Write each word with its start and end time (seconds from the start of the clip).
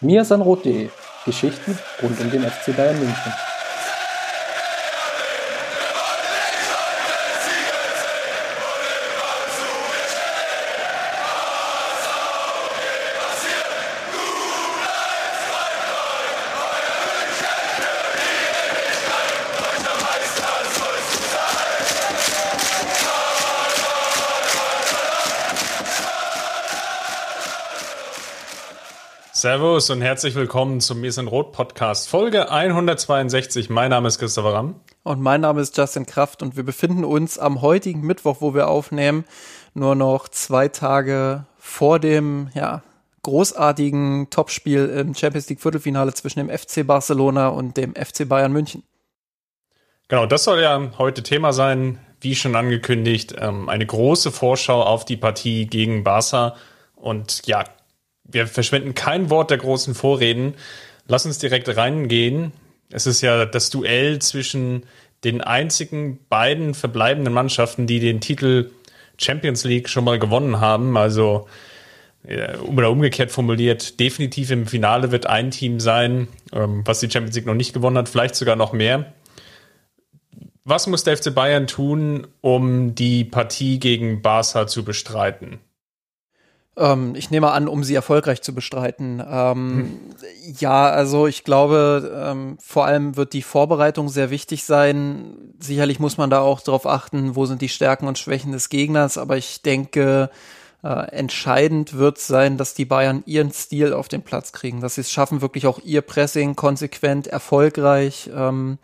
miasanrot.de 0.00 0.90
Geschichten 1.24 1.78
rund 2.02 2.20
um 2.20 2.30
den 2.30 2.42
FC 2.42 2.76
Bayern 2.76 2.98
München. 2.98 3.32
Servus 29.38 29.88
und 29.90 30.02
herzlich 30.02 30.34
willkommen 30.34 30.80
zum 30.80 31.00
Mir 31.00 31.12
sind 31.12 31.28
Rot 31.28 31.52
Podcast, 31.52 32.08
Folge 32.08 32.50
162. 32.50 33.70
Mein 33.70 33.90
Name 33.90 34.08
ist 34.08 34.18
Christopher 34.18 34.52
Ramm. 34.52 34.80
Und 35.04 35.20
mein 35.20 35.42
Name 35.42 35.60
ist 35.60 35.76
Justin 35.76 36.06
Kraft 36.06 36.42
und 36.42 36.56
wir 36.56 36.64
befinden 36.64 37.04
uns 37.04 37.38
am 37.38 37.62
heutigen 37.62 38.00
Mittwoch, 38.00 38.38
wo 38.40 38.52
wir 38.52 38.66
aufnehmen, 38.66 39.24
nur 39.74 39.94
noch 39.94 40.26
zwei 40.26 40.66
Tage 40.66 41.44
vor 41.56 42.00
dem, 42.00 42.50
ja, 42.52 42.82
großartigen 43.22 44.28
Topspiel 44.30 44.88
im 44.88 45.14
Champions 45.14 45.48
League 45.48 45.60
Viertelfinale 45.60 46.12
zwischen 46.14 46.40
dem 46.40 46.50
FC 46.50 46.84
Barcelona 46.84 47.46
und 47.46 47.76
dem 47.76 47.94
FC 47.94 48.28
Bayern 48.28 48.50
München. 48.50 48.82
Genau, 50.08 50.26
das 50.26 50.42
soll 50.42 50.60
ja 50.62 50.90
heute 50.98 51.22
Thema 51.22 51.52
sein, 51.52 52.00
wie 52.20 52.34
schon 52.34 52.56
angekündigt, 52.56 53.36
ähm, 53.38 53.68
eine 53.68 53.86
große 53.86 54.32
Vorschau 54.32 54.82
auf 54.82 55.04
die 55.04 55.16
Partie 55.16 55.66
gegen 55.68 56.02
Barca. 56.02 56.56
Und 56.96 57.46
ja, 57.46 57.62
wir 58.28 58.46
verschwenden 58.46 58.94
kein 58.94 59.30
Wort 59.30 59.50
der 59.50 59.58
großen 59.58 59.94
Vorreden. 59.94 60.54
Lass 61.06 61.26
uns 61.26 61.38
direkt 61.38 61.74
reingehen. 61.76 62.52
Es 62.90 63.06
ist 63.06 63.20
ja 63.20 63.44
das 63.46 63.70
Duell 63.70 64.20
zwischen 64.20 64.84
den 65.24 65.40
einzigen 65.40 66.20
beiden 66.28 66.74
verbleibenden 66.74 67.34
Mannschaften, 67.34 67.86
die 67.86 68.00
den 68.00 68.20
Titel 68.20 68.70
Champions 69.18 69.64
League 69.64 69.88
schon 69.88 70.04
mal 70.04 70.18
gewonnen 70.18 70.60
haben. 70.60 70.96
Also 70.96 71.48
oder 72.66 72.90
umgekehrt 72.90 73.30
formuliert, 73.30 74.00
definitiv 74.00 74.50
im 74.50 74.66
Finale 74.66 75.12
wird 75.12 75.26
ein 75.26 75.50
Team 75.50 75.80
sein, 75.80 76.28
ähm, 76.52 76.82
was 76.84 77.00
die 77.00 77.10
Champions 77.10 77.36
League 77.36 77.46
noch 77.46 77.54
nicht 77.54 77.72
gewonnen 77.72 77.96
hat, 77.96 78.08
vielleicht 78.08 78.34
sogar 78.34 78.56
noch 78.56 78.72
mehr. 78.72 79.12
Was 80.64 80.86
muss 80.86 81.04
der 81.04 81.16
FC 81.16 81.34
Bayern 81.34 81.66
tun, 81.66 82.26
um 82.42 82.94
die 82.94 83.24
Partie 83.24 83.78
gegen 83.78 84.20
Barca 84.20 84.66
zu 84.66 84.84
bestreiten? 84.84 85.60
Ähm, 86.78 87.14
ich 87.16 87.30
nehme 87.30 87.50
an, 87.50 87.68
um 87.68 87.82
sie 87.82 87.94
erfolgreich 87.94 88.40
zu 88.40 88.54
bestreiten. 88.54 89.22
Ähm, 89.28 89.70
hm. 89.76 90.54
Ja, 90.58 90.88
also 90.88 91.26
ich 91.26 91.44
glaube, 91.44 92.10
ähm, 92.14 92.56
vor 92.60 92.86
allem 92.86 93.16
wird 93.16 93.32
die 93.32 93.42
Vorbereitung 93.42 94.08
sehr 94.08 94.30
wichtig 94.30 94.64
sein. 94.64 95.54
Sicherlich 95.58 95.98
muss 95.98 96.16
man 96.16 96.30
da 96.30 96.40
auch 96.40 96.60
darauf 96.60 96.86
achten, 96.86 97.34
wo 97.36 97.46
sind 97.46 97.62
die 97.62 97.68
Stärken 97.68 98.06
und 98.06 98.18
Schwächen 98.18 98.52
des 98.52 98.68
Gegners, 98.68 99.18
aber 99.18 99.36
ich 99.36 99.62
denke, 99.62 100.30
äh, 100.84 101.10
entscheidend 101.10 101.98
wird 101.98 102.18
sein, 102.18 102.56
dass 102.56 102.74
die 102.74 102.84
Bayern 102.84 103.24
ihren 103.26 103.52
Stil 103.52 103.92
auf 103.92 104.06
den 104.06 104.22
Platz 104.22 104.52
kriegen, 104.52 104.80
dass 104.80 104.94
sie 104.94 105.00
es 105.00 105.10
schaffen, 105.10 105.40
wirklich 105.40 105.66
auch 105.66 105.80
ihr 105.80 106.02
Pressing 106.02 106.54
konsequent, 106.54 107.26
erfolgreich 107.26 108.30
ähm, 108.32 108.78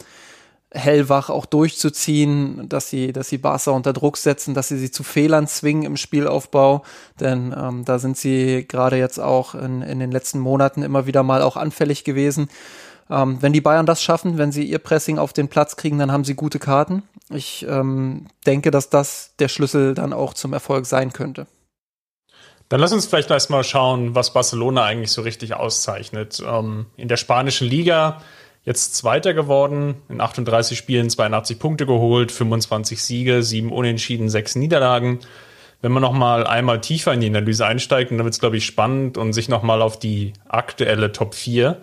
hellwach 0.75 1.30
auch 1.30 1.47
durchzuziehen, 1.47 2.69
dass 2.69 2.91
sie, 2.91 3.12
dass 3.12 3.28
sie 3.28 3.39
Barca 3.39 3.70
unter 3.70 3.92
Druck 3.92 4.17
setzen, 4.17 4.55
dass 4.55 4.69
sie 4.69 4.78
sie 4.78 4.91
zu 4.91 5.05
Fehlern 5.05 5.47
zwingen 5.47 5.84
im 5.84 5.97
Spielaufbau, 5.97 6.84
denn 7.20 7.55
ähm, 7.56 7.84
da 7.84 7.98
sind 7.98 8.16
sie 8.16 8.66
gerade 8.69 8.97
jetzt 8.97 9.19
auch 9.19 9.55
in, 9.55 9.83
in 9.83 10.00
den 10.00 10.11
letzten 10.11 10.41
Monaten 10.41 10.83
immer 10.83 11.06
wieder 11.06 11.22
mal 11.22 11.42
auch 11.42 11.56
anfällig 11.56 12.05
gewesen. 12.05 12.48
Ähm, 13.08 13.39
wenn 13.41 13.53
die 13.53 13.61
Bayern 13.61 13.86
das 13.86 14.03
schaffen, 14.03 14.39
wenn 14.39 14.50
sie 14.50 14.64
ihr 14.64 14.78
Pressing 14.78 15.19
auf 15.19 15.33
den 15.33 15.48
Platz 15.48 15.77
kriegen, 15.77 15.98
dann 15.98 16.11
haben 16.11 16.25
sie 16.25 16.34
gute 16.34 16.58
Karten. 16.58 17.03
Ich 17.31 17.65
ähm, 17.69 18.26
denke, 18.47 18.70
dass 18.70 18.91
das 18.91 19.32
der 19.38 19.49
Schlüssel 19.49 19.94
dann 19.94 20.12
auch 20.12 20.34
zum 20.34 20.53
Erfolg 20.53 20.87
sein 20.87 21.12
könnte. 21.12 21.47
Dann 22.70 22.81
lass 22.81 22.93
uns 22.93 23.06
vielleicht 23.06 23.31
erstmal 23.31 23.62
schauen, 23.62 24.15
was 24.15 24.32
Barcelona 24.32 24.84
eigentlich 24.84 25.12
so 25.12 25.22
richtig 25.22 25.54
auszeichnet. 25.54 26.43
Ähm, 26.44 26.87
in 26.97 27.09
der 27.09 27.19
spanischen 27.19 27.69
Liga 27.69 28.22
Jetzt 28.64 28.97
Zweiter 28.97 29.34
geworden, 29.34 29.97
in 30.08 30.20
38 30.20 30.78
Spielen 30.78 31.10
82 31.10 31.58
Punkte 31.58 31.84
geholt, 31.84 32.32
25 32.32 33.02
Siege, 33.02 33.42
7 33.42 33.70
Unentschieden, 33.70 34.30
6 34.30 34.56
Niederlagen. 34.56 35.19
Wenn 35.82 35.92
man 35.92 36.00
noch 36.00 36.14
mal 36.14 36.47
einmal 36.47 36.80
tiefer 36.80 37.12
in 37.12 37.20
die 37.20 37.26
Analyse 37.26 37.66
einsteigt, 37.66 38.10
dann 38.10 38.19
wird 38.19 38.32
es, 38.32 38.41
glaube 38.41 38.56
ich, 38.56 38.64
spannend 38.64 39.19
und 39.19 39.34
sich 39.34 39.50
noch 39.50 39.62
mal 39.62 39.82
auf 39.82 39.98
die 39.98 40.32
aktuelle 40.48 41.12
Top 41.12 41.34
4 41.34 41.78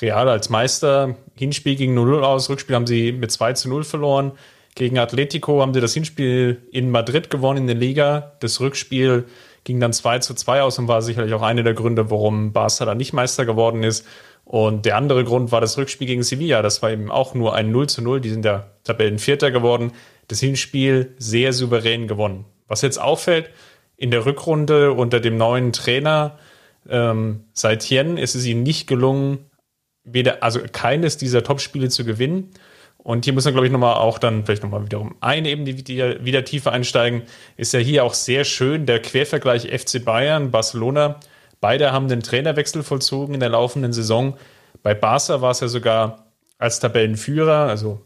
Real 0.00 0.28
als 0.28 0.50
Meister. 0.50 1.16
Hinspiel 1.34 1.74
gegen 1.74 1.98
0-0 1.98 2.20
aus, 2.20 2.48
Rückspiel 2.48 2.76
haben 2.76 2.86
sie 2.86 3.10
mit 3.10 3.32
2 3.32 3.54
zu 3.54 3.68
0 3.68 3.82
verloren. 3.82 4.32
Gegen 4.76 5.00
Atletico 5.00 5.60
haben 5.60 5.74
sie 5.74 5.80
das 5.80 5.94
Hinspiel 5.94 6.62
in 6.70 6.92
Madrid 6.92 7.28
gewonnen 7.28 7.62
in 7.62 7.66
der 7.66 7.74
Liga. 7.74 8.34
Das 8.38 8.60
Rückspiel 8.60 9.26
ging 9.64 9.80
dann 9.80 9.92
2 9.92 10.20
zu 10.20 10.34
2 10.34 10.62
aus 10.62 10.78
und 10.78 10.86
war 10.86 11.02
sicherlich 11.02 11.34
auch 11.34 11.42
einer 11.42 11.64
der 11.64 11.74
Gründe, 11.74 12.08
warum 12.08 12.52
Barca 12.52 12.84
da 12.84 12.94
nicht 12.94 13.12
Meister 13.12 13.44
geworden 13.44 13.82
ist. 13.82 14.06
Und 14.50 14.84
der 14.84 14.96
andere 14.96 15.22
Grund 15.22 15.52
war 15.52 15.60
das 15.60 15.78
Rückspiel 15.78 16.08
gegen 16.08 16.24
Sevilla. 16.24 16.60
Das 16.60 16.82
war 16.82 16.90
eben 16.90 17.08
auch 17.08 17.34
nur 17.34 17.54
ein 17.54 17.70
0 17.70 17.88
zu 17.88 18.02
0. 18.02 18.20
Die 18.20 18.30
sind 18.30 18.44
ja 18.44 18.66
Tabellenvierter 18.82 19.52
geworden. 19.52 19.92
Das 20.26 20.40
Hinspiel 20.40 21.14
sehr 21.18 21.52
souverän 21.52 22.08
gewonnen. 22.08 22.46
Was 22.66 22.82
jetzt 22.82 23.00
auffällt, 23.00 23.48
in 23.96 24.10
der 24.10 24.26
Rückrunde 24.26 24.90
unter 24.90 25.20
dem 25.20 25.36
neuen 25.36 25.72
Trainer 25.72 26.36
ähm, 26.88 27.44
Saitien 27.52 28.16
ist 28.16 28.34
es 28.34 28.44
ihnen 28.44 28.64
nicht 28.64 28.88
gelungen, 28.88 29.38
weder, 30.02 30.42
also 30.42 30.58
keines 30.72 31.16
dieser 31.16 31.44
Topspiele 31.44 31.88
zu 31.88 32.04
gewinnen. 32.04 32.50
Und 32.98 33.26
hier 33.26 33.34
muss 33.34 33.44
man, 33.44 33.54
glaube 33.54 33.68
ich, 33.68 33.72
nochmal 33.72 33.94
auch 33.94 34.18
dann 34.18 34.44
vielleicht 34.44 34.64
nochmal 34.64 34.82
wiederum 34.84 35.14
eine 35.20 35.48
Ebene 35.48 35.78
wieder, 35.78 36.24
wieder 36.24 36.44
tiefer 36.44 36.72
einsteigen. 36.72 37.22
Ist 37.56 37.72
ja 37.72 37.78
hier 37.78 38.02
auch 38.02 38.14
sehr 38.14 38.42
schön 38.42 38.84
der 38.84 39.00
Quervergleich 39.00 39.68
FC 39.68 40.04
Bayern, 40.04 40.50
Barcelona 40.50 41.20
Beide 41.60 41.92
haben 41.92 42.08
den 42.08 42.22
Trainerwechsel 42.22 42.82
vollzogen 42.82 43.34
in 43.34 43.40
der 43.40 43.50
laufenden 43.50 43.92
Saison. 43.92 44.36
Bei 44.82 44.94
Barca 44.94 45.40
war 45.40 45.50
es 45.50 45.60
ja 45.60 45.68
sogar 45.68 46.26
als 46.58 46.80
Tabellenführer, 46.80 47.68
also 47.68 48.00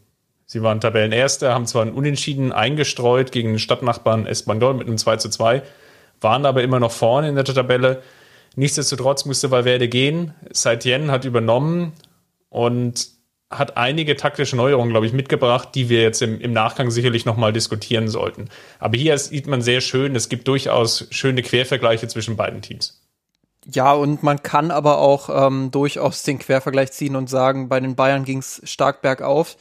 sie 0.46 0.62
waren 0.62 0.80
Tabellenerster, 0.80 1.54
haben 1.54 1.66
zwar 1.66 1.82
einen 1.82 1.92
Unentschieden 1.92 2.52
eingestreut 2.52 3.32
gegen 3.32 3.50
den 3.50 3.58
Stadtnachbarn 3.58 4.26
Espanyol 4.26 4.74
mit 4.74 4.86
einem 4.86 4.98
2 4.98 5.16
zu 5.16 5.28
2, 5.28 5.62
waren 6.20 6.46
aber 6.46 6.62
immer 6.62 6.80
noch 6.80 6.92
vorne 6.92 7.28
in 7.28 7.34
der 7.34 7.44
Tabelle. 7.44 8.02
Nichtsdestotrotz 8.56 9.24
musste 9.24 9.50
Valverde 9.50 9.88
gehen. 9.88 10.34
Saitien 10.52 11.10
hat 11.10 11.24
übernommen 11.24 11.92
und 12.48 13.08
hat 13.50 13.76
einige 13.76 14.16
taktische 14.16 14.56
Neuerungen, 14.56 14.90
glaube 14.90 15.06
ich, 15.06 15.12
mitgebracht, 15.12 15.70
die 15.74 15.88
wir 15.88 16.02
jetzt 16.02 16.22
im, 16.22 16.40
im 16.40 16.52
Nachgang 16.52 16.90
sicherlich 16.90 17.24
nochmal 17.24 17.52
diskutieren 17.52 18.08
sollten. 18.08 18.48
Aber 18.78 18.96
hier 18.96 19.16
sieht 19.18 19.46
man 19.46 19.62
sehr 19.62 19.80
schön, 19.80 20.16
es 20.16 20.28
gibt 20.28 20.48
durchaus 20.48 21.06
schöne 21.10 21.42
Quervergleiche 21.42 22.08
zwischen 22.08 22.36
beiden 22.36 22.62
Teams. 22.62 23.03
Ja, 23.70 23.92
und 23.92 24.22
man 24.22 24.42
kann 24.42 24.70
aber 24.70 24.98
auch 24.98 25.46
ähm, 25.46 25.70
durchaus 25.70 26.22
den 26.22 26.38
Quervergleich 26.38 26.92
ziehen 26.92 27.16
und 27.16 27.30
sagen, 27.30 27.68
bei 27.68 27.80
den 27.80 27.94
Bayern 27.94 28.24
ging 28.24 28.38
es 28.38 28.60
stark 28.64 29.00
bergauf. 29.00 29.56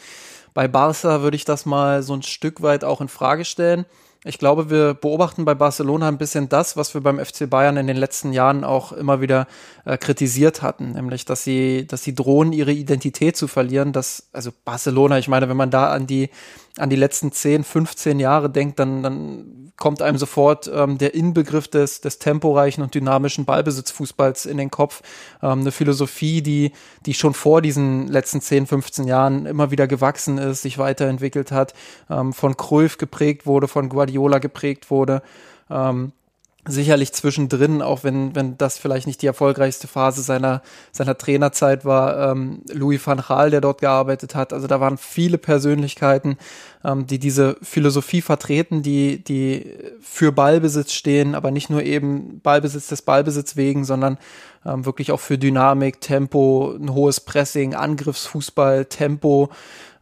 Bei 0.53 0.67
Barca 0.67 1.21
würde 1.21 1.35
ich 1.35 1.45
das 1.45 1.65
mal 1.65 2.03
so 2.03 2.13
ein 2.13 2.21
Stück 2.21 2.61
weit 2.61 2.83
auch 2.83 3.01
in 3.01 3.07
Frage 3.07 3.45
stellen. 3.45 3.85
Ich 4.25 4.37
glaube, 4.37 4.69
wir 4.69 4.93
beobachten 4.93 5.43
bei 5.43 5.53
Barcelona 5.53 6.07
ein 6.07 6.17
bisschen 6.17 6.47
das, 6.47 6.77
was 6.77 6.93
wir 6.93 7.01
beim 7.01 7.19
FC 7.23 7.49
Bayern 7.49 7.75
in 7.75 7.87
den 7.87 7.97
letzten 7.97 8.31
Jahren 8.31 8.63
auch 8.63 8.93
immer 8.93 9.19
wieder 9.19 9.47
äh, 9.83 9.97
kritisiert 9.97 10.61
hatten, 10.61 10.93
nämlich, 10.93 11.25
dass 11.25 11.43
sie, 11.43 11.85
dass 11.87 12.03
sie 12.03 12.15
drohen, 12.15 12.53
ihre 12.53 12.71
Identität 12.71 13.35
zu 13.35 13.49
verlieren. 13.49 13.91
Dass, 13.91 14.29
also 14.31 14.51
Barcelona, 14.63 15.17
ich 15.17 15.27
meine, 15.27 15.49
wenn 15.49 15.57
man 15.57 15.71
da 15.71 15.91
an 15.91 16.07
die, 16.07 16.29
an 16.77 16.89
die 16.89 16.95
letzten 16.95 17.31
10, 17.31 17.63
15 17.63 18.19
Jahre 18.19 18.49
denkt, 18.49 18.79
dann, 18.79 19.03
dann 19.03 19.71
kommt 19.77 20.01
einem 20.01 20.17
sofort 20.17 20.71
ähm, 20.73 20.97
der 20.97 21.13
Inbegriff 21.13 21.67
des, 21.67 22.01
des 22.01 22.19
temporeichen 22.19 22.83
und 22.83 22.95
dynamischen 22.95 23.45
Ballbesitzfußballs 23.45 24.45
in 24.45 24.57
den 24.57 24.71
Kopf. 24.71 25.01
Ähm, 25.41 25.61
eine 25.61 25.71
Philosophie, 25.71 26.41
die, 26.41 26.71
die 27.05 27.13
schon 27.13 27.33
vor 27.33 27.61
diesen 27.61 28.07
letzten 28.07 28.41
10, 28.41 28.67
15 28.67 29.07
Jahren 29.07 29.45
immer 29.45 29.71
wieder 29.71 29.87
gewachsen 29.87 30.37
ist, 30.37 30.63
sich 30.63 30.77
weiterentwickelt 30.77 31.51
hat, 31.51 31.73
ähm, 32.09 32.33
von 32.33 32.57
Cruyff 32.57 32.97
geprägt 32.97 33.45
wurde, 33.45 33.67
von 33.67 33.89
Guardiola 33.89 34.39
geprägt 34.39 34.89
wurde. 34.89 35.21
Ähm, 35.69 36.11
sicherlich 36.65 37.11
zwischendrin, 37.11 37.81
auch 37.81 38.03
wenn, 38.03 38.35
wenn 38.35 38.57
das 38.57 38.77
vielleicht 38.77 39.05
nicht 39.05 39.21
die 39.21 39.27
erfolgreichste 39.27 39.87
Phase 39.87 40.21
seiner, 40.21 40.61
seiner 40.91 41.17
Trainerzeit 41.17 41.83
war, 41.83 42.31
ähm, 42.31 42.61
Louis 42.71 43.05
van 43.05 43.21
Gaal, 43.27 43.49
der 43.49 43.59
dort 43.59 43.81
gearbeitet 43.81 44.33
hat. 44.33 44.53
Also 44.53 44.67
da 44.67 44.79
waren 44.79 44.97
viele 44.97 45.37
Persönlichkeiten, 45.37 46.37
ähm, 46.85 47.05
die 47.05 47.19
diese 47.19 47.57
Philosophie 47.61 48.21
vertreten, 48.21 48.81
die, 48.81 49.21
die 49.23 49.73
für 49.99 50.31
Ballbesitz 50.31 50.93
stehen, 50.93 51.35
aber 51.35 51.51
nicht 51.51 51.69
nur 51.69 51.83
eben 51.83 52.39
Ballbesitz 52.41 52.87
des 52.87 53.01
Ballbesitz 53.01 53.57
wegen, 53.57 53.83
sondern 53.83 54.17
ähm, 54.65 54.85
wirklich 54.85 55.11
auch 55.11 55.19
für 55.19 55.37
Dynamik, 55.37 55.99
Tempo, 55.99 56.73
ein 56.79 56.93
hohes 56.93 57.19
Pressing, 57.19 57.75
Angriffsfußball, 57.75 58.85
Tempo, 58.85 59.49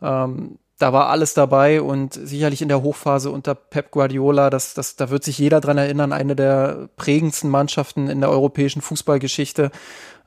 ähm, 0.01 0.57
da 0.81 0.93
war 0.93 1.09
alles 1.09 1.33
dabei 1.33 1.81
und 1.81 2.13
sicherlich 2.13 2.61
in 2.61 2.67
der 2.67 2.81
Hochphase 2.81 3.29
unter 3.29 3.53
Pep 3.53 3.91
Guardiola, 3.91 4.49
das, 4.49 4.73
das, 4.73 4.95
da 4.95 5.09
wird 5.09 5.23
sich 5.23 5.37
jeder 5.37 5.61
dran 5.61 5.77
erinnern, 5.77 6.11
eine 6.11 6.35
der 6.35 6.89
prägendsten 6.95 7.49
Mannschaften 7.49 8.09
in 8.09 8.19
der 8.19 8.29
europäischen 8.29 8.81
Fußballgeschichte. 8.81 9.71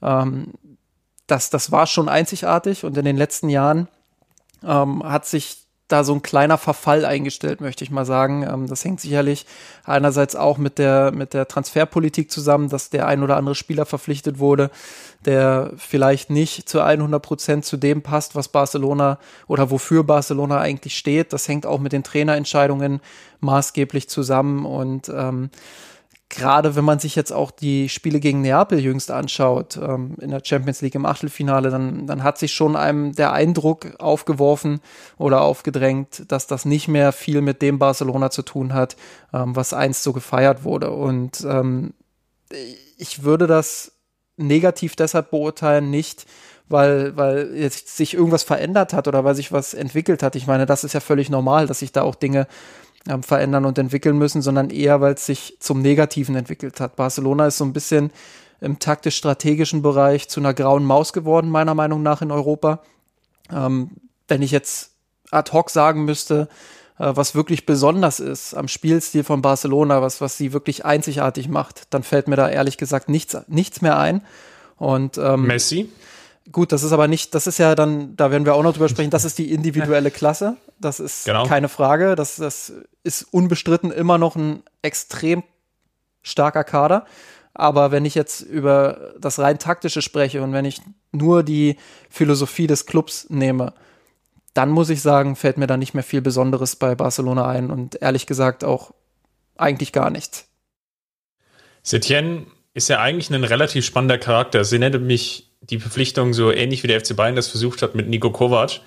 Ähm, 0.01 0.53
das, 1.27 1.51
das 1.51 1.73
war 1.73 1.87
schon 1.87 2.09
einzigartig 2.09 2.85
und 2.85 2.97
in 2.97 3.05
den 3.05 3.17
letzten 3.17 3.49
Jahren 3.49 3.89
ähm, 4.63 5.03
hat 5.03 5.27
sich 5.27 5.64
da 5.89 6.03
so 6.03 6.15
ein 6.15 6.23
kleiner 6.23 6.57
Verfall 6.57 7.05
eingestellt, 7.05 7.61
möchte 7.61 7.85
ich 7.85 7.91
mal 7.91 8.07
sagen. 8.07 8.43
Ähm, 8.43 8.67
das 8.67 8.85
hängt 8.85 9.01
sicherlich 9.01 9.47
einerseits 9.85 10.35
auch 10.35 10.57
mit 10.57 10.79
der, 10.79 11.13
mit 11.13 11.35
der 11.35 11.47
Transferpolitik 11.47 12.31
zusammen, 12.31 12.69
dass 12.71 12.91
der 12.91 13.07
ein 13.07 13.23
oder 13.23 13.37
andere 13.37 13.55
Spieler 13.55 13.85
verpflichtet 13.85 14.39
wurde, 14.39 14.71
der 15.27 15.73
vielleicht 15.77 16.31
nicht 16.31 16.69
zu 16.69 16.81
100 16.81 17.23
Prozent 17.23 17.65
zu 17.65 17.77
dem 17.77 18.03
passt, 18.03 18.35
was 18.35 18.49
Barcelona 18.49 19.19
oder 19.47 19.71
wofür 19.71 20.05
Barcelona 20.05 20.59
eigentlich 20.59 20.97
steht. 20.97 21.33
Das 21.33 21.49
hängt 21.49 21.67
auch 21.67 21.81
mit 21.81 21.93
den 21.93 22.03
Trainerentscheidungen 22.03 23.01
maßgeblich 23.41 24.09
zusammen 24.09 24.65
und 24.65 25.11
ähm, 25.15 25.51
gerade 26.29 26.75
wenn 26.75 26.85
man 26.85 26.99
sich 26.99 27.15
jetzt 27.15 27.33
auch 27.33 27.51
die 27.51 27.89
Spiele 27.89 28.19
gegen 28.19 28.41
Neapel 28.41 28.81
jüngst 28.81 29.11
anschaut, 29.11 29.77
ähm, 29.77 30.17
in 30.21 30.31
der 30.31 30.43
Champions 30.45 30.81
League 30.81 30.95
im 30.95 31.07
Achtelfinale, 31.07 31.71
dann, 31.71 32.07
dann 32.07 32.23
hat 32.23 32.39
sich 32.39 32.53
schon 32.53 32.77
einem 32.77 33.15
der 33.15 33.33
Eindruck 33.33 33.95
aufgeworfen 33.99 34.81
oder 35.17 35.43
aufgedrängt, 35.43 36.25
dass 36.29 36.47
das 36.47 36.65
nicht 36.65 36.89
mehr 36.89 37.13
viel 37.13 37.41
mit 37.41 37.63
dem 37.63 37.79
Barcelona 37.79 38.31
zu 38.31 38.43
tun 38.43 38.75
hat, 38.75 38.97
ähm, 39.33 39.55
was 39.55 39.73
einst 39.73 40.03
so 40.03 40.13
gefeiert 40.13 40.65
wurde. 40.65 40.91
Und 40.91 41.45
ähm, 41.49 41.95
ich 42.99 43.23
würde 43.23 43.47
das 43.47 43.93
negativ 44.37 44.97
deshalb 44.97 45.31
beurteilen, 45.31 45.91
nicht 45.91 46.27
weil, 46.69 47.17
weil 47.17 47.55
jetzt 47.55 47.97
sich 47.97 48.15
irgendwas 48.15 48.43
verändert 48.43 48.93
hat 48.95 49.07
oder 49.07 49.25
weil 49.25 49.35
sich 49.35 49.53
was 49.53 49.75
entwickelt 49.75 50.23
hat. 50.23 50.35
Ich 50.35 50.47
meine, 50.47 50.67
das 50.67 50.83
ist 50.83 50.95
ja 50.95 51.01
völlig 51.01 51.29
normal, 51.29 51.67
dass 51.67 51.81
sich 51.81 51.93
da 51.93 52.03
auch 52.03 52.15
Dinge 52.15 52.47
ähm, 53.09 53.23
verändern 53.23 53.65
und 53.65 53.79
entwickeln 53.79 54.17
müssen, 54.19 54.43
sondern 54.43 54.71
eher, 54.71 55.01
weil 55.01 55.15
es 55.15 55.27
sich 55.27 55.57
zum 55.61 55.83
Negativen 55.83 56.37
entwickelt 56.37 56.81
hat. 56.81 56.97
Barcelona 56.97 57.47
ist 57.47 57.59
so 57.59 57.65
ein 57.65 57.73
bisschen 57.73 58.11
im 58.61 58.79
taktisch-strategischen 58.79 59.83
Bereich 59.83 60.29
zu 60.29 60.41
einer 60.41 60.55
grauen 60.55 60.85
Maus 60.85 61.13
geworden, 61.13 61.51
meiner 61.51 61.75
Meinung 61.75 62.03
nach 62.03 62.23
in 62.23 62.31
Europa. 62.31 62.81
Ähm, 63.53 63.91
wenn 64.27 64.43
ich 64.43 64.51
jetzt 64.51 64.93
ad 65.31 65.53
hoc 65.53 65.71
sagen 65.71 66.05
müsste, 66.05 66.49
äh, 66.99 67.13
was 67.15 67.35
wirklich 67.35 67.67
besonders 67.67 68.21
ist 68.21 68.55
am 68.55 68.69
Spielstil 68.69 69.25
von 69.25 69.43
Barcelona, 69.43 70.01
was, 70.01 70.21
was 70.21 70.39
sie 70.39 70.53
wirklich 70.53 70.85
einzigartig 70.85 71.49
macht, 71.49 71.83
dann 71.91 72.03
fällt 72.03 72.29
mir 72.29 72.37
da 72.37 72.49
ehrlich 72.49 72.79
gesagt 72.79 73.09
nichts, 73.09 73.37
nichts 73.49 73.83
mehr 73.83 73.99
ein. 73.99 74.23
Und, 74.77 75.19
ähm, 75.19 75.47
Messi? 75.47 75.91
Gut, 76.53 76.73
das 76.73 76.83
ist 76.83 76.93
aber 76.93 77.09
nicht, 77.09 77.35
das 77.35 77.47
ist 77.47 77.59
ja 77.59 77.75
dann, 77.75 78.17
da 78.17 78.31
werden 78.31 78.45
wir 78.45 78.55
auch 78.55 78.63
noch 78.63 78.75
drüber 78.75 78.89
sprechen, 78.89 79.11
das 79.11 79.25
ist 79.25 79.39
die 79.39 79.51
individuelle 79.53 80.11
Klasse. 80.13 80.57
Das 80.79 81.01
ist 81.01 81.25
genau. 81.25 81.47
keine 81.47 81.69
Frage. 81.69 82.17
Das, 82.17 82.37
das 82.37 82.73
ist 83.03 83.23
unbestritten 83.31 83.91
immer 83.91 84.19
noch 84.19 84.37
ein 84.37 84.63
extrem 84.83 85.43
starker 86.23 86.65
Kader. 86.65 87.07
Aber 87.55 87.93
wenn 87.93 88.05
ich 88.05 88.15
jetzt 88.15 88.41
über 88.41 89.15
das 89.19 89.39
rein 89.39 89.59
taktische 89.59 90.03
spreche 90.03 90.43
und 90.43 90.53
wenn 90.53 90.65
ich 90.65 90.83
nur 91.13 91.45
die 91.45 91.77
Philosophie 92.11 92.67
des 92.67 92.85
Clubs 92.85 93.31
nehme, 93.31 93.73
dann 94.55 94.71
muss 94.71 94.91
ich 94.91 95.03
sagen, 95.03 95.37
fällt 95.37 95.57
mir 95.57 95.67
da 95.67 95.77
nicht 95.77 95.95
mehr 95.95 96.03
viel 96.03 96.21
Besonderes 96.21 96.77
bei 96.77 96.95
Barcelona 96.95 97.47
ein 97.49 97.71
und 97.71 98.01
ehrlich 98.03 98.27
gesagt 98.27 98.65
auch 98.65 98.93
eigentlich 99.57 99.93
gar 99.93 100.11
nichts. 100.11 100.49
Setien 101.83 102.47
ist 102.73 102.89
ja 102.89 103.01
eigentlich 103.01 103.31
ein 103.31 103.45
relativ 103.45 103.85
spannender 103.85 104.19
Charakter. 104.19 104.65
Sie 104.65 104.79
nennt 104.79 105.01
mich 105.03 105.44
die 105.71 105.79
Verpflichtung 105.79 106.35
so 106.35 106.51
ähnlich 106.51 106.83
wie 106.83 106.89
der 106.89 107.01
FC 107.01 107.17
Bayern 107.17 107.37
das 107.37 107.49
versucht 107.49 107.83
hat 107.83 107.95
mit 107.95 108.09
Nico 108.09 108.31
Kovac. 108.31 108.81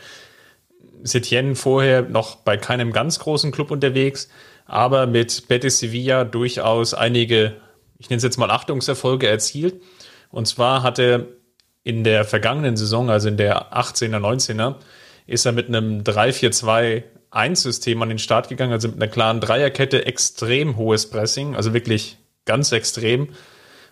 Setien 1.03 1.55
vorher 1.55 2.01
noch 2.01 2.37
bei 2.37 2.57
keinem 2.57 2.91
ganz 2.91 3.19
großen 3.19 3.51
Club 3.51 3.71
unterwegs, 3.71 4.29
aber 4.65 5.07
mit 5.07 5.47
Betis 5.47 5.79
Sevilla 5.79 6.23
durchaus 6.23 6.93
einige, 6.93 7.57
ich 7.97 8.09
nenne 8.09 8.17
es 8.17 8.23
jetzt 8.23 8.37
mal 8.37 8.51
Achtungserfolge 8.51 9.27
erzielt. 9.27 9.81
Und 10.29 10.47
zwar 10.47 10.83
hat 10.83 10.99
er 10.99 11.27
in 11.83 12.03
der 12.03 12.25
vergangenen 12.25 12.75
Saison, 12.75 13.09
also 13.09 13.29
in 13.29 13.37
der 13.37 13.73
18er, 13.73 14.19
19er, 14.19 14.75
ist 15.25 15.45
er 15.45 15.53
mit 15.53 15.67
einem 15.67 16.01
3-4-2-1-System 16.01 18.01
an 18.01 18.09
den 18.09 18.19
Start 18.19 18.49
gegangen, 18.49 18.73
also 18.73 18.89
mit 18.89 18.97
einer 18.97 19.09
klaren 19.09 19.39
Dreierkette, 19.39 20.05
extrem 20.05 20.77
hohes 20.77 21.09
Pressing, 21.09 21.55
also 21.55 21.73
wirklich 21.73 22.17
ganz 22.45 22.71
extrem 22.71 23.29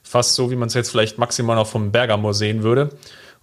fast 0.05 0.35
so, 0.35 0.51
wie 0.51 0.55
man 0.55 0.67
es 0.67 0.75
jetzt 0.75 0.91
vielleicht 0.91 1.17
maximal 1.17 1.55
noch 1.55 1.67
vom 1.67 1.91
Bergamo 1.91 2.31
sehen 2.31 2.63
würde. 2.63 2.89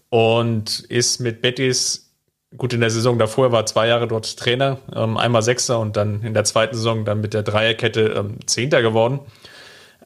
Und 0.09 0.81
ist 0.81 1.21
mit 1.21 1.43
Betis, 1.43 2.15
gut 2.57 2.73
in 2.73 2.81
der 2.81 2.91
Saison 2.91 3.19
davor, 3.19 3.51
war 3.51 3.67
zwei 3.67 3.89
Jahre 3.89 4.07
dort 4.07 4.39
Trainer, 4.39 4.79
ähm, 4.95 5.17
einmal 5.17 5.43
Sechster 5.43 5.81
und 5.81 5.97
dann 5.97 6.23
in 6.23 6.35
der 6.35 6.45
zweiten 6.45 6.77
Saison 6.77 7.05
dann 7.05 7.21
mit 7.21 7.35
der 7.35 7.43
Dreierkette 7.43 8.15
ähm, 8.17 8.37
Zehnter 8.47 8.83
geworden. 8.83 9.21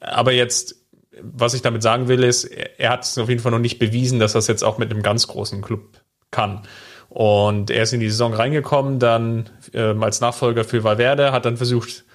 Aber 0.01 0.33
jetzt, 0.33 0.77
was 1.21 1.55
ich 1.55 1.63
damit 1.63 1.83
sagen 1.83 2.09
will, 2.09 2.25
ist, 2.25 2.45
er 2.45 2.91
hat 2.91 3.05
es 3.05 3.19
auf 3.19 3.29
jeden 3.29 3.41
Fall 3.41 3.53
noch 3.53 3.59
nicht 3.59 3.79
bewiesen, 3.79 4.19
dass 4.19 4.33
das 4.33 4.47
jetzt 4.47 4.65
auch 4.65 4.79
mit 4.79 4.91
einem 4.91 5.03
ganz 5.03 5.27
großen 5.27 5.61
Club 5.61 6.01
kann. 6.31 6.63
Und 7.09 7.71
er 7.71 7.83
ist 7.83 7.93
in 7.93 8.01
die 8.01 8.11
Saison 8.11 8.33
reingekommen, 8.33 8.99
dann 8.99 9.51
ähm, 9.75 10.03
als 10.03 10.21
Nachfolger 10.21 10.65
für 10.65 10.85
Valverde, 10.85 11.33
hat 11.33 11.45
dann 11.45 11.57
versucht, 11.57 12.06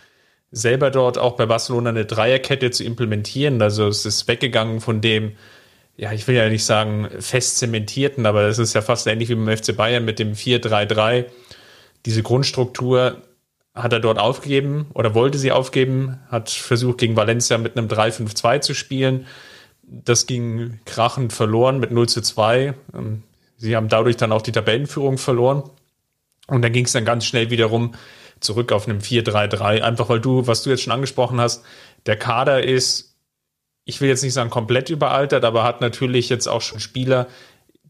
selber 0.52 0.92
dort 0.92 1.18
auch 1.18 1.38
bei 1.38 1.46
Barcelona 1.46 1.92
eine 1.92 2.06
Dreierkette 2.06 2.72
zu 2.72 2.84
implementieren. 2.84 3.62
Also 3.62 3.88
es 3.88 4.06
ist 4.06 4.28
weggegangen 4.28 4.82
von 4.82 5.02
dem, 5.02 5.34
ja, 5.96 6.12
ich 6.12 6.28
will 6.28 6.36
ja 6.36 6.50
nicht 6.50 6.66
sagen 6.66 7.10
fest 7.20 7.58
zementierten, 7.58 8.26
aber 8.26 8.44
es 8.44 8.60
ist 8.60 8.74
ja 8.74 8.82
fast 8.82 9.08
ähnlich 9.08 9.30
wie 9.30 9.36
beim 9.36 9.56
FC 9.56 9.76
Bayern 9.76 10.04
mit 10.04 10.20
dem 10.20 10.34
4-3-3. 10.34 11.26
Diese 12.06 12.24
Grundstruktur 12.24 13.22
hat 13.74 13.94
er 13.94 14.00
dort 14.00 14.20
aufgegeben 14.20 14.88
oder 14.94 15.16
wollte 15.16 15.38
sie 15.38 15.52
aufgeben, 15.52 16.20
hat 16.30 16.50
versucht 16.50 16.98
gegen 16.98 17.16
Valencia 17.16 17.58
mit 17.58 17.78
einem 17.78 17.88
3-5-2 17.88 18.62
zu 18.62 18.74
spielen. 18.74 19.28
Das 19.84 20.26
ging 20.26 20.80
krachend 20.86 21.32
verloren 21.32 21.80
mit 21.80 21.92
0 21.92 22.10
zu 22.10 22.22
2. 22.22 22.74
Ähm, 22.94 23.24
sie 23.58 23.76
haben 23.76 23.88
dadurch 23.88 24.18
dann 24.18 24.32
auch 24.32 24.42
die 24.42 24.52
Tabellenführung 24.52 25.18
verloren. 25.18 25.64
Und 26.48 26.64
dann 26.64 26.74
ging 26.74 26.86
es 26.86 26.92
dann 26.92 27.06
ganz 27.06 27.26
schnell 27.26 27.50
wiederum 27.50 27.94
zurück 28.42 28.72
auf 28.72 28.88
einem 28.88 29.00
4-3-3, 29.00 29.82
einfach 29.82 30.10
weil 30.10 30.20
du, 30.20 30.48
was 30.48 30.64
du 30.64 30.70
jetzt 30.70 30.84
schon 30.84 30.94
angesprochen 30.94 31.40
hast, 31.40 31.64
der 32.06 32.18
Kader 32.18 32.64
ist, 32.64 33.16
ich 33.86 34.02
will 34.02 34.10
jetzt 34.10 34.24
nicht 34.24 34.34
sagen 34.34 34.50
komplett 34.50 34.90
überaltert, 34.90 35.46
aber 35.46 35.64
hat 35.64 35.82
natürlich 35.82 36.30
jetzt 36.30 36.48
auch 36.48 36.62
schon 36.62 36.80
Spieler, 36.80 37.28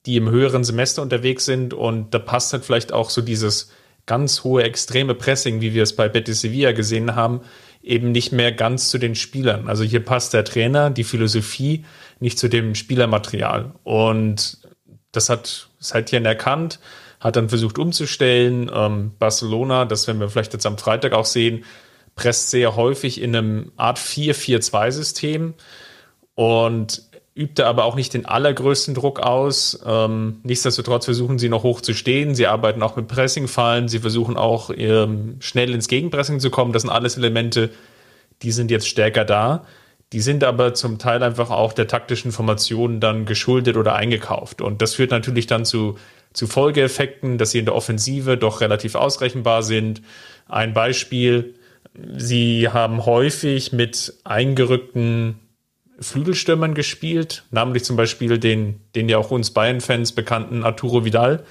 die 0.06 0.18
im 0.18 0.30
höheren 0.30 0.63
Semester 0.63 1.01
unterwegs 1.01 1.45
sind 1.45 1.74
und 1.74 2.13
da 2.13 2.19
passt 2.19 2.53
halt 2.53 2.65
vielleicht 2.65 2.92
auch 2.92 3.09
so 3.09 3.21
dieses 3.21 3.71
ganz 4.06 4.44
hohe 4.44 4.63
extreme 4.63 5.15
Pressing, 5.15 5.62
wie 5.62 5.74
wir 5.74 5.83
es 5.83 5.95
bei 5.95 6.09
Betis 6.09 6.42
Sevilla 6.42 6.71
gesehen 6.71 7.15
haben, 7.15 7.42
eben 7.83 8.12
nicht 8.12 8.31
mehr 8.31 8.51
ganz 8.51 8.89
zu 8.89 8.97
den 8.97 9.15
Spielern. 9.15 9.68
Also 9.68 9.83
hier 9.83 10.04
passt 10.04 10.33
der 10.33 10.44
Trainer, 10.44 10.89
die 10.89 11.04
Philosophie 11.04 11.86
nicht 12.19 12.39
zu 12.39 12.47
dem 12.47 12.75
Spielermaterial. 12.75 13.74
Und 13.83 14.57
das 15.11 15.30
hat 15.30 15.69
Saltien 15.80 16.26
erkannt 16.26 16.80
hat 17.21 17.37
dann 17.37 17.47
versucht 17.47 17.80
umzustellen. 17.80 18.69
Ähm, 18.73 19.11
Barcelona, 19.18 19.85
das 19.85 20.07
werden 20.07 20.19
wir 20.19 20.30
vielleicht 20.30 20.54
jetzt 20.54 20.66
am 20.66 20.78
Freitag 20.78 21.13
auch 21.13 21.25
sehen, 21.25 21.63
presst 22.16 22.49
sehr 22.49 22.75
häufig 22.75 23.21
in 23.21 23.35
einem 23.35 23.71
Art 23.78 23.99
4-4-2-System 23.99 25.54
und 26.35 27.04
übte 27.33 27.66
aber 27.66 27.85
auch 27.85 27.95
nicht 27.95 28.13
den 28.13 28.25
allergrößten 28.25 28.94
Druck 28.94 29.19
aus. 29.19 29.80
Ähm, 29.85 30.42
nichtsdestotrotz 30.44 31.06
versuchen 31.06 31.40
sie 31.40 31.47
noch 31.47 31.63
hoch 31.63 31.80
zu 31.80 31.94
stehen. 31.94 32.35
Sie 32.35 32.47
arbeiten 32.47 32.83
auch 32.83 32.97
mit 32.97 33.07
Pressingfallen. 33.07 33.87
Sie 33.87 33.99
versuchen 33.99 34.35
auch 34.35 34.71
ähm, 34.75 35.37
schnell 35.40 35.73
ins 35.73 35.87
Gegenpressing 35.87 36.40
zu 36.40 36.49
kommen. 36.49 36.73
Das 36.73 36.81
sind 36.81 36.92
alles 36.92 37.16
Elemente, 37.16 37.69
die 38.42 38.51
sind 38.51 38.71
jetzt 38.71 38.87
stärker 38.87 39.23
da. 39.23 39.63
Die 40.11 40.19
sind 40.19 40.44
aber 40.44 40.73
zum 40.73 40.97
Teil 40.97 41.23
einfach 41.23 41.51
auch 41.51 41.71
der 41.71 41.87
taktischen 41.87 42.33
Formation 42.33 42.99
dann 42.99 43.25
geschuldet 43.25 43.78
oder 43.78 43.95
eingekauft. 43.95 44.61
Und 44.61 44.81
das 44.81 44.95
führt 44.95 45.11
natürlich 45.11 45.47
dann 45.47 45.63
zu 45.63 45.95
zu 46.33 46.47
Folgeeffekten, 46.47 47.38
dass 47.38 47.52
sie 47.52 47.59
in 47.59 47.66
der 47.66 47.76
Offensive 47.76 48.38
doch 48.38 48.61
relativ 48.61 48.95
ausrechenbar 48.95 49.64
sind. 49.64 50.02
Ein 50.47 50.73
Beispiel, 50.73 51.56
sie 52.16 52.69
haben 52.69 53.06
häufig 53.06 53.73
mit 53.73 54.14
eingerückten 54.23 55.40
Flügelstürmern 56.00 56.73
gespielt, 56.73 57.44
namentlich 57.52 57.83
zum 57.83 57.95
Beispiel 57.95 58.40
den, 58.40 58.81
den 58.95 59.09
ja 59.09 59.18
auch 59.18 59.31
uns 59.31 59.52
Bayern-Fans 59.52 60.14
bekannten 60.14 60.64
Arturo 60.64 61.06
Vidal, 61.06 61.44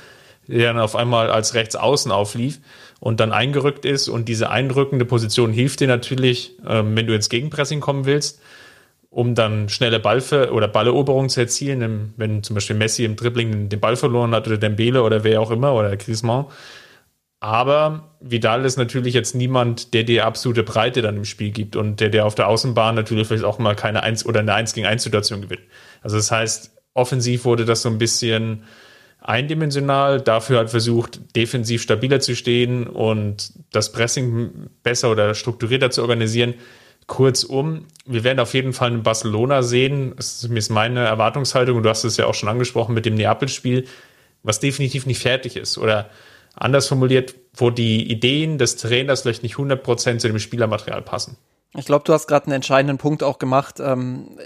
der 0.49 0.73
dann 0.73 0.83
auf 0.83 0.97
einmal 0.97 1.31
als 1.31 1.55
Rechtsaußen 1.55 2.11
auflief 2.11 2.59
und 2.99 3.21
dann 3.21 3.33
eingerückt 3.33 3.85
ist. 3.85 4.09
Und 4.09 4.29
diese 4.29 4.51
einrückende 4.51 5.05
Position 5.05 5.53
hilft 5.53 5.81
dir 5.81 5.87
natürlich, 5.87 6.57
ähm, 6.67 6.97
wenn 6.97 7.07
du 7.07 7.15
ins 7.15 7.29
Gegenpressing 7.29 7.81
kommen 7.81 8.07
willst 8.07 8.41
um 9.11 9.35
dann 9.35 9.69
schnelle 9.69 9.99
Ballver 9.99 10.53
oder 10.53 10.69
Balleroberung 10.69 11.29
zu 11.29 11.41
erzielen, 11.41 12.15
wenn 12.17 12.43
zum 12.45 12.55
Beispiel 12.55 12.77
Messi 12.77 13.05
im 13.05 13.17
Dribbling 13.17 13.69
den 13.69 13.81
Ball 13.81 13.97
verloren 13.97 14.35
hat 14.35 14.47
oder 14.47 14.57
Dembele 14.57 15.03
oder 15.03 15.25
wer 15.25 15.41
auch 15.41 15.51
immer 15.51 15.75
oder 15.75 15.97
Griezmann. 15.97 16.47
Aber 17.41 18.17
Vidal 18.21 18.65
ist 18.65 18.77
natürlich 18.77 19.15
jetzt 19.15 19.35
niemand, 19.35 19.95
der 19.95 20.05
dir 20.05 20.27
absolute 20.27 20.63
Breite 20.63 21.03
dann 21.03 21.17
im 21.17 21.25
Spiel 21.25 21.51
gibt 21.51 21.75
und 21.75 21.99
der 21.99 22.11
dir 22.11 22.27
auf 22.27 22.35
der 22.35 22.49
Außenbahn 22.49 22.95
natürlich 22.95 23.27
vielleicht 23.27 23.45
auch 23.45 23.59
mal 23.59 23.75
keine 23.75 24.03
Eins 24.03 24.25
oder 24.25 24.41
eine 24.41 24.55
Eins 24.55 24.75
gegen 24.75 24.87
Eins 24.87 25.03
Situation 25.03 25.41
gewinnt. 25.41 25.63
Also 26.03 26.17
das 26.17 26.31
heißt, 26.31 26.71
offensiv 26.95 27.45
wurde 27.47 27.65
das 27.65 27.83
so 27.83 27.89
ein 27.89 27.99
bisschen 27.99 28.65
eindimensional. 29.21 30.21
Dafür 30.21 30.61
hat 30.61 30.71
versucht, 30.71 31.35
defensiv 31.35 31.83
stabiler 31.83 32.21
zu 32.21 32.37
stehen 32.37 32.87
und 32.87 33.53
das 33.73 33.91
Pressing 33.91 34.69
besser 34.83 35.11
oder 35.11 35.35
strukturierter 35.35 35.91
zu 35.91 36.03
organisieren 36.03 36.55
Kurzum, 37.11 37.87
wir 38.07 38.23
werden 38.23 38.39
auf 38.39 38.55
jeden 38.55 38.73
Fall 38.73 38.93
in 38.93 39.03
Barcelona 39.03 39.63
sehen. 39.63 40.15
Das 40.17 40.45
ist 40.45 40.71
meine 40.71 41.01
Erwartungshaltung 41.01 41.83
du 41.83 41.89
hast 41.89 42.05
es 42.05 42.17
ja 42.17 42.27
auch 42.27 42.35
schon 42.35 42.49
angesprochen 42.49 42.95
mit 42.95 43.05
dem 43.05 43.17
Neapel-Spiel, 43.17 43.87
was 44.45 44.61
definitiv 44.61 45.07
nicht 45.07 45.19
fertig 45.19 45.57
ist. 45.57 45.77
Oder 45.77 46.09
anders 46.55 46.87
formuliert, 46.87 47.35
wo 47.53 47.71
die 47.71 48.09
Ideen 48.09 48.59
des 48.59 48.77
Trainers 48.77 49.23
vielleicht 49.23 49.43
nicht 49.43 49.57
100% 49.57 50.19
zu 50.19 50.29
dem 50.29 50.39
Spielermaterial 50.39 51.03
passen. 51.03 51.37
Ich 51.75 51.85
glaube, 51.85 52.05
du 52.05 52.13
hast 52.13 52.29
gerade 52.29 52.47
einen 52.47 52.55
entscheidenden 52.55 52.99
Punkt 52.99 53.25
auch 53.25 53.41
gemacht. 53.41 53.81
Ähm, 53.81 54.39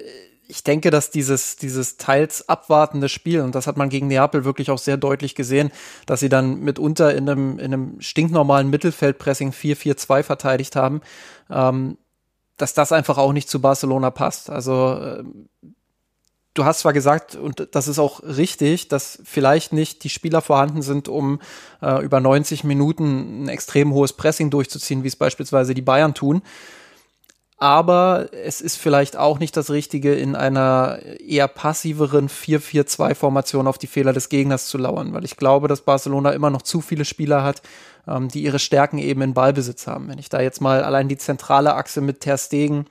ich 0.48 0.64
denke, 0.64 0.90
dass 0.90 1.10
dieses, 1.10 1.56
dieses 1.56 1.98
teils 1.98 2.48
abwartende 2.48 3.10
Spiel, 3.10 3.42
und 3.42 3.54
das 3.54 3.66
hat 3.66 3.76
man 3.76 3.90
gegen 3.90 4.08
Neapel 4.08 4.46
wirklich 4.46 4.70
auch 4.70 4.78
sehr 4.78 4.96
deutlich 4.96 5.34
gesehen, 5.34 5.70
dass 6.06 6.20
sie 6.20 6.30
dann 6.30 6.60
mitunter 6.60 7.14
in 7.14 7.28
einem, 7.28 7.58
in 7.58 7.74
einem 7.74 8.00
stinknormalen 8.00 8.70
Mittelfeldpressing 8.70 9.50
4-4-2 9.50 10.22
verteidigt 10.22 10.76
haben, 10.76 11.02
ähm, 11.50 11.98
dass 12.56 12.74
das 12.74 12.92
einfach 12.92 13.18
auch 13.18 13.32
nicht 13.32 13.48
zu 13.48 13.60
Barcelona 13.60 14.10
passt. 14.10 14.50
Also 14.50 14.94
äh, 14.94 15.24
du 16.54 16.64
hast 16.64 16.80
zwar 16.80 16.92
gesagt, 16.92 17.34
und 17.34 17.68
das 17.72 17.88
ist 17.88 17.98
auch 17.98 18.22
richtig, 18.22 18.88
dass 18.88 19.20
vielleicht 19.24 19.72
nicht 19.72 20.04
die 20.04 20.08
Spieler 20.08 20.40
vorhanden 20.40 20.82
sind, 20.82 21.08
um 21.08 21.40
äh, 21.82 22.02
über 22.02 22.20
90 22.20 22.64
Minuten 22.64 23.44
ein 23.44 23.48
extrem 23.48 23.92
hohes 23.92 24.12
Pressing 24.12 24.50
durchzuziehen, 24.50 25.02
wie 25.02 25.08
es 25.08 25.16
beispielsweise 25.16 25.74
die 25.74 25.82
Bayern 25.82 26.14
tun. 26.14 26.42
Aber 27.56 28.28
es 28.32 28.60
ist 28.60 28.76
vielleicht 28.76 29.16
auch 29.16 29.38
nicht 29.38 29.56
das 29.56 29.70
Richtige, 29.70 30.14
in 30.14 30.34
einer 30.34 30.98
eher 31.24 31.46
passiveren 31.48 32.28
4-4-2-Formation 32.28 33.66
auf 33.68 33.78
die 33.78 33.86
Fehler 33.86 34.12
des 34.12 34.28
Gegners 34.28 34.66
zu 34.66 34.76
lauern, 34.76 35.12
weil 35.12 35.24
ich 35.24 35.36
glaube, 35.36 35.68
dass 35.68 35.82
Barcelona 35.82 36.32
immer 36.32 36.50
noch 36.50 36.62
zu 36.62 36.80
viele 36.80 37.04
Spieler 37.04 37.44
hat, 37.44 37.62
ähm, 38.08 38.28
die 38.28 38.42
ihre 38.42 38.58
Stärken 38.58 38.98
eben 38.98 39.22
in 39.22 39.34
Ballbesitz 39.34 39.86
haben. 39.86 40.08
Wenn 40.08 40.18
ich 40.18 40.28
da 40.28 40.40
jetzt 40.40 40.60
mal 40.60 40.82
allein 40.82 41.08
die 41.08 41.16
zentrale 41.16 41.74
Achse 41.74 42.00
mit 42.00 42.20
Ter 42.20 42.38
Stegen, 42.38 42.86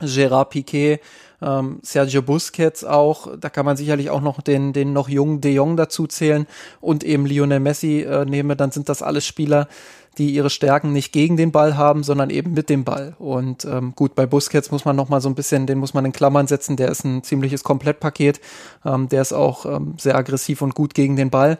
Gerard 0.00 0.50
Piquet, 0.50 1.00
ähm, 1.40 1.78
Sergio 1.82 2.22
Busquets 2.22 2.84
auch, 2.84 3.28
da 3.38 3.48
kann 3.48 3.64
man 3.64 3.76
sicherlich 3.76 4.10
auch 4.10 4.20
noch 4.20 4.42
den, 4.42 4.72
den 4.72 4.92
noch 4.92 5.08
jungen 5.08 5.40
De 5.40 5.52
Jong 5.52 5.76
dazu 5.76 6.06
zählen 6.06 6.46
und 6.80 7.04
eben 7.04 7.26
Lionel 7.26 7.60
Messi 7.60 8.00
äh, 8.02 8.24
nehme, 8.24 8.56
dann 8.56 8.70
sind 8.70 8.88
das 8.88 9.02
alles 9.02 9.26
Spieler, 9.26 9.68
die 10.18 10.30
ihre 10.30 10.50
Stärken 10.50 10.92
nicht 10.92 11.12
gegen 11.12 11.36
den 11.36 11.52
Ball 11.52 11.76
haben, 11.76 12.02
sondern 12.02 12.30
eben 12.30 12.52
mit 12.52 12.68
dem 12.68 12.84
Ball. 12.84 13.14
Und 13.18 13.64
ähm, 13.64 13.94
gut, 13.94 14.14
bei 14.14 14.26
Busquets 14.26 14.70
muss 14.70 14.84
man 14.84 14.96
noch 14.96 15.08
mal 15.08 15.20
so 15.20 15.28
ein 15.28 15.34
bisschen, 15.34 15.66
den 15.66 15.78
muss 15.78 15.94
man 15.94 16.04
in 16.04 16.12
Klammern 16.12 16.46
setzen, 16.46 16.76
der 16.76 16.88
ist 16.88 17.04
ein 17.04 17.22
ziemliches 17.22 17.64
Komplettpaket, 17.64 18.40
ähm, 18.84 19.08
der 19.08 19.22
ist 19.22 19.32
auch 19.32 19.66
ähm, 19.66 19.94
sehr 19.98 20.16
aggressiv 20.16 20.62
und 20.62 20.74
gut 20.74 20.94
gegen 20.94 21.16
den 21.16 21.30
Ball. 21.30 21.58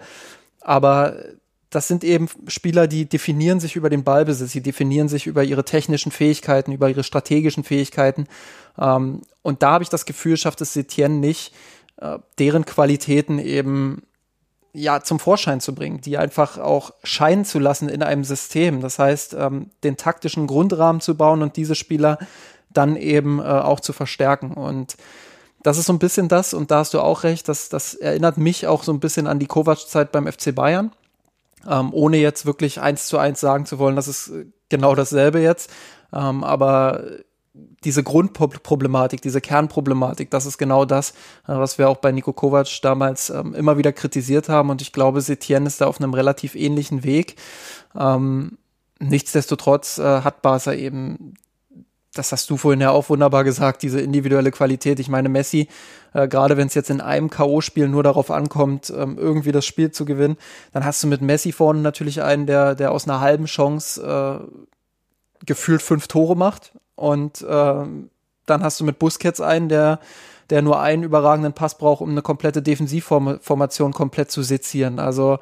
Aber 0.60 1.16
das 1.70 1.88
sind 1.88 2.04
eben 2.04 2.28
Spieler, 2.46 2.86
die 2.86 3.06
definieren 3.06 3.58
sich 3.58 3.74
über 3.76 3.90
den 3.90 4.04
Ballbesitz, 4.04 4.52
sie 4.52 4.62
definieren 4.62 5.08
sich 5.08 5.26
über 5.26 5.42
ihre 5.42 5.64
technischen 5.64 6.12
Fähigkeiten, 6.12 6.72
über 6.72 6.88
ihre 6.88 7.02
strategischen 7.02 7.64
Fähigkeiten. 7.64 8.26
Ähm, 8.78 9.22
und 9.42 9.62
da 9.62 9.72
habe 9.72 9.84
ich 9.84 9.90
das 9.90 10.06
Gefühl, 10.06 10.36
schafft 10.36 10.60
es 10.60 10.72
Setien 10.72 11.20
nicht, 11.20 11.52
äh, 11.96 12.18
deren 12.38 12.64
Qualitäten 12.64 13.38
eben 13.38 14.02
ja 14.74 15.00
zum 15.02 15.18
Vorschein 15.18 15.60
zu 15.60 15.74
bringen, 15.74 16.00
die 16.00 16.18
einfach 16.18 16.58
auch 16.58 16.92
scheinen 17.02 17.46
zu 17.46 17.58
lassen 17.58 17.88
in 17.88 18.02
einem 18.02 18.24
System. 18.24 18.80
Das 18.82 18.98
heißt, 18.98 19.34
ähm, 19.34 19.70
den 19.82 19.96
taktischen 19.96 20.46
Grundrahmen 20.46 21.00
zu 21.00 21.16
bauen 21.16 21.42
und 21.42 21.56
diese 21.56 21.74
Spieler 21.74 22.18
dann 22.70 22.96
eben 22.96 23.38
äh, 23.38 23.44
auch 23.44 23.80
zu 23.80 23.92
verstärken. 23.92 24.52
Und 24.52 24.96
das 25.62 25.78
ist 25.78 25.86
so 25.86 25.92
ein 25.92 25.98
bisschen 25.98 26.28
das, 26.28 26.52
und 26.52 26.70
da 26.70 26.80
hast 26.80 26.92
du 26.92 27.00
auch 27.00 27.22
recht, 27.22 27.48
das, 27.48 27.70
das 27.70 27.94
erinnert 27.94 28.36
mich 28.36 28.66
auch 28.66 28.82
so 28.82 28.92
ein 28.92 29.00
bisschen 29.00 29.26
an 29.26 29.38
die 29.38 29.46
Kovac-Zeit 29.46 30.12
beim 30.12 30.30
FC 30.30 30.54
Bayern 30.54 30.90
ähm, 31.68 31.90
ohne 31.92 32.16
jetzt 32.18 32.46
wirklich 32.46 32.80
eins 32.80 33.06
zu 33.06 33.18
eins 33.18 33.40
sagen 33.40 33.66
zu 33.66 33.78
wollen, 33.78 33.96
das 33.96 34.08
ist 34.08 34.28
äh, 34.28 34.46
genau 34.68 34.94
dasselbe 34.94 35.40
jetzt. 35.40 35.70
Ähm, 36.12 36.44
aber 36.44 37.02
diese 37.54 38.02
Grundproblematik, 38.02 39.22
diese 39.22 39.40
Kernproblematik, 39.40 40.30
das 40.30 40.46
ist 40.46 40.58
genau 40.58 40.84
das, 40.84 41.10
äh, 41.46 41.54
was 41.54 41.78
wir 41.78 41.88
auch 41.88 41.98
bei 41.98 42.12
Nico 42.12 42.32
Kovac 42.32 42.68
damals 42.82 43.30
ähm, 43.30 43.54
immer 43.54 43.78
wieder 43.78 43.92
kritisiert 43.92 44.48
haben. 44.48 44.70
Und 44.70 44.82
ich 44.82 44.92
glaube, 44.92 45.20
Setien 45.20 45.66
ist 45.66 45.80
da 45.80 45.86
auf 45.86 46.00
einem 46.00 46.14
relativ 46.14 46.54
ähnlichen 46.54 47.04
Weg. 47.04 47.36
Ähm, 47.96 48.58
nichtsdestotrotz 48.98 49.98
äh, 49.98 50.22
hat 50.22 50.42
Barca 50.42 50.72
eben 50.72 51.34
das 52.14 52.32
hast 52.32 52.48
du 52.48 52.56
vorhin 52.56 52.80
ja 52.80 52.90
auch 52.90 53.08
wunderbar 53.08 53.44
gesagt, 53.44 53.82
diese 53.82 54.00
individuelle 54.00 54.50
Qualität. 54.50 55.00
Ich 55.00 55.08
meine, 55.08 55.28
Messi, 55.28 55.68
äh, 56.12 56.28
gerade 56.28 56.56
wenn 56.56 56.68
es 56.68 56.74
jetzt 56.74 56.90
in 56.90 57.00
einem 57.00 57.28
K.O.-Spiel 57.28 57.88
nur 57.88 58.02
darauf 58.02 58.30
ankommt, 58.30 58.92
ähm, 58.96 59.18
irgendwie 59.18 59.52
das 59.52 59.66
Spiel 59.66 59.90
zu 59.90 60.04
gewinnen, 60.04 60.36
dann 60.72 60.84
hast 60.84 61.02
du 61.02 61.08
mit 61.08 61.22
Messi 61.22 61.52
vorne 61.52 61.80
natürlich 61.80 62.22
einen, 62.22 62.46
der, 62.46 62.74
der 62.74 62.92
aus 62.92 63.08
einer 63.08 63.20
halben 63.20 63.46
Chance 63.46 64.00
äh, 64.00 65.44
gefühlt 65.44 65.82
fünf 65.82 66.08
Tore 66.08 66.36
macht. 66.36 66.72
Und 66.96 67.42
äh, 67.42 67.84
dann 68.46 68.62
hast 68.62 68.80
du 68.80 68.84
mit 68.84 68.98
Busquets 68.98 69.40
einen, 69.40 69.68
der 69.68 70.00
der 70.50 70.62
nur 70.62 70.80
einen 70.80 71.02
überragenden 71.02 71.52
Pass 71.52 71.78
braucht, 71.78 72.02
um 72.02 72.10
eine 72.10 72.22
komplette 72.22 72.62
Defensivformation 72.62 73.92
komplett 73.92 74.30
zu 74.30 74.42
sezieren. 74.42 74.98
Also 74.98 75.38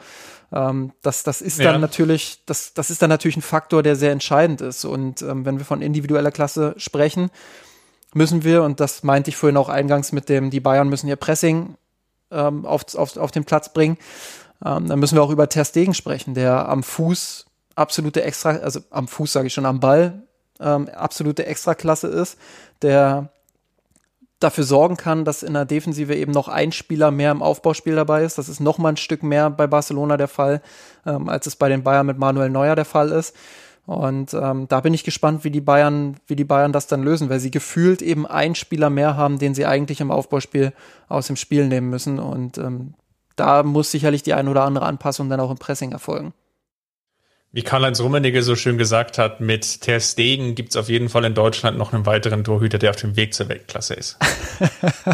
ähm, 0.53 0.93
das, 1.03 1.25
das 1.25 1.43
ist 1.43 1.59
ja. 1.59 1.73
dann 1.73 1.81
natürlich, 1.81 2.43
das, 2.47 2.75
das 2.75 2.91
ist 2.91 3.03
dann 3.03 3.11
natürlich 3.11 3.37
ein 3.37 3.43
Faktor, 3.43 3.83
der 3.83 3.97
sehr 3.97 4.13
entscheidend 4.13 4.61
ist. 4.61 4.85
Und 4.85 5.23
ähm, 5.23 5.45
wenn 5.45 5.59
wir 5.59 5.65
von 5.65 5.83
individueller 5.83 6.31
Klasse 6.31 6.75
sprechen, 6.77 7.31
müssen 8.15 8.45
wir, 8.45 8.63
und 8.63 8.81
das 8.81 9.03
meinte 9.03 9.31
ich 9.31 9.37
vorhin 9.37 9.57
auch 9.57 9.69
eingangs 9.69 10.13
mit 10.13 10.29
dem, 10.29 10.51
die 10.51 10.61
Bayern 10.61 10.89
müssen 10.89 11.09
ihr 11.09 11.17
Pressing 11.17 11.77
ähm, 12.31 12.67
auf, 12.67 12.95
auf, 12.95 13.17
auf 13.17 13.31
den 13.31 13.45
Platz 13.45 13.73
bringen, 13.73 13.97
ähm, 14.65 14.87
dann 14.87 14.99
müssen 14.99 15.17
wir 15.17 15.23
auch 15.23 15.31
über 15.31 15.49
Ter 15.49 15.65
Stegen 15.65 15.95
sprechen, 15.95 16.35
der 16.35 16.69
am 16.69 16.83
Fuß 16.83 17.47
absolute 17.75 18.23
Extra, 18.23 18.51
also 18.51 18.81
am 18.91 19.09
Fuß 19.09 19.33
sage 19.33 19.47
ich 19.47 19.55
schon, 19.55 19.67
am 19.67 19.81
Ball 19.81 20.23
ähm, 20.63 20.89
absolute 20.89 21.47
Extraklasse 21.47 22.09
ist, 22.09 22.39
der 22.83 23.31
dafür 24.43 24.65
sorgen 24.65 24.97
kann, 24.97 25.25
dass 25.25 25.43
in 25.43 25.55
der 25.55 25.65
Defensive 25.65 26.15
eben 26.15 26.33
noch 26.33 26.49
ein 26.49 26.73
Spieler 26.73 27.11
mehr 27.11 27.31
im 27.31 27.43
Aufbauspiel 27.43 27.95
dabei 27.95 28.25
ist. 28.25 28.39
Das 28.39 28.49
ist 28.49 28.61
noch 28.61 28.79
mal 28.79 28.91
ein 28.91 28.97
Stück 28.97 29.23
mehr 29.23 29.51
bei 29.51 29.67
Barcelona 29.67 30.17
der 30.17 30.29
Fall, 30.29 30.63
ähm, 31.07 31.29
als 31.29 31.47
es 31.47 31.57
bei 31.57 31.69
den 31.69 31.83
Bayern 31.83 32.07
mit 32.07 32.19
Manuel 32.19 32.51
Neuer 32.51 32.75
der 32.75 32.85
Fall 32.85 33.11
ist. 33.11 33.37
Und 33.85 34.33
ähm, 34.35 34.69
da 34.69 34.81
bin 34.81 34.95
ich 34.95 35.03
gespannt, 35.03 35.43
wie 35.45 35.51
die 35.51 35.61
Bayern, 35.61 36.17
wie 36.27 36.37
die 36.37 36.45
Bayern 36.45 36.73
das 36.73 36.87
dann 36.87 37.03
lösen, 37.03 37.31
weil 37.31 37.41
sie 37.41 37.51
gefühlt 37.51 38.01
eben 38.01 38.27
einen 38.27 38.55
Spieler 38.55 38.91
mehr 38.91 39.17
haben, 39.17 39.39
den 39.39 39.55
sie 39.55 39.67
eigentlich 39.67 40.01
im 40.01 40.13
Aufbauspiel 40.13 40.73
aus 41.09 41.27
dem 41.27 41.37
Spiel 41.37 41.67
nehmen 41.67 41.91
müssen. 41.91 42.21
Und 42.21 42.59
ähm, 42.59 42.95
da 43.35 43.63
muss 43.65 43.91
sicherlich 43.91 44.23
die 44.23 44.35
ein 44.35 44.49
oder 44.49 44.63
andere 44.65 44.87
Anpassung 44.87 45.29
dann 45.29 45.41
auch 45.41 45.51
im 45.51 45.59
Pressing 45.59 45.93
erfolgen. 45.93 46.33
Wie 47.55 47.63
Karl-Heinz 47.63 48.01
Rummenigge 48.01 48.43
so 48.43 48.57
schön 48.57 48.79
gesagt 48.79 49.19
hat, 49.19 49.41
mit 49.41 49.83
Ter 49.83 50.01
Stegen 50.01 50.55
gibt 50.55 50.71
es 50.71 50.77
auf 50.77 50.89
jeden 50.89 51.11
Fall 51.11 51.27
in 51.27 51.35
Deutschland 51.35 51.77
noch 51.77 51.93
einen 51.93 52.07
weiteren 52.07 52.45
Torhüter, 52.45 52.79
der 52.79 52.91
auf 52.91 52.97
dem 52.97 53.15
Weg 53.15 53.35
zur 53.35 53.51
Weltklasse 53.51 53.93
ist. 53.93 54.17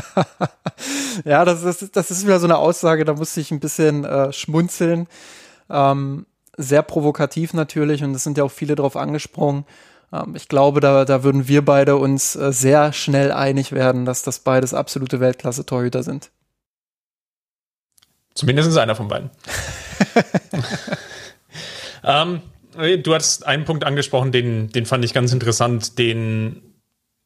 ja, 1.25 1.45
das 1.45 1.65
ist, 1.65 1.97
das 1.97 2.13
ist 2.13 2.25
wieder 2.25 2.39
so 2.39 2.47
eine 2.47 2.59
Aussage, 2.59 3.05
da 3.05 3.15
musste 3.15 3.41
ich 3.41 3.51
ein 3.51 3.59
bisschen 3.59 4.05
äh, 4.05 4.33
schmunzeln. 4.33 5.09
Ähm, 5.69 6.27
sehr 6.57 6.83
provokativ 6.83 7.55
natürlich 7.55 8.05
und 8.05 8.15
es 8.15 8.23
sind 8.23 8.39
ja 8.39 8.45
auch 8.45 8.53
viele 8.53 8.77
drauf 8.77 8.97
angesprungen. 8.97 9.65
Ähm, 10.13 10.37
ich 10.37 10.47
glaube, 10.47 10.79
da, 10.79 11.05
da 11.05 11.25
würden 11.25 11.49
wir 11.49 11.65
beide 11.65 11.97
uns 11.97 12.37
äh, 12.37 12.53
sehr 12.53 12.93
schnell 12.93 13.33
einig 13.33 13.73
werden, 13.73 14.05
dass 14.05 14.23
das 14.23 14.39
beides 14.39 14.75
absolute 14.75 15.19
Weltklasse-Torhüter 15.19 16.05
sind. 16.05 16.31
Zumindest 18.35 18.79
einer 18.79 18.95
von 18.95 19.09
beiden. 19.09 19.31
Ähm, 22.09 22.41
du 23.03 23.15
hast 23.15 23.47
einen 23.47 23.65
Punkt 23.65 23.85
angesprochen, 23.85 24.33
den, 24.33 24.71
den 24.73 24.87
fand 24.87 25.05
ich 25.05 25.13
ganz 25.13 25.33
interessant, 25.33 25.99
den 25.99 26.63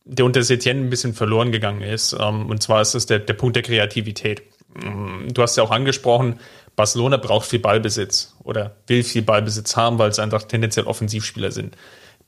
der 0.05 0.25
unter 0.25 0.43
Setien 0.43 0.87
ein 0.87 0.91
bisschen 0.91 1.15
verloren 1.15 1.53
gegangen 1.53 1.83
ist. 1.83 2.17
Ähm, 2.19 2.47
und 2.47 2.63
zwar 2.63 2.83
ist 2.83 2.95
es 2.95 3.07
der, 3.07 3.21
der 3.21 3.35
Punkt 3.35 3.57
der 3.57 3.63
Kreativität. 3.63 4.43
Ähm, 4.83 5.29
du 5.33 5.43
hast 5.43 5.57
ja 5.57 5.63
auch 5.63 5.71
angesprochen, 5.71 6.41
Barcelona 6.75 7.19
braucht 7.19 7.47
viel 7.47 7.61
Ballbesitz 7.61 8.35
oder 8.43 8.77
will 8.87 9.05
viel 9.05 9.23
Ballbesitz 9.23 9.77
haben, 9.77 9.99
weil 9.99 10.11
es 10.11 10.19
einfach 10.19 10.43
tendenziell 10.45 10.87
Offensivspieler 10.87 11.53
sind. 11.53 11.77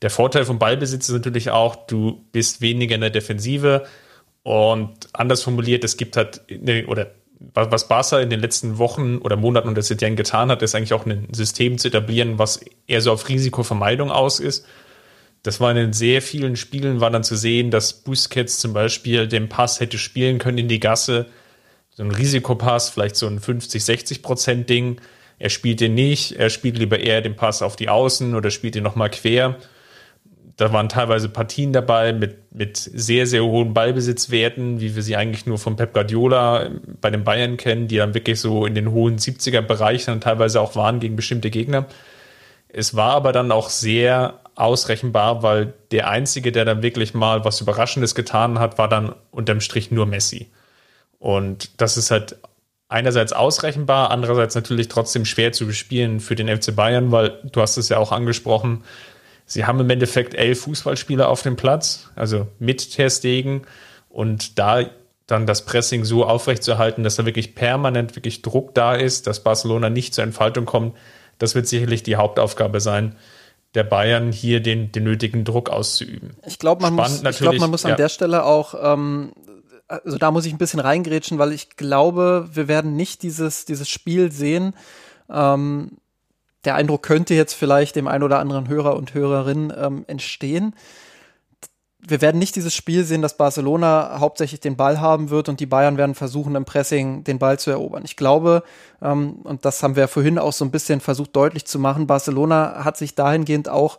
Der 0.02 0.11
Vorteil 0.11 0.44
vom 0.44 0.58
Ballbesitz 0.58 1.08
ist 1.08 1.14
natürlich 1.14 1.50
auch, 1.50 1.87
du 1.87 2.25
bist 2.30 2.61
weniger 2.61 2.94
in 2.94 3.00
der 3.00 3.11
Defensive 3.11 3.87
und 4.42 5.08
anders 5.12 5.42
formuliert, 5.42 5.82
es 5.82 5.96
gibt 5.96 6.16
halt, 6.16 6.42
oder 6.87 7.12
was 7.52 7.88
Barca 7.88 8.20
in 8.20 8.30
den 8.30 8.40
letzten 8.40 8.78
Wochen 8.78 9.18
oder 9.18 9.36
Monaten 9.36 9.68
unter 9.68 9.82
Setien 9.82 10.16
getan 10.16 10.50
hat, 10.50 10.62
ist 10.62 10.74
eigentlich 10.74 10.94
auch 10.94 11.06
ein 11.06 11.28
System 11.32 11.78
zu 11.78 11.88
etablieren, 11.88 12.38
was 12.38 12.60
eher 12.86 13.00
so 13.00 13.12
auf 13.12 13.28
Risikovermeidung 13.28 14.10
aus 14.10 14.40
ist. 14.40 14.66
Das 15.42 15.60
war 15.60 15.76
in 15.76 15.92
sehr 15.92 16.22
vielen 16.22 16.56
Spielen 16.56 17.00
war 17.00 17.10
dann 17.10 17.24
zu 17.24 17.36
sehen, 17.36 17.70
dass 17.70 17.92
Busquets 17.92 18.58
zum 18.58 18.72
Beispiel 18.72 19.28
den 19.28 19.48
Pass 19.48 19.80
hätte 19.80 19.98
spielen 19.98 20.38
können 20.38 20.58
in 20.58 20.68
die 20.68 20.80
Gasse. 20.80 21.26
So 21.90 22.02
ein 22.02 22.10
Risikopass, 22.10 22.88
vielleicht 22.88 23.16
so 23.16 23.26
ein 23.26 23.40
50, 23.40 23.84
60 23.84 24.22
Prozent 24.22 24.70
Ding. 24.70 25.00
Er 25.38 25.50
spielt 25.50 25.80
den 25.80 25.94
nicht. 25.94 26.32
Er 26.32 26.48
spielt 26.48 26.78
lieber 26.78 26.98
eher 26.98 27.20
den 27.20 27.36
Pass 27.36 27.60
auf 27.60 27.76
die 27.76 27.90
Außen 27.90 28.34
oder 28.34 28.50
spielt 28.50 28.74
den 28.74 28.84
nochmal 28.84 29.10
quer 29.10 29.58
da 30.56 30.73
waren 30.73 30.88
teilweise 30.88 31.28
Partien 31.28 31.73
dabei 31.73 32.12
mit, 32.12 32.54
mit 32.54 32.76
sehr, 32.76 33.26
sehr 33.26 33.44
hohen 33.44 33.75
Ballbesitzwerten, 33.75 34.80
wie 34.80 34.94
wir 34.94 35.02
sie 35.02 35.16
eigentlich 35.16 35.46
nur 35.46 35.58
von 35.58 35.76
Pep 35.76 35.92
Guardiola 35.92 36.70
bei 37.00 37.11
den 37.11 37.25
Bayern 37.25 37.56
kennen, 37.56 37.88
die 37.88 37.96
dann 37.96 38.14
wirklich 38.14 38.40
so 38.40 38.64
in 38.64 38.75
den 38.75 38.92
hohen 38.92 39.18
70er 39.18 39.62
Bereichen 39.62 40.12
dann 40.12 40.20
teilweise 40.20 40.61
auch 40.61 40.76
waren 40.76 41.00
gegen 41.00 41.16
bestimmte 41.16 41.50
Gegner. 41.50 41.87
Es 42.68 42.94
war 42.94 43.12
aber 43.14 43.32
dann 43.32 43.50
auch 43.50 43.68
sehr 43.68 44.40
ausrechenbar, 44.54 45.42
weil 45.42 45.75
der 45.90 46.08
Einzige, 46.08 46.52
der 46.52 46.64
dann 46.64 46.82
wirklich 46.82 47.14
mal 47.14 47.44
was 47.44 47.61
Überraschendes 47.61 48.14
getan 48.14 48.61
hat, 48.61 48.78
war 48.78 48.88
dann 48.88 49.14
unterm 49.32 49.61
Strich 49.61 49.90
nur 49.90 50.06
Messi. 50.06 50.50
Und 51.18 51.80
das 51.80 51.96
ist 51.96 52.12
halt 52.12 52.37
einerseits 52.88 53.32
ausrechenbar, 53.32 54.12
andererseits 54.12 54.54
natürlich 54.54 54.87
trotzdem 54.87 55.25
schwer 55.25 55.50
zu 55.50 55.66
bespielen 55.66 56.20
für 56.20 56.37
den 56.37 56.49
FC 56.49 56.76
Bayern, 56.76 57.11
weil 57.11 57.40
du 57.50 57.61
hast 57.61 57.76
es 57.76 57.88
ja 57.88 57.99
auch 57.99 58.12
angesprochen, 58.12 58.84
sie 59.46 59.64
haben 59.64 59.80
im 59.80 59.90
Endeffekt 59.90 60.34
elf 60.34 60.62
Fußballspieler 60.62 61.28
auf 61.28 61.42
dem 61.42 61.56
Platz, 61.56 62.10
also 62.16 62.46
mit 62.58 62.92
Ter 62.92 63.10
Stegen 63.10 63.62
und 64.08 64.58
da 64.58 64.84
dann 65.26 65.46
das 65.46 65.64
Pressing 65.64 66.04
so 66.04 66.26
aufrechtzuerhalten, 66.26 67.02
dass 67.02 67.16
da 67.16 67.24
wirklich 67.24 67.54
permanent 67.54 68.14
wirklich 68.14 68.42
Druck 68.42 68.74
da 68.74 68.94
ist, 68.94 69.26
dass 69.26 69.42
Barcelona 69.42 69.88
nicht 69.88 70.14
zur 70.14 70.24
Entfaltung 70.24 70.66
kommt, 70.66 70.96
das 71.38 71.54
wird 71.54 71.66
sicherlich 71.66 72.02
die 72.02 72.16
Hauptaufgabe 72.16 72.80
sein 72.80 73.16
der 73.74 73.84
Bayern 73.84 74.30
hier 74.30 74.60
den, 74.60 74.92
den 74.92 75.02
nötigen 75.02 75.44
Druck 75.44 75.68
auszuüben. 75.68 76.36
Ich 76.46 76.60
glaube, 76.60 76.82
man, 76.82 76.94
muss, 76.94 77.24
ich 77.24 77.38
glaub, 77.38 77.58
man 77.58 77.70
muss 77.70 77.82
ja. 77.82 77.90
an 77.90 77.96
der 77.96 78.08
Stelle 78.08 78.44
auch 78.44 78.74
ähm, 78.80 79.32
also 79.88 80.18
da 80.18 80.30
muss 80.30 80.46
ich 80.46 80.52
ein 80.52 80.58
bisschen 80.58 80.80
reingrätschen, 80.80 81.38
weil 81.38 81.52
ich 81.52 81.76
glaube, 81.76 82.48
wir 82.52 82.68
werden 82.68 82.96
nicht 82.96 83.22
dieses, 83.22 83.64
dieses 83.64 83.88
Spiel 83.88 84.32
sehen. 84.32 84.74
Ähm, 85.30 85.98
der 86.64 86.75
Eindruck 86.75 87.02
könnte 87.02 87.35
jetzt 87.35 87.54
vielleicht 87.54 87.97
dem 87.97 88.09
einen 88.09 88.25
oder 88.25 88.38
anderen 88.38 88.68
Hörer 88.68 88.97
und 88.97 89.14
Hörerin 89.14 89.73
ähm, 89.76 90.04
entstehen. 90.06 90.75
Wir 92.06 92.21
werden 92.21 92.38
nicht 92.38 92.54
dieses 92.54 92.75
Spiel 92.75 93.04
sehen, 93.04 93.23
dass 93.23 93.38
Barcelona 93.38 94.16
hauptsächlich 94.21 94.61
den 94.61 94.76
Ball 94.76 95.00
haben 95.00 95.30
wird 95.30 95.49
und 95.49 95.61
die 95.61 95.66
Bayern 95.66 95.97
werden 95.97 96.14
versuchen, 96.14 96.54
im 96.54 96.66
Pressing 96.66 97.25
den 97.25 97.38
Ball 97.38 97.59
zu 97.59 97.71
erobern. 97.71 98.02
Ich 98.04 98.16
glaube, 98.16 98.62
ähm, 99.00 99.37
und 99.44 99.64
das 99.64 99.83
haben 99.83 99.97
wir 99.97 100.09
vorhin 100.09 100.38
auch 100.38 100.52
so 100.52 100.64
ein 100.64 100.71
bisschen 100.71 101.00
versucht 101.00 101.35
deutlich 101.35 101.64
zu 101.64 101.78
machen, 101.78 102.06
Barcelona 102.06 102.85
hat 102.85 102.99
sich 102.99 103.14
dahingehend 103.14 103.68
auch, 103.68 103.99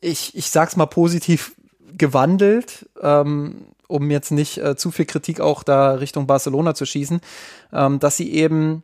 ich, 0.00 0.34
ich 0.34 0.50
sag's 0.50 0.76
mal 0.76 0.86
positiv, 0.86 1.54
gewandelt. 1.96 2.88
Ähm, 3.00 3.66
um 3.86 4.10
jetzt 4.10 4.30
nicht 4.30 4.58
äh, 4.58 4.76
zu 4.76 4.90
viel 4.90 5.04
Kritik 5.04 5.40
auch 5.40 5.62
da 5.62 5.92
Richtung 5.92 6.26
Barcelona 6.26 6.74
zu 6.74 6.86
schießen, 6.86 7.20
ähm, 7.72 8.00
dass 8.00 8.16
sie 8.16 8.32
eben 8.32 8.82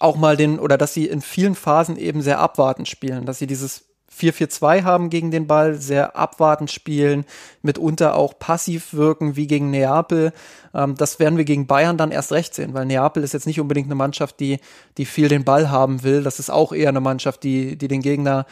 auch 0.00 0.16
mal 0.16 0.36
den, 0.36 0.58
oder 0.58 0.78
dass 0.78 0.94
sie 0.94 1.06
in 1.06 1.20
vielen 1.20 1.54
Phasen 1.54 1.96
eben 1.96 2.22
sehr 2.22 2.38
abwartend 2.38 2.88
spielen, 2.88 3.26
dass 3.26 3.38
sie 3.38 3.46
dieses 3.46 3.84
4-4-2 4.18 4.82
haben 4.82 5.10
gegen 5.10 5.30
den 5.30 5.46
Ball, 5.46 5.74
sehr 5.74 6.16
abwartend 6.16 6.70
spielen, 6.70 7.24
mitunter 7.62 8.16
auch 8.16 8.38
passiv 8.38 8.94
wirken, 8.94 9.36
wie 9.36 9.46
gegen 9.46 9.70
Neapel. 9.70 10.32
Ähm, 10.74 10.94
das 10.96 11.18
werden 11.18 11.36
wir 11.36 11.44
gegen 11.44 11.66
Bayern 11.66 11.96
dann 11.96 12.10
erst 12.10 12.32
recht 12.32 12.54
sehen, 12.54 12.74
weil 12.74 12.86
Neapel 12.86 13.22
ist 13.22 13.34
jetzt 13.34 13.46
nicht 13.46 13.60
unbedingt 13.60 13.86
eine 13.86 13.94
Mannschaft, 13.94 14.40
die, 14.40 14.58
die 14.96 15.04
viel 15.04 15.28
den 15.28 15.44
Ball 15.44 15.70
haben 15.70 16.02
will. 16.02 16.22
Das 16.22 16.38
ist 16.38 16.50
auch 16.50 16.72
eher 16.72 16.88
eine 16.88 17.00
Mannschaft, 17.00 17.42
die, 17.42 17.76
die 17.76 17.88
den 17.88 18.02
Gegner 18.02 18.46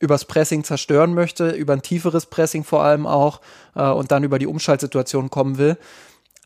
übers 0.00 0.24
Pressing 0.24 0.64
zerstören 0.64 1.14
möchte, 1.14 1.50
über 1.50 1.74
ein 1.74 1.82
tieferes 1.82 2.26
Pressing 2.26 2.64
vor 2.64 2.82
allem 2.82 3.06
auch 3.06 3.40
äh, 3.74 3.88
und 3.88 4.10
dann 4.10 4.24
über 4.24 4.38
die 4.38 4.48
Umschaltsituation 4.48 5.30
kommen 5.30 5.58
will. 5.58 5.76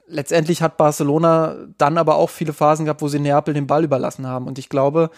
Letztendlich 0.09 0.63
hat 0.63 0.77
Barcelona 0.77 1.57
dann 1.79 1.99
aber 1.99 2.17
auch 2.17 2.31
viele 2.31 2.53
Phasen 2.53 2.85
gehabt, 2.85 3.03
wo 3.03 3.09
sie 3.09 3.19
Neapel 3.19 3.55
den 3.55 3.67
Ball 3.67 3.85
überlassen 3.85 4.27
haben. 4.27 4.47
Und 4.47 4.59
ich 4.59 4.69
glaube, 4.69 5.11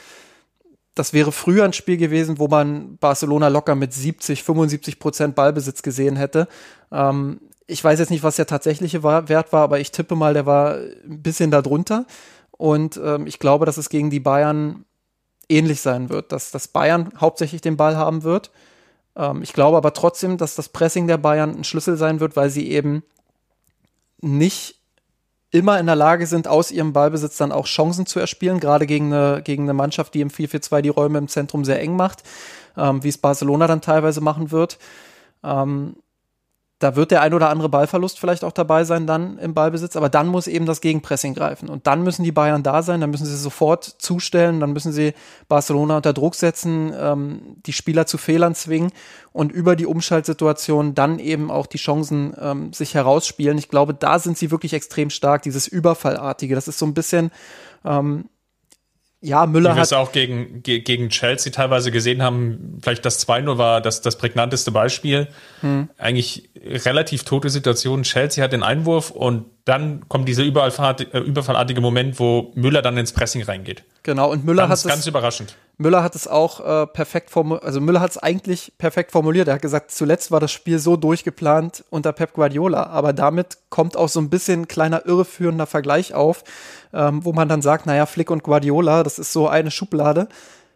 das 0.95 1.13
wäre 1.13 1.31
früher 1.31 1.65
ein 1.65 1.73
Spiel 1.73 1.97
gewesen, 1.97 2.39
wo 2.39 2.49
man 2.49 2.97
Barcelona 2.97 3.49
locker 3.49 3.75
mit 3.75 3.93
70, 3.93 4.43
75 4.43 4.99
Prozent 4.99 5.35
Ballbesitz 5.35 5.83
gesehen 5.83 6.17
hätte. 6.17 6.49
Ähm, 6.91 7.41
ich 7.67 7.85
weiß 7.85 7.99
jetzt 7.99 8.11
nicht, 8.11 8.23
was 8.23 8.37
der 8.37 8.47
tatsächliche 8.47 9.03
Wert 9.03 9.53
war, 9.53 9.63
aber 9.63 9.79
ich 9.79 9.93
tippe 9.93 10.17
mal, 10.17 10.35
der 10.35 10.47
war 10.47 10.77
ein 10.77 11.23
bisschen 11.23 11.51
darunter. 11.51 12.07
Und 12.51 12.99
ähm, 13.03 13.27
ich 13.27 13.39
glaube, 13.39 13.67
dass 13.67 13.77
es 13.77 13.91
gegen 13.91 14.11
die 14.11 14.21
Bayern 14.21 14.85
ähnlich 15.49 15.81
sein 15.81 16.09
wird, 16.09 16.33
dass, 16.33 16.51
dass 16.51 16.69
Bayern 16.69 17.13
hauptsächlich 17.19 17.61
den 17.61 17.77
Ball 17.77 17.97
haben 17.97 18.23
wird. 18.23 18.51
Ähm, 19.15 19.43
ich 19.43 19.53
glaube 19.53 19.77
aber 19.77 19.93
trotzdem, 19.93 20.39
dass 20.39 20.57
das 20.57 20.69
Pressing 20.69 21.07
der 21.07 21.19
Bayern 21.19 21.57
ein 21.57 21.65
Schlüssel 21.65 21.97
sein 21.97 22.21
wird, 22.21 22.37
weil 22.37 22.51
sie 22.51 22.71
eben 22.71 23.03
nicht 24.21 24.78
immer 25.51 25.79
in 25.79 25.87
der 25.87 25.97
Lage 25.97 26.27
sind, 26.27 26.47
aus 26.47 26.71
ihrem 26.71 26.93
Ballbesitz 26.93 27.37
dann 27.37 27.53
auch 27.53 27.67
Chancen 27.67 28.07
zu 28.07 28.21
erspielen, 28.21 28.61
gerade 28.61 28.87
gegen 28.87 29.13
eine, 29.13 29.43
gegen 29.43 29.65
eine 29.65 29.75
Mannschaft, 29.75 30.15
die 30.15 30.21
im 30.21 30.29
4-4-2 30.29 30.83
die 30.83 30.89
Räume 30.91 31.19
im 31.19 31.29
Zentrum 31.29 31.65
sehr 31.65 31.81
eng 31.81 31.97
macht, 31.97 32.23
ähm, 32.77 33.03
wie 33.03 33.09
es 33.09 33.19
Barcelona 33.19 33.67
dann 33.67 33.81
teilweise 33.81 34.21
machen 34.21 34.51
wird. 34.51 34.79
Ähm, 35.43 35.97
da 36.79 36.95
wird 36.95 37.11
der 37.11 37.23
ein 37.23 37.35
oder 37.35 37.51
andere 37.51 37.69
Ballverlust 37.69 38.21
vielleicht 38.21 38.45
auch 38.45 38.53
dabei 38.53 38.85
sein 38.85 39.07
dann 39.07 39.39
im 39.39 39.53
Ballbesitz, 39.53 39.97
aber 39.97 40.09
dann 40.09 40.29
muss 40.29 40.47
eben 40.47 40.65
das 40.65 40.81
Gegenpressing 40.81 41.35
greifen. 41.35 41.69
Und 41.69 41.89
dann 41.89 42.03
müssen 42.03 42.23
die 42.23 42.31
Bayern 42.31 42.63
da 42.63 42.83
sein, 42.83 43.01
dann 43.01 43.11
müssen 43.11 43.27
sie 43.27 43.37
sofort 43.37 43.85
zustellen, 43.85 44.61
dann 44.61 44.73
müssen 44.73 44.93
sie 44.93 45.13
Barcelona 45.49 45.97
unter 45.97 46.13
Druck 46.13 46.37
setzen, 46.37 46.93
ähm, 46.97 47.57
die 47.67 47.73
Spieler 47.73 48.07
zu 48.07 48.17
Fehlern 48.17 48.55
zwingen 48.55 48.93
und 49.33 49.51
über 49.51 49.75
die 49.75 49.87
Umschaltsituation 49.87 50.95
dann 50.95 51.19
eben 51.19 51.51
auch 51.51 51.67
die 51.67 51.79
Chancen 51.79 52.35
ähm, 52.41 52.73
sich 52.73 52.95
herausspielen. 52.95 53.59
Ich 53.59 53.69
glaube, 53.69 53.93
da 53.93 54.21
sind 54.21 54.39
sie 54.39 54.53
wirklich 54.53 54.73
extrem 54.73 55.11
stark, 55.11 55.43
dieses 55.43 55.67
Überfallartige. 55.67 56.55
Das 56.55 56.69
ist 56.69 56.79
so 56.79 56.87
ein 56.87 56.95
bisschen 56.95 57.33
ähm, 57.85 58.27
ja, 59.21 59.47
Müller 59.47 59.73
Wie 59.73 59.77
wir 59.77 59.83
es 59.83 59.93
auch 59.93 60.13
gegen, 60.13 60.63
gegen 60.63 61.09
Chelsea 61.09 61.51
teilweise 61.51 61.91
gesehen 61.91 62.23
haben, 62.23 62.79
vielleicht 62.81 63.05
das 63.05 63.27
2-0 63.27 63.59
war 63.59 63.81
das, 63.81 64.01
das 64.01 64.17
prägnanteste 64.17 64.71
Beispiel. 64.71 65.27
Hm. 65.61 65.89
Eigentlich 65.99 66.51
relativ 66.65 67.25
tote 67.25 67.51
Situation. 67.51 68.05
Chelsea 68.05 68.45
hat 68.45 68.53
den 68.53 68.63
Einwurf 68.63 69.11
und 69.11 69.47
dann 69.65 70.09
kommt 70.09 70.29
dieser 70.29 70.45
äh, 70.45 71.19
überfallartige 71.19 71.81
Moment, 71.81 72.21
wo 72.21 72.53
Müller 72.55 72.81
dann 72.81 72.97
ins 72.97 73.13
Pressing 73.13 73.43
reingeht. 73.43 73.83
Genau, 74.05 74.31
und 74.31 74.45
Müller 74.45 74.69
ganz, 74.69 74.71
hat 74.71 74.79
es. 74.79 74.85
Ganz 74.85 75.07
überraschend. 75.09 75.57
Müller 75.81 76.03
hat 76.03 76.17
es 76.17 76.27
auch 76.27 76.59
äh, 76.61 76.87
perfekt 76.89 77.31
formuliert, 77.31 77.65
also 77.65 77.81
Müller 77.81 78.01
hat 78.01 78.11
es 78.11 78.19
eigentlich 78.19 78.73
perfekt 78.79 79.13
formuliert. 79.13 79.47
Er 79.47 79.55
hat 79.55 79.63
gesagt, 79.63 79.93
zuletzt 79.93 80.33
war 80.33 80.41
das 80.41 80.51
Spiel 80.51 80.81
so 80.81 80.97
durchgeplant 80.97 81.85
unter 81.89 82.13
Pep 82.13 82.35
Guardiola, 82.35 82.87
aber 82.87 83.13
damit 83.13 83.59
kommt 83.71 83.97
auch 83.97 84.09
so 84.09 84.21
ein 84.21 84.29
bisschen 84.29 84.63
ein 84.63 84.69
kleiner 84.69 85.07
irreführender 85.07 85.67
Vergleich 85.67 86.15
auf, 86.15 86.43
ähm, 86.93 87.25
wo 87.25 87.33
man 87.33 87.49
dann 87.49 87.63
sagt, 87.63 87.87
naja, 87.87 88.07
Flick 88.07 88.31
und 88.31 88.43
Guardiola, 88.43 89.05
das 89.05 89.21
ist 89.21 89.33
so 89.33 89.47
eine 89.47 89.71
Schublade. 89.71 90.29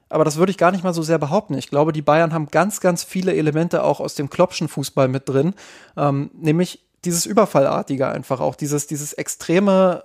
Aber 0.09 0.25
das 0.25 0.37
würde 0.37 0.51
ich 0.51 0.59
gar 0.59 0.71
nicht 0.71 0.85
mal 0.85 0.95
so 0.95 1.03
sehr 1.03 1.19
behaupten. 1.19 1.59
Ich 1.59 1.69
glaube, 1.71 1.93
die 1.93 2.03
Bayern 2.03 2.33
haben 2.33 2.49
ganz, 2.49 2.81
ganz 2.81 3.03
viele 3.03 3.35
Elemente 3.35 3.83
auch 3.83 3.99
aus 3.99 4.15
dem 4.15 4.31
Kloppschen 4.31 4.69
Fußball 4.69 5.09
mit 5.09 5.29
drin, 5.29 5.55
ähm, 5.97 6.31
nämlich 6.35 6.85
dieses 7.05 7.27
Überfallartige 7.27 8.07
einfach 8.07 8.39
auch, 8.39 8.55
dieses, 8.55 8.87
dieses 8.87 9.15
extreme 9.15 10.05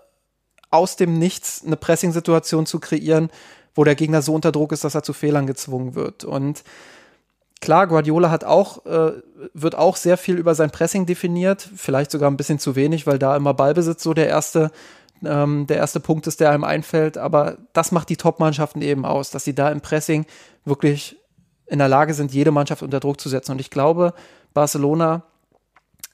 aus 0.72 0.96
dem 0.96 1.20
Nichts 1.20 1.64
eine 1.66 1.78
Pressing-Situation 1.78 2.66
zu 2.66 2.80
kreieren, 2.80 3.30
wo 3.78 3.84
der 3.84 3.96
Gegner 3.96 4.22
so 4.22 4.34
unter 4.34 4.52
Druck 4.52 4.72
ist, 4.72 4.84
dass 4.84 4.96
er 4.96 5.04
zu 5.04 5.14
Fehlern 5.14 5.48
gezwungen 5.48 5.96
wird. 5.96 6.24
Und 6.24 6.64
klar, 7.62 7.88
Guardiola 7.88 8.32
hat 8.32 8.44
auch, 8.44 8.86
äh, 8.86 9.14
wird 9.54 9.76
auch 9.76 9.96
sehr 9.96 10.18
viel 10.18 10.38
über 10.38 10.56
sein 10.56 10.72
Pressing 10.72 11.06
definiert, 11.06 11.70
vielleicht 11.76 12.12
sogar 12.12 12.30
ein 12.30 12.38
bisschen 12.38 12.60
zu 12.60 12.76
wenig, 12.76 13.06
weil 13.06 13.20
da 13.20 13.36
immer 13.38 13.54
Ballbesitz 13.54 14.02
so 14.02 14.16
der 14.16 14.28
erste, 14.28 14.72
ähm, 15.24 15.68
der 15.68 15.78
erste 15.78 16.00
Punkt 16.00 16.26
ist, 16.26 16.40
der 16.40 16.50
einem 16.50 16.64
einfällt. 16.64 17.18
Aber 17.20 17.58
das 17.74 17.92
macht 17.92 18.10
die 18.10 18.18
Top-Mannschaften 18.18 18.82
eben 18.82 19.06
aus, 19.06 19.30
dass 19.30 19.44
sie 19.44 19.54
da 19.54 19.70
im 19.70 19.82
Pressing 19.82 20.26
wirklich 20.66 21.18
in 21.68 21.80
der 21.80 21.88
Lage 21.88 22.16
sind, 22.16 22.34
jede 22.34 22.52
Mannschaft 22.52 22.82
unter 22.82 23.00
Druck 23.00 23.22
zu 23.22 23.30
setzen. 23.30 23.52
Und 23.52 23.62
ich 23.62 23.70
glaube, 23.70 24.14
Barcelona 24.54 25.24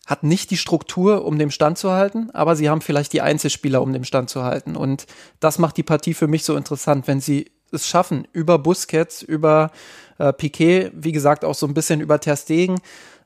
hat 0.05 0.23
nicht 0.23 0.51
die 0.51 0.57
Struktur, 0.57 1.23
um 1.23 1.39
dem 1.39 1.49
Stand 1.49 1.77
zu 1.77 1.91
halten, 1.91 2.29
aber 2.31 2.57
sie 2.57 2.69
haben 2.69 2.81
vielleicht 2.81 3.13
die 3.13 3.21
Einzelspieler, 3.21 3.81
um 3.81 3.93
dem 3.93 4.03
Stand 4.03 4.29
zu 4.29 4.43
halten. 4.43 4.75
Und 4.75 5.05
das 5.39 5.59
macht 5.59 5.77
die 5.77 5.83
Partie 5.83 6.13
für 6.13 6.27
mich 6.27 6.43
so 6.43 6.57
interessant, 6.57 7.07
wenn 7.07 7.21
sie 7.21 7.52
es 7.73 7.87
schaffen, 7.87 8.27
über 8.31 8.59
Busquets, 8.59 9.21
über 9.21 9.71
äh, 10.17 10.33
Piquet, 10.33 10.91
wie 10.93 11.11
gesagt, 11.11 11.45
auch 11.45 11.55
so 11.55 11.65
ein 11.67 11.73
bisschen 11.73 12.01
über 12.01 12.19
Ter 12.19 12.37
Stegen, 12.37 12.79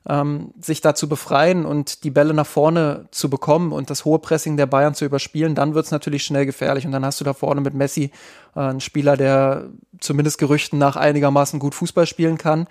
ähm, 0.08 0.52
sich 0.60 0.80
da 0.80 0.94
zu 0.94 1.08
befreien 1.08 1.66
und 1.66 2.04
die 2.04 2.10
Bälle 2.10 2.32
nach 2.32 2.46
vorne 2.46 3.06
zu 3.10 3.28
bekommen 3.28 3.72
und 3.72 3.90
das 3.90 4.04
hohe 4.04 4.18
Pressing 4.18 4.56
der 4.56 4.66
Bayern 4.66 4.94
zu 4.94 5.04
überspielen, 5.04 5.54
dann 5.54 5.74
wird 5.74 5.86
es 5.86 5.90
natürlich 5.90 6.24
schnell 6.24 6.46
gefährlich. 6.46 6.86
Und 6.86 6.92
dann 6.92 7.04
hast 7.04 7.20
du 7.20 7.24
da 7.24 7.34
vorne 7.34 7.60
mit 7.60 7.74
Messi 7.74 8.10
äh, 8.56 8.60
einen 8.60 8.80
Spieler, 8.80 9.16
der 9.16 9.68
zumindest 10.00 10.38
Gerüchten 10.38 10.78
nach 10.78 10.96
einigermaßen 10.96 11.58
gut 11.58 11.74
Fußball 11.74 12.06
spielen 12.06 12.38
kann. 12.38 12.66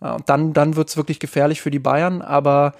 Äh, 0.00 0.10
und 0.10 0.28
dann, 0.28 0.52
dann 0.52 0.76
wird 0.76 0.88
es 0.88 0.96
wirklich 0.96 1.20
gefährlich 1.20 1.60
für 1.60 1.70
die 1.70 1.78
Bayern. 1.78 2.22
Aber 2.22 2.74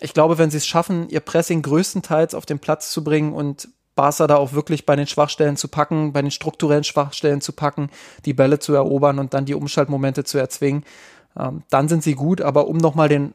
ich 0.00 0.12
glaube, 0.12 0.38
wenn 0.38 0.50
sie 0.50 0.58
es 0.58 0.66
schaffen, 0.66 1.08
ihr 1.08 1.20
Pressing 1.20 1.62
größtenteils 1.62 2.34
auf 2.34 2.46
den 2.46 2.58
Platz 2.58 2.90
zu 2.90 3.02
bringen 3.04 3.32
und 3.32 3.68
Barca 3.94 4.26
da 4.26 4.36
auch 4.36 4.52
wirklich 4.52 4.86
bei 4.86 4.96
den 4.96 5.06
Schwachstellen 5.06 5.56
zu 5.56 5.68
packen, 5.68 6.12
bei 6.12 6.22
den 6.22 6.30
strukturellen 6.30 6.84
Schwachstellen 6.84 7.40
zu 7.40 7.52
packen, 7.52 7.90
die 8.24 8.32
Bälle 8.32 8.58
zu 8.58 8.74
erobern 8.74 9.18
und 9.18 9.34
dann 9.34 9.44
die 9.44 9.54
Umschaltmomente 9.54 10.24
zu 10.24 10.38
erzwingen, 10.38 10.84
ähm, 11.38 11.62
dann 11.70 11.88
sind 11.88 12.02
sie 12.02 12.14
gut. 12.14 12.40
Aber 12.40 12.68
um 12.68 12.76
nochmal 12.76 13.08
den, 13.08 13.34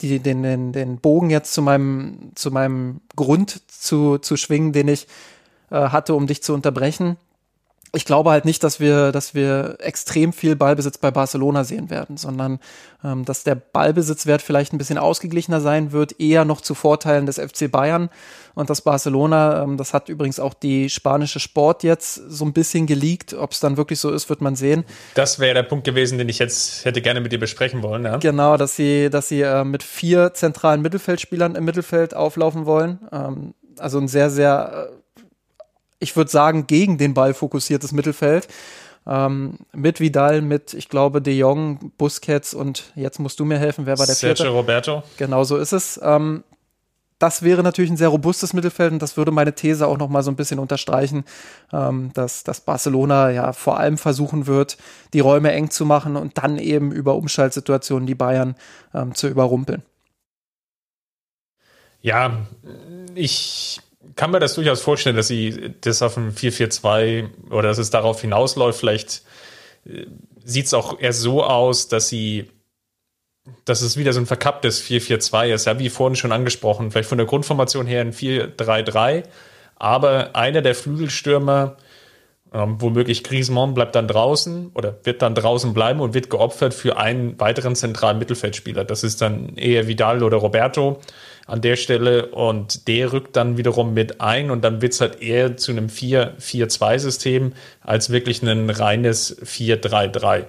den, 0.00 0.42
den, 0.42 0.72
den 0.72 0.98
Bogen 0.98 1.30
jetzt 1.30 1.52
zu 1.52 1.62
meinem, 1.62 2.32
zu 2.34 2.50
meinem 2.50 3.00
Grund 3.16 3.62
zu, 3.70 4.18
zu 4.18 4.36
schwingen, 4.36 4.72
den 4.72 4.88
ich 4.88 5.06
äh, 5.70 5.76
hatte, 5.76 6.14
um 6.14 6.26
dich 6.26 6.42
zu 6.42 6.54
unterbrechen. 6.54 7.16
Ich 7.92 8.04
glaube 8.04 8.30
halt 8.30 8.44
nicht, 8.44 8.62
dass 8.62 8.78
wir, 8.78 9.10
dass 9.10 9.34
wir 9.34 9.76
extrem 9.80 10.32
viel 10.32 10.54
Ballbesitz 10.54 10.98
bei 10.98 11.10
Barcelona 11.10 11.64
sehen 11.64 11.90
werden, 11.90 12.16
sondern 12.16 12.60
ähm, 13.02 13.24
dass 13.24 13.42
der 13.42 13.56
Ballbesitzwert 13.56 14.42
vielleicht 14.42 14.72
ein 14.72 14.78
bisschen 14.78 14.98
ausgeglichener 14.98 15.60
sein 15.60 15.90
wird, 15.90 16.20
eher 16.20 16.44
noch 16.44 16.60
zu 16.60 16.74
Vorteilen 16.74 17.26
des 17.26 17.38
FC 17.38 17.70
Bayern 17.70 18.08
und 18.54 18.70
das 18.70 18.82
Barcelona. 18.82 19.62
Ähm, 19.62 19.76
das 19.76 19.92
hat 19.92 20.08
übrigens 20.08 20.38
auch 20.38 20.54
die 20.54 20.88
spanische 20.88 21.40
Sport 21.40 21.82
jetzt 21.82 22.14
so 22.14 22.44
ein 22.44 22.52
bisschen 22.52 22.86
geleakt. 22.86 23.34
Ob 23.34 23.52
es 23.52 23.60
dann 23.60 23.76
wirklich 23.76 23.98
so 23.98 24.10
ist, 24.10 24.28
wird 24.28 24.40
man 24.40 24.54
sehen. 24.54 24.84
Das 25.14 25.40
wäre 25.40 25.54
der 25.54 25.62
Punkt 25.64 25.84
gewesen, 25.84 26.18
den 26.18 26.28
ich 26.28 26.38
jetzt 26.38 26.84
hätte 26.84 27.02
gerne 27.02 27.20
mit 27.20 27.32
dir 27.32 27.40
besprechen 27.40 27.82
wollen. 27.82 28.04
Ja? 28.04 28.18
Genau, 28.18 28.56
dass 28.56 28.76
sie, 28.76 29.10
dass 29.10 29.28
sie 29.28 29.40
äh, 29.40 29.64
mit 29.64 29.82
vier 29.82 30.32
zentralen 30.34 30.80
Mittelfeldspielern 30.82 31.56
im 31.56 31.64
Mittelfeld 31.64 32.14
auflaufen 32.14 32.66
wollen. 32.66 33.00
Ähm, 33.10 33.54
also 33.78 33.98
ein 33.98 34.08
sehr, 34.08 34.30
sehr 34.30 34.90
äh, 34.90 34.99
ich 36.00 36.16
würde 36.16 36.30
sagen, 36.30 36.66
gegen 36.66 36.98
den 36.98 37.14
Ball 37.14 37.34
fokussiertes 37.34 37.92
Mittelfeld. 37.92 38.48
Ähm, 39.06 39.58
mit 39.72 40.00
Vidal, 40.00 40.42
mit, 40.42 40.74
ich 40.74 40.88
glaube, 40.88 41.22
De 41.22 41.34
Jong, 41.34 41.92
Busquets 41.96 42.52
und 42.52 42.92
jetzt 42.94 43.18
musst 43.18 43.40
du 43.40 43.44
mir 43.44 43.58
helfen, 43.58 43.86
wer 43.86 43.98
war 43.98 44.06
der 44.06 44.14
Sergio 44.14 44.44
vierte? 44.44 44.56
Roberto. 44.56 45.02
Genau 45.16 45.44
so 45.44 45.56
ist 45.56 45.72
es. 45.72 45.98
Ähm, 46.02 46.44
das 47.18 47.42
wäre 47.42 47.62
natürlich 47.62 47.90
ein 47.90 47.98
sehr 47.98 48.08
robustes 48.08 48.54
Mittelfeld 48.54 48.92
und 48.92 49.02
das 49.02 49.16
würde 49.16 49.30
meine 49.30 49.54
These 49.54 49.86
auch 49.86 49.98
noch 49.98 50.08
mal 50.08 50.22
so 50.22 50.30
ein 50.30 50.36
bisschen 50.36 50.58
unterstreichen, 50.58 51.24
ähm, 51.72 52.10
dass, 52.14 52.44
dass 52.44 52.62
Barcelona 52.62 53.30
ja 53.30 53.52
vor 53.52 53.78
allem 53.78 53.98
versuchen 53.98 54.46
wird, 54.46 54.78
die 55.12 55.20
Räume 55.20 55.52
eng 55.52 55.70
zu 55.70 55.84
machen 55.84 56.16
und 56.16 56.38
dann 56.38 56.58
eben 56.58 56.92
über 56.92 57.16
Umschaltsituationen 57.16 58.06
die 58.06 58.14
Bayern 58.14 58.54
ähm, 58.94 59.14
zu 59.14 59.28
überrumpeln. 59.28 59.82
Ja, 62.00 62.38
ich 63.14 63.82
kann 64.16 64.30
mir 64.30 64.40
das 64.40 64.54
durchaus 64.54 64.80
vorstellen, 64.80 65.16
dass 65.16 65.28
sie 65.28 65.74
das 65.80 66.02
auf 66.02 66.16
ein 66.16 66.32
4-4-2 66.32 67.50
oder 67.50 67.68
dass 67.68 67.78
es 67.78 67.90
darauf 67.90 68.20
hinausläuft. 68.20 68.78
Vielleicht 68.78 69.22
äh, 69.86 70.06
sieht 70.44 70.66
es 70.66 70.74
auch 70.74 70.98
eher 71.00 71.12
so 71.12 71.44
aus, 71.44 71.88
dass 71.88 72.08
sie, 72.08 72.50
dass 73.64 73.82
es 73.82 73.96
wieder 73.96 74.12
so 74.12 74.20
ein 74.20 74.26
verkapptes 74.26 74.82
4-4-2 74.82 75.54
ist, 75.54 75.66
ja, 75.66 75.78
wie 75.78 75.90
vorhin 75.90 76.16
schon 76.16 76.32
angesprochen. 76.32 76.90
Vielleicht 76.90 77.08
von 77.08 77.18
der 77.18 77.26
Grundformation 77.26 77.86
her 77.86 78.00
ein 78.00 78.12
4-3-3, 78.12 79.24
aber 79.76 80.34
einer 80.34 80.62
der 80.62 80.74
Flügelstürmer, 80.74 81.76
ähm, 82.52 82.80
womöglich 82.80 83.22
Griezmann, 83.22 83.74
bleibt 83.74 83.94
dann 83.94 84.08
draußen 84.08 84.72
oder 84.74 84.98
wird 85.04 85.22
dann 85.22 85.34
draußen 85.34 85.72
bleiben 85.72 86.00
und 86.00 86.14
wird 86.14 86.30
geopfert 86.30 86.74
für 86.74 86.96
einen 86.96 87.38
weiteren 87.38 87.76
zentralen 87.76 88.18
Mittelfeldspieler. 88.18 88.84
Das 88.84 89.04
ist 89.04 89.20
dann 89.20 89.56
eher 89.56 89.86
Vidal 89.86 90.22
oder 90.22 90.38
Roberto 90.38 91.00
an 91.50 91.60
der 91.62 91.74
Stelle 91.74 92.26
und 92.26 92.86
der 92.86 93.12
rückt 93.12 93.34
dann 93.34 93.56
wiederum 93.56 93.92
mit 93.92 94.20
ein 94.20 94.52
und 94.52 94.62
dann 94.62 94.80
wird 94.82 94.92
es 94.92 95.00
halt 95.00 95.20
eher 95.20 95.56
zu 95.56 95.72
einem 95.72 95.88
4-4-2-System 95.88 97.54
als 97.80 98.10
wirklich 98.10 98.40
ein 98.42 98.70
reines 98.70 99.36
4-3-3. 99.42 100.44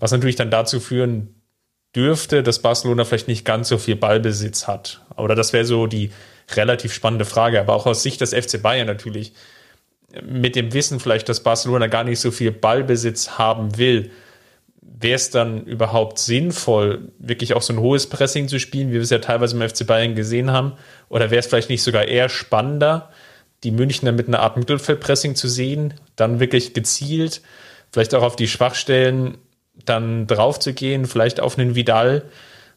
Was 0.00 0.10
natürlich 0.10 0.34
dann 0.34 0.50
dazu 0.50 0.80
führen 0.80 1.40
dürfte, 1.94 2.42
dass 2.42 2.58
Barcelona 2.58 3.04
vielleicht 3.04 3.28
nicht 3.28 3.44
ganz 3.44 3.68
so 3.68 3.78
viel 3.78 3.94
Ballbesitz 3.94 4.66
hat. 4.66 5.00
Oder 5.16 5.36
das 5.36 5.52
wäre 5.52 5.64
so 5.64 5.86
die 5.86 6.10
relativ 6.56 6.92
spannende 6.92 7.24
Frage. 7.24 7.60
Aber 7.60 7.74
auch 7.74 7.86
aus 7.86 8.02
Sicht 8.02 8.20
des 8.20 8.34
FC 8.34 8.60
Bayern 8.60 8.88
natürlich 8.88 9.32
mit 10.20 10.56
dem 10.56 10.72
Wissen 10.72 10.98
vielleicht, 10.98 11.28
dass 11.28 11.44
Barcelona 11.44 11.86
gar 11.86 12.02
nicht 12.02 12.18
so 12.18 12.32
viel 12.32 12.50
Ballbesitz 12.50 13.38
haben 13.38 13.78
will, 13.78 14.10
wäre 15.00 15.16
es 15.16 15.30
dann 15.30 15.64
überhaupt 15.64 16.18
sinnvoll, 16.18 17.12
wirklich 17.18 17.54
auch 17.54 17.62
so 17.62 17.72
ein 17.72 17.80
hohes 17.80 18.06
Pressing 18.08 18.48
zu 18.48 18.60
spielen, 18.60 18.90
wie 18.90 18.94
wir 18.94 19.00
es 19.00 19.10
ja 19.10 19.18
teilweise 19.18 19.56
im 19.56 19.66
FC 19.66 19.86
Bayern 19.86 20.14
gesehen 20.14 20.50
haben? 20.50 20.74
Oder 21.08 21.30
wäre 21.30 21.40
es 21.40 21.46
vielleicht 21.46 21.70
nicht 21.70 21.82
sogar 21.82 22.06
eher 22.06 22.28
spannender, 22.28 23.10
die 23.64 23.70
Münchner 23.70 24.12
mit 24.12 24.28
einer 24.28 24.40
Art 24.40 24.56
Mittelfeldpressing 24.56 25.34
zu 25.34 25.48
sehen, 25.48 25.94
dann 26.16 26.38
wirklich 26.40 26.74
gezielt, 26.74 27.40
vielleicht 27.92 28.14
auch 28.14 28.22
auf 28.22 28.36
die 28.36 28.48
Schwachstellen 28.48 29.38
dann 29.84 30.26
drauf 30.26 30.58
zu 30.58 30.74
gehen, 30.74 31.06
vielleicht 31.06 31.40
auf 31.40 31.58
einen 31.58 31.74
Vidal 31.74 32.24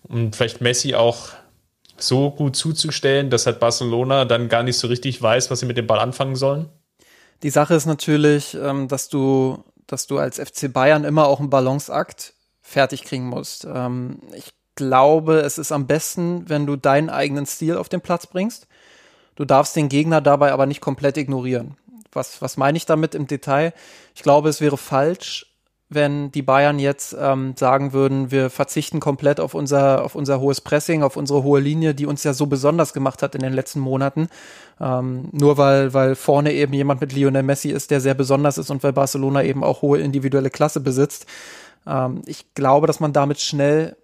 und 0.04 0.36
vielleicht 0.36 0.62
Messi 0.62 0.96
auch 0.96 1.30
so 1.98 2.32
gut 2.32 2.56
zuzustellen, 2.56 3.30
dass 3.30 3.46
halt 3.46 3.60
Barcelona 3.60 4.26
dann 4.26 4.50
gar 4.50 4.64
nicht 4.64 4.78
so 4.78 4.88
richtig 4.88 5.22
weiß, 5.22 5.52
was 5.52 5.60
sie 5.60 5.66
mit 5.66 5.78
dem 5.78 5.88
Ball 5.88 6.00
anfangen 6.00 6.36
sollen? 6.36 6.70
Die 7.44 7.50
Sache 7.50 7.76
ist 7.76 7.86
natürlich, 7.86 8.56
ähm, 8.56 8.88
dass 8.88 9.10
du 9.10 9.64
dass 9.88 10.08
du 10.08 10.18
als 10.18 10.40
FC 10.40 10.72
Bayern 10.72 11.04
immer 11.04 11.28
auch 11.28 11.40
einen 11.40 11.50
Balanceakt 11.50 12.34
fertig 12.62 13.04
kriegen 13.04 13.28
musst. 13.28 13.66
Ähm, 13.66 14.20
ich 14.36 14.54
glaube, 14.76 15.42
es 15.42 15.58
ist 15.58 15.72
am 15.72 15.88
besten, 15.88 16.50
wenn 16.50 16.66
du 16.66 16.76
deinen 16.76 17.10
eigenen 17.10 17.46
Stil 17.46 17.78
auf 17.78 17.90
den 17.90 18.02
Platz 18.02 18.28
bringst. 18.28 18.68
Du 19.36 19.46
darfst 19.46 19.76
den 19.76 19.90
Gegner 19.90 20.22
dabei 20.22 20.52
aber 20.52 20.66
nicht 20.66 20.82
komplett 20.82 21.18
ignorieren. 21.18 21.78
Was, 22.12 22.42
was 22.42 22.58
meine 22.58 22.78
ich 22.78 22.86
damit 22.86 23.16
im 23.16 23.28
Detail? 23.28 23.74
Ich 24.16 24.22
glaube, 24.22 24.50
es 24.50 24.62
wäre 24.62 24.78
falsch, 24.78 25.53
wenn 25.94 26.32
die 26.32 26.42
Bayern 26.42 26.80
jetzt 26.80 27.16
ähm, 27.20 27.56
sagen 27.58 27.94
würden, 27.94 28.32
wir 28.32 28.50
verzichten 28.50 29.00
komplett 29.00 29.40
auf 29.40 29.54
unser, 29.54 30.04
auf 30.04 30.16
unser 30.16 30.40
hohes 30.40 30.62
Pressing, 30.62 31.04
auf 31.04 31.18
unsere 31.18 31.44
hohe 31.44 31.60
Linie, 31.60 31.94
die 31.96 32.06
uns 32.06 32.24
ja 32.24 32.34
so 32.34 32.46
besonders 32.46 32.94
gemacht 32.94 33.22
hat 33.22 33.36
in 33.36 33.42
den 33.42 33.54
letzten 33.54 33.80
Monaten. 33.80 34.28
Ähm, 34.80 35.30
nur 35.32 35.58
weil, 35.58 35.94
weil 35.94 36.16
vorne 36.16 36.54
eben 36.54 36.74
jemand 36.74 37.02
mit 37.02 37.14
Lionel 37.14 37.44
Messi 37.44 37.70
ist, 37.70 37.92
der 37.92 38.02
sehr 38.02 38.14
besonders 38.14 38.58
ist 38.58 38.70
und 38.70 38.84
weil 38.84 38.94
Barcelona 38.94 39.44
eben 39.44 39.64
auch 39.64 39.82
hohe 39.82 40.00
individuelle 40.00 40.50
Klasse 40.50 40.80
besitzt. 40.80 41.26
Ähm, 41.86 42.22
ich 42.26 42.54
glaube, 42.54 42.88
dass 42.88 43.00
man 43.00 43.14
damit 43.14 43.40
schnell, 43.40 43.96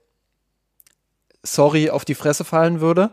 sorry, 1.43 1.89
auf 1.89 2.06
die 2.06 2.15
Fresse 2.15 2.43
fallen 2.43 2.82
würde. 2.82 3.12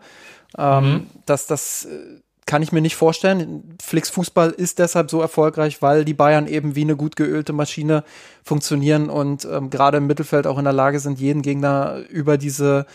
Ähm, 0.57 0.85
mhm. 0.85 1.07
Dass 1.27 1.47
das 1.47 1.87
äh, 1.87 2.21
kann 2.47 2.63
ich 2.63 2.71
mir 2.71 2.81
nicht 2.81 2.97
vorstellen. 2.97 3.77
Flix 3.83 4.09
Fußball 4.11 4.51
ist 4.51 4.79
deshalb 4.79 5.11
so 5.11 5.21
erfolgreich, 5.21 5.83
weil 5.83 6.05
die 6.05 6.15
Bayern 6.15 6.47
eben 6.47 6.77
wie 6.77 6.83
eine 6.83 6.97
gut 6.97 7.17
geölte 7.17 7.53
Maschine 7.53 8.05
funktionieren 8.45 9.11
und 9.11 9.45
ähm, 9.45 9.69
gerade 9.69 9.99
im 9.99 10.07
Mittelfeld 10.07 10.47
auch 10.47 10.59
in 10.59 10.65
der 10.65 10.73
Lage 10.73 11.01
sind, 11.01 11.19
jeden 11.19 11.43
Gegner 11.43 12.03
über 12.09 12.39
diese 12.39 12.87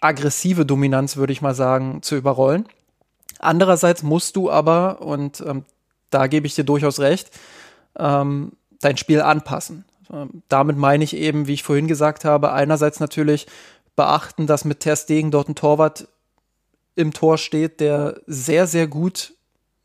aggressive 0.00 0.64
Dominanz, 0.64 1.16
würde 1.16 1.32
ich 1.32 1.42
mal 1.42 1.54
sagen, 1.54 2.02
zu 2.02 2.16
überrollen. 2.16 2.66
Andererseits 3.40 4.04
musst 4.04 4.36
du 4.36 4.50
aber, 4.50 5.02
und 5.02 5.40
ähm, 5.40 5.64
da 6.10 6.28
gebe 6.28 6.46
ich 6.46 6.54
dir 6.54 6.64
durchaus 6.64 7.00
recht, 7.00 7.30
ähm, 7.98 8.52
dein 8.80 8.96
Spiel 8.96 9.20
anpassen. 9.20 9.84
Ähm, 10.12 10.42
damit 10.48 10.76
meine 10.76 11.02
ich 11.02 11.16
eben, 11.16 11.48
wie 11.48 11.54
ich 11.54 11.64
vorhin 11.64 11.88
gesagt 11.88 12.24
habe, 12.24 12.52
einerseits 12.52 13.00
natürlich 13.00 13.48
beachten, 13.96 14.46
dass 14.46 14.64
mit 14.64 14.80
Ter 14.80 14.96
Stegen 14.96 15.30
dort 15.32 15.48
ein 15.48 15.54
Torwart 15.54 16.08
im 16.94 17.12
Tor 17.12 17.38
steht, 17.38 17.80
der 17.80 18.20
sehr, 18.26 18.66
sehr 18.66 18.86
gut 18.86 19.34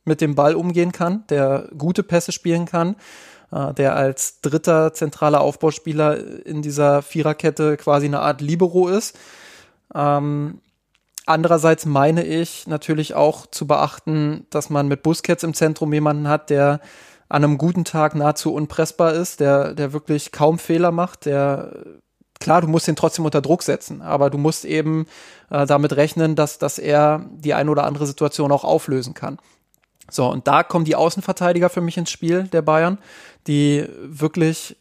mit 0.05 0.21
dem 0.21 0.35
Ball 0.35 0.55
umgehen 0.55 0.91
kann, 0.91 1.25
der 1.29 1.69
gute 1.77 2.03
Pässe 2.03 2.31
spielen 2.31 2.65
kann, 2.65 2.95
äh, 3.51 3.73
der 3.73 3.95
als 3.95 4.41
dritter 4.41 4.93
zentraler 4.93 5.41
Aufbauspieler 5.41 6.45
in 6.45 6.61
dieser 6.61 7.01
Viererkette 7.01 7.77
quasi 7.77 8.05
eine 8.05 8.21
Art 8.21 8.41
Libero 8.41 8.87
ist. 8.87 9.17
Ähm, 9.93 10.61
andererseits 11.25 11.85
meine 11.85 12.25
ich 12.25 12.67
natürlich 12.67 13.13
auch 13.13 13.47
zu 13.47 13.67
beachten, 13.67 14.45
dass 14.49 14.69
man 14.69 14.87
mit 14.87 15.03
Busquets 15.03 15.43
im 15.43 15.53
Zentrum 15.53 15.93
jemanden 15.93 16.27
hat, 16.27 16.49
der 16.49 16.79
an 17.29 17.43
einem 17.43 17.57
guten 17.57 17.83
Tag 17.83 18.15
nahezu 18.15 18.53
unpressbar 18.53 19.13
ist, 19.13 19.41
der, 19.41 19.73
der 19.73 19.91
wirklich 19.91 20.31
kaum 20.31 20.59
Fehler 20.59 20.91
macht, 20.91 21.25
der 21.25 21.73
klar, 22.39 22.61
du 22.61 22.67
musst 22.67 22.87
ihn 22.87 22.95
trotzdem 22.95 23.25
unter 23.25 23.41
Druck 23.41 23.63
setzen, 23.63 24.01
aber 24.01 24.29
du 24.29 24.37
musst 24.37 24.65
eben 24.65 25.05
äh, 25.49 25.65
damit 25.65 25.95
rechnen, 25.95 26.35
dass, 26.35 26.59
dass 26.59 26.79
er 26.79 27.25
die 27.31 27.53
eine 27.53 27.71
oder 27.71 27.85
andere 27.85 28.07
Situation 28.07 28.51
auch 28.51 28.63
auflösen 28.63 29.13
kann. 29.13 29.37
So, 30.09 30.29
und 30.29 30.47
da 30.47 30.63
kommen 30.63 30.85
die 30.85 30.95
Außenverteidiger 30.95 31.69
für 31.69 31.81
mich 31.81 31.97
ins 31.97 32.11
Spiel, 32.11 32.43
der 32.43 32.61
Bayern, 32.61 32.97
die 33.47 33.85
wirklich 34.01 34.77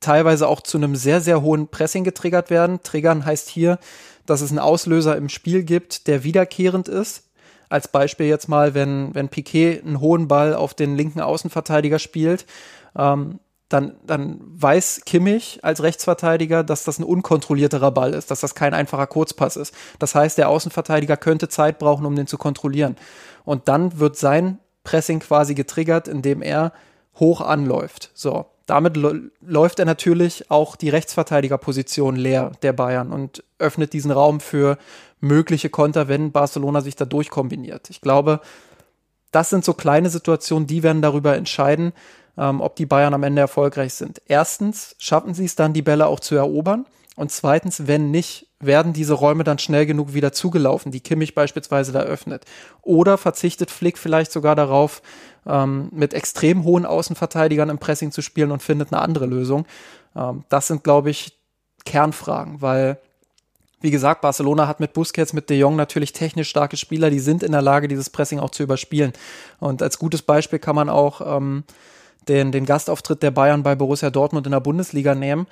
teilweise 0.00 0.48
auch 0.48 0.60
zu 0.60 0.78
einem 0.78 0.96
sehr, 0.96 1.20
sehr 1.20 1.42
hohen 1.42 1.68
Pressing 1.68 2.04
getriggert 2.04 2.50
werden. 2.50 2.82
Triggern 2.82 3.24
heißt 3.24 3.48
hier, 3.48 3.78
dass 4.26 4.40
es 4.40 4.50
einen 4.50 4.58
Auslöser 4.58 5.16
im 5.16 5.28
Spiel 5.28 5.62
gibt, 5.62 6.06
der 6.06 6.24
wiederkehrend 6.24 6.88
ist. 6.88 7.24
Als 7.68 7.88
Beispiel 7.88 8.26
jetzt 8.26 8.48
mal, 8.48 8.74
wenn, 8.74 9.14
wenn 9.14 9.28
Piquet 9.28 9.82
einen 9.84 10.00
hohen 10.00 10.28
Ball 10.28 10.54
auf 10.54 10.74
den 10.74 10.96
linken 10.96 11.20
Außenverteidiger 11.20 11.98
spielt, 11.98 12.46
ähm, 12.96 13.40
dann, 13.68 13.96
dann 14.06 14.38
weiß 14.40 15.02
Kimmich 15.06 15.58
als 15.62 15.82
Rechtsverteidiger, 15.82 16.62
dass 16.62 16.84
das 16.84 16.98
ein 16.98 17.04
unkontrollierterer 17.04 17.90
Ball 17.90 18.14
ist, 18.14 18.30
dass 18.30 18.40
das 18.40 18.54
kein 18.54 18.74
einfacher 18.74 19.06
Kurzpass 19.08 19.56
ist. 19.56 19.74
Das 19.98 20.14
heißt, 20.14 20.38
der 20.38 20.48
Außenverteidiger 20.48 21.16
könnte 21.16 21.48
Zeit 21.48 21.78
brauchen, 21.78 22.06
um 22.06 22.14
den 22.14 22.28
zu 22.28 22.38
kontrollieren. 22.38 22.96
Und 23.44 23.68
dann 23.68 23.98
wird 23.98 24.16
sein 24.16 24.58
Pressing 24.84 25.18
quasi 25.18 25.54
getriggert, 25.54 26.06
indem 26.06 26.42
er 26.42 26.72
hoch 27.16 27.40
anläuft. 27.40 28.10
So. 28.14 28.46
Damit 28.66 28.96
läuft 28.96 29.78
er 29.78 29.84
natürlich 29.84 30.50
auch 30.50 30.74
die 30.74 30.88
Rechtsverteidigerposition 30.88 32.16
leer 32.16 32.50
der 32.62 32.72
Bayern 32.72 33.12
und 33.12 33.44
öffnet 33.58 33.92
diesen 33.92 34.10
Raum 34.10 34.40
für 34.40 34.76
mögliche 35.20 35.70
Konter, 35.70 36.08
wenn 36.08 36.32
Barcelona 36.32 36.80
sich 36.80 36.96
da 36.96 37.04
durchkombiniert. 37.04 37.90
Ich 37.90 38.00
glaube, 38.00 38.40
das 39.30 39.50
sind 39.50 39.64
so 39.64 39.72
kleine 39.72 40.10
Situationen, 40.10 40.66
die 40.66 40.82
werden 40.82 41.00
darüber 41.00 41.36
entscheiden, 41.36 41.92
ähm, 42.36 42.60
ob 42.60 42.76
die 42.76 42.86
Bayern 42.86 43.14
am 43.14 43.22
Ende 43.22 43.40
erfolgreich 43.40 43.94
sind. 43.94 44.20
Erstens 44.26 44.94
schaffen 44.98 45.34
sie 45.34 45.44
es 45.44 45.56
dann, 45.56 45.72
die 45.72 45.82
Bälle 45.82 46.06
auch 46.06 46.20
zu 46.20 46.34
erobern. 46.34 46.86
Und 47.16 47.32
zweitens, 47.32 47.86
wenn 47.86 48.10
nicht, 48.10 48.46
werden 48.60 48.92
diese 48.92 49.14
Räume 49.14 49.42
dann 49.42 49.58
schnell 49.58 49.86
genug 49.86 50.12
wieder 50.12 50.32
zugelaufen, 50.32 50.92
die 50.92 51.00
Kimmich 51.00 51.34
beispielsweise 51.34 51.92
da 51.92 52.00
öffnet? 52.00 52.44
Oder 52.82 53.16
verzichtet 53.16 53.70
Flick 53.70 53.96
vielleicht 53.96 54.32
sogar 54.32 54.54
darauf, 54.54 55.02
ähm, 55.46 55.88
mit 55.92 56.12
extrem 56.12 56.64
hohen 56.64 56.84
Außenverteidigern 56.84 57.70
im 57.70 57.78
Pressing 57.78 58.12
zu 58.12 58.20
spielen 58.20 58.50
und 58.50 58.62
findet 58.62 58.92
eine 58.92 59.00
andere 59.00 59.26
Lösung? 59.26 59.66
Ähm, 60.14 60.44
das 60.50 60.66
sind, 60.66 60.84
glaube 60.84 61.10
ich, 61.10 61.38
Kernfragen, 61.84 62.60
weil 62.60 62.98
wie 63.80 63.90
gesagt, 63.90 64.22
Barcelona 64.22 64.66
hat 64.66 64.80
mit 64.80 64.94
Busquets, 64.94 65.34
mit 65.34 65.50
De 65.50 65.58
Jong 65.58 65.76
natürlich 65.76 66.12
technisch 66.12 66.48
starke 66.48 66.76
Spieler, 66.76 67.10
die 67.10 67.20
sind 67.20 67.42
in 67.42 67.52
der 67.52 67.62
Lage, 67.62 67.88
dieses 67.88 68.08
Pressing 68.08 68.40
auch 68.40 68.50
zu 68.50 68.62
überspielen. 68.62 69.12
Und 69.60 69.82
als 69.82 69.98
gutes 69.98 70.22
Beispiel 70.22 70.58
kann 70.58 70.74
man 70.74 70.88
auch 70.88 71.20
ähm, 71.36 71.64
den, 72.28 72.52
den 72.52 72.66
Gastauftritt 72.66 73.22
der 73.22 73.30
Bayern 73.30 73.62
bei 73.62 73.74
Borussia 73.74 74.10
Dortmund 74.10 74.46
in 74.46 74.52
der 74.52 74.60
Bundesliga 74.60 75.14
nehmen. 75.14 75.46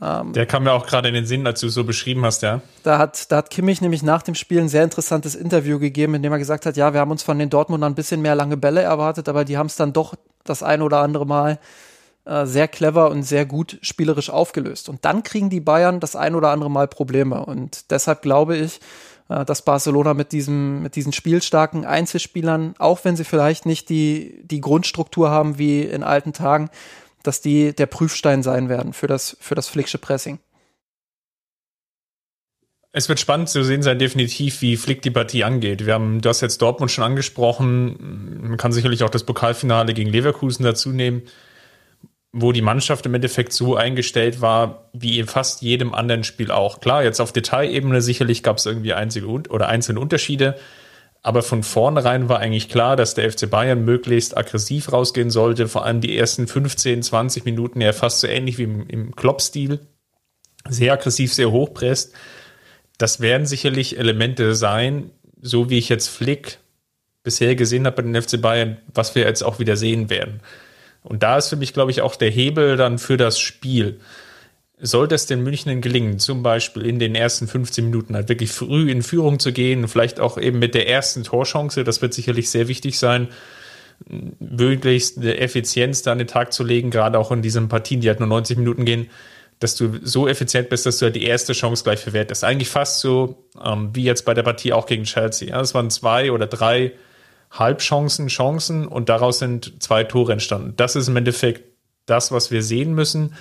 Ähm, 0.00 0.32
der 0.32 0.46
kam 0.46 0.64
mir 0.64 0.72
auch 0.72 0.86
gerade 0.86 1.08
in 1.08 1.14
den 1.14 1.26
Sinn, 1.26 1.46
als 1.46 1.60
du 1.60 1.68
so 1.68 1.84
beschrieben 1.84 2.24
hast, 2.24 2.42
ja. 2.42 2.60
Da 2.84 2.98
hat, 2.98 3.30
da 3.32 3.38
hat 3.38 3.50
Kimmich 3.50 3.80
nämlich 3.80 4.02
nach 4.02 4.22
dem 4.22 4.34
Spiel 4.34 4.60
ein 4.60 4.68
sehr 4.68 4.84
interessantes 4.84 5.34
Interview 5.34 5.78
gegeben, 5.78 6.14
in 6.14 6.22
dem 6.22 6.32
er 6.32 6.38
gesagt 6.38 6.66
hat, 6.66 6.76
ja, 6.76 6.92
wir 6.92 7.00
haben 7.00 7.10
uns 7.10 7.22
von 7.22 7.38
den 7.38 7.50
Dortmundern 7.50 7.92
ein 7.92 7.96
bisschen 7.96 8.22
mehr 8.22 8.34
lange 8.34 8.56
Bälle 8.56 8.82
erwartet, 8.82 9.28
aber 9.28 9.44
die 9.44 9.58
haben 9.58 9.66
es 9.66 9.76
dann 9.76 9.92
doch 9.92 10.14
das 10.44 10.62
ein 10.62 10.82
oder 10.82 11.00
andere 11.00 11.26
Mal 11.26 11.58
äh, 12.24 12.46
sehr 12.46 12.68
clever 12.68 13.10
und 13.10 13.22
sehr 13.22 13.44
gut 13.44 13.78
spielerisch 13.82 14.30
aufgelöst. 14.30 14.88
Und 14.88 15.04
dann 15.04 15.22
kriegen 15.22 15.50
die 15.50 15.60
Bayern 15.60 15.98
das 15.98 16.14
ein 16.14 16.34
oder 16.34 16.50
andere 16.50 16.70
Mal 16.70 16.86
Probleme. 16.86 17.44
Und 17.44 17.90
deshalb 17.90 18.22
glaube 18.22 18.56
ich, 18.56 18.80
dass 19.28 19.62
Barcelona 19.62 20.14
mit 20.14 20.32
diesem, 20.32 20.82
mit 20.82 20.96
diesen 20.96 21.12
spielstarken 21.12 21.84
Einzelspielern, 21.84 22.74
auch 22.78 23.04
wenn 23.04 23.16
sie 23.16 23.24
vielleicht 23.24 23.66
nicht 23.66 23.90
die, 23.90 24.40
die 24.44 24.60
Grundstruktur 24.60 25.30
haben 25.30 25.58
wie 25.58 25.82
in 25.82 26.02
alten 26.02 26.32
Tagen, 26.32 26.70
dass 27.22 27.42
die 27.42 27.74
der 27.74 27.86
Prüfstein 27.86 28.42
sein 28.42 28.68
werden 28.68 28.94
für 28.94 29.06
das, 29.06 29.36
für 29.40 29.54
das 29.54 29.68
Flicksche 29.68 29.98
Pressing. 29.98 30.38
Es 32.90 33.08
wird 33.10 33.20
spannend 33.20 33.50
zu 33.50 33.62
sehen 33.62 33.82
sein, 33.82 33.98
definitiv, 33.98 34.62
wie 34.62 34.78
Flick 34.78 35.02
die 35.02 35.10
Partie 35.10 35.44
angeht. 35.44 35.84
Wir 35.84 35.92
haben, 35.92 36.22
du 36.22 36.28
hast 36.30 36.40
jetzt 36.40 36.62
Dortmund 36.62 36.90
schon 36.90 37.04
angesprochen. 37.04 38.40
Man 38.48 38.56
kann 38.56 38.72
sicherlich 38.72 39.04
auch 39.04 39.10
das 39.10 39.24
Pokalfinale 39.24 39.92
gegen 39.92 40.10
Leverkusen 40.10 40.64
dazu 40.64 40.88
nehmen 40.88 41.22
wo 42.32 42.52
die 42.52 42.62
Mannschaft 42.62 43.06
im 43.06 43.14
Endeffekt 43.14 43.52
so 43.52 43.76
eingestellt 43.76 44.40
war, 44.40 44.90
wie 44.92 45.18
in 45.18 45.26
fast 45.26 45.62
jedem 45.62 45.94
anderen 45.94 46.24
Spiel 46.24 46.50
auch. 46.50 46.80
Klar, 46.80 47.02
jetzt 47.02 47.20
auf 47.20 47.32
Detailebene 47.32 48.02
sicherlich 48.02 48.42
gab 48.42 48.58
es 48.58 48.66
irgendwie 48.66 48.92
einzige 48.92 49.26
oder 49.26 49.68
einzelne 49.68 50.00
Unterschiede, 50.00 50.56
aber 51.22 51.42
von 51.42 51.62
vornherein 51.62 52.28
war 52.28 52.38
eigentlich 52.38 52.68
klar, 52.68 52.96
dass 52.96 53.14
der 53.14 53.30
FC 53.30 53.50
Bayern 53.50 53.84
möglichst 53.84 54.36
aggressiv 54.36 54.92
rausgehen 54.92 55.30
sollte, 55.30 55.68
vor 55.68 55.84
allem 55.84 56.00
die 56.00 56.16
ersten 56.16 56.46
15, 56.46 57.02
20 57.02 57.44
Minuten 57.44 57.80
ja 57.80 57.92
fast 57.92 58.20
so 58.20 58.26
ähnlich 58.26 58.58
wie 58.58 58.64
im, 58.64 58.86
im 58.88 59.16
Klopp-Stil, 59.16 59.80
sehr 60.68 60.92
aggressiv, 60.92 61.32
sehr 61.32 61.50
hochpresst. 61.50 62.14
Das 62.98 63.20
werden 63.20 63.46
sicherlich 63.46 63.98
Elemente 63.98 64.54
sein, 64.54 65.10
so 65.40 65.70
wie 65.70 65.78
ich 65.78 65.88
jetzt 65.88 66.08
Flick 66.08 66.58
bisher 67.22 67.56
gesehen 67.56 67.86
habe 67.86 68.02
bei 68.02 68.02
den 68.02 68.20
FC 68.22 68.40
Bayern, 68.40 68.78
was 68.92 69.14
wir 69.14 69.24
jetzt 69.24 69.42
auch 69.42 69.58
wieder 69.58 69.76
sehen 69.76 70.10
werden. 70.10 70.40
Und 71.02 71.22
da 71.22 71.38
ist 71.38 71.48
für 71.48 71.56
mich, 71.56 71.72
glaube 71.72 71.90
ich, 71.90 72.02
auch 72.02 72.16
der 72.16 72.30
Hebel 72.30 72.76
dann 72.76 72.98
für 72.98 73.16
das 73.16 73.38
Spiel. 73.38 74.00
Sollte 74.80 75.14
es 75.14 75.26
den 75.26 75.42
München 75.42 75.80
gelingen, 75.80 76.18
zum 76.18 76.42
Beispiel 76.42 76.86
in 76.86 76.98
den 76.98 77.14
ersten 77.14 77.48
15 77.48 77.84
Minuten 77.84 78.14
halt 78.14 78.28
wirklich 78.28 78.52
früh 78.52 78.90
in 78.90 79.02
Führung 79.02 79.40
zu 79.40 79.52
gehen, 79.52 79.88
vielleicht 79.88 80.20
auch 80.20 80.38
eben 80.38 80.60
mit 80.60 80.74
der 80.74 80.88
ersten 80.88 81.24
Torchance, 81.24 81.82
das 81.82 82.00
wird 82.00 82.14
sicherlich 82.14 82.48
sehr 82.50 82.68
wichtig 82.68 82.98
sein, 82.98 83.28
möglichst 84.38 85.18
eine 85.18 85.38
Effizienz 85.38 86.02
da 86.02 86.12
an 86.12 86.18
den 86.18 86.28
Tag 86.28 86.52
zu 86.52 86.62
legen, 86.62 86.90
gerade 86.90 87.18
auch 87.18 87.32
in 87.32 87.42
diesen 87.42 87.68
Partien, 87.68 88.00
die 88.00 88.08
halt 88.08 88.20
nur 88.20 88.28
90 88.28 88.58
Minuten 88.58 88.84
gehen, 88.84 89.08
dass 89.58 89.74
du 89.74 89.98
so 90.02 90.28
effizient 90.28 90.68
bist, 90.68 90.86
dass 90.86 90.98
du 90.98 91.06
halt 91.06 91.16
die 91.16 91.24
erste 91.24 91.52
Chance 91.52 91.82
gleich 91.82 91.98
verwertest. 91.98 92.44
Eigentlich 92.44 92.68
fast 92.68 93.00
so 93.00 93.44
ähm, 93.62 93.90
wie 93.92 94.04
jetzt 94.04 94.24
bei 94.24 94.34
der 94.34 94.44
Partie 94.44 94.72
auch 94.72 94.86
gegen 94.86 95.04
Chelsea. 95.04 95.48
Ja, 95.48 95.60
es 95.60 95.74
waren 95.74 95.90
zwei 95.90 96.30
oder 96.30 96.46
drei 96.46 96.92
Halbchancen, 97.50 98.28
Chancen 98.28 98.86
und 98.86 99.08
daraus 99.08 99.38
sind 99.38 99.82
zwei 99.82 100.04
Tore 100.04 100.32
entstanden. 100.32 100.74
Das 100.76 100.96
ist 100.96 101.08
im 101.08 101.16
Endeffekt 101.16 101.62
das, 102.06 102.32
was 102.32 102.50
wir 102.50 102.62
sehen 102.62 102.94
müssen, 102.94 103.34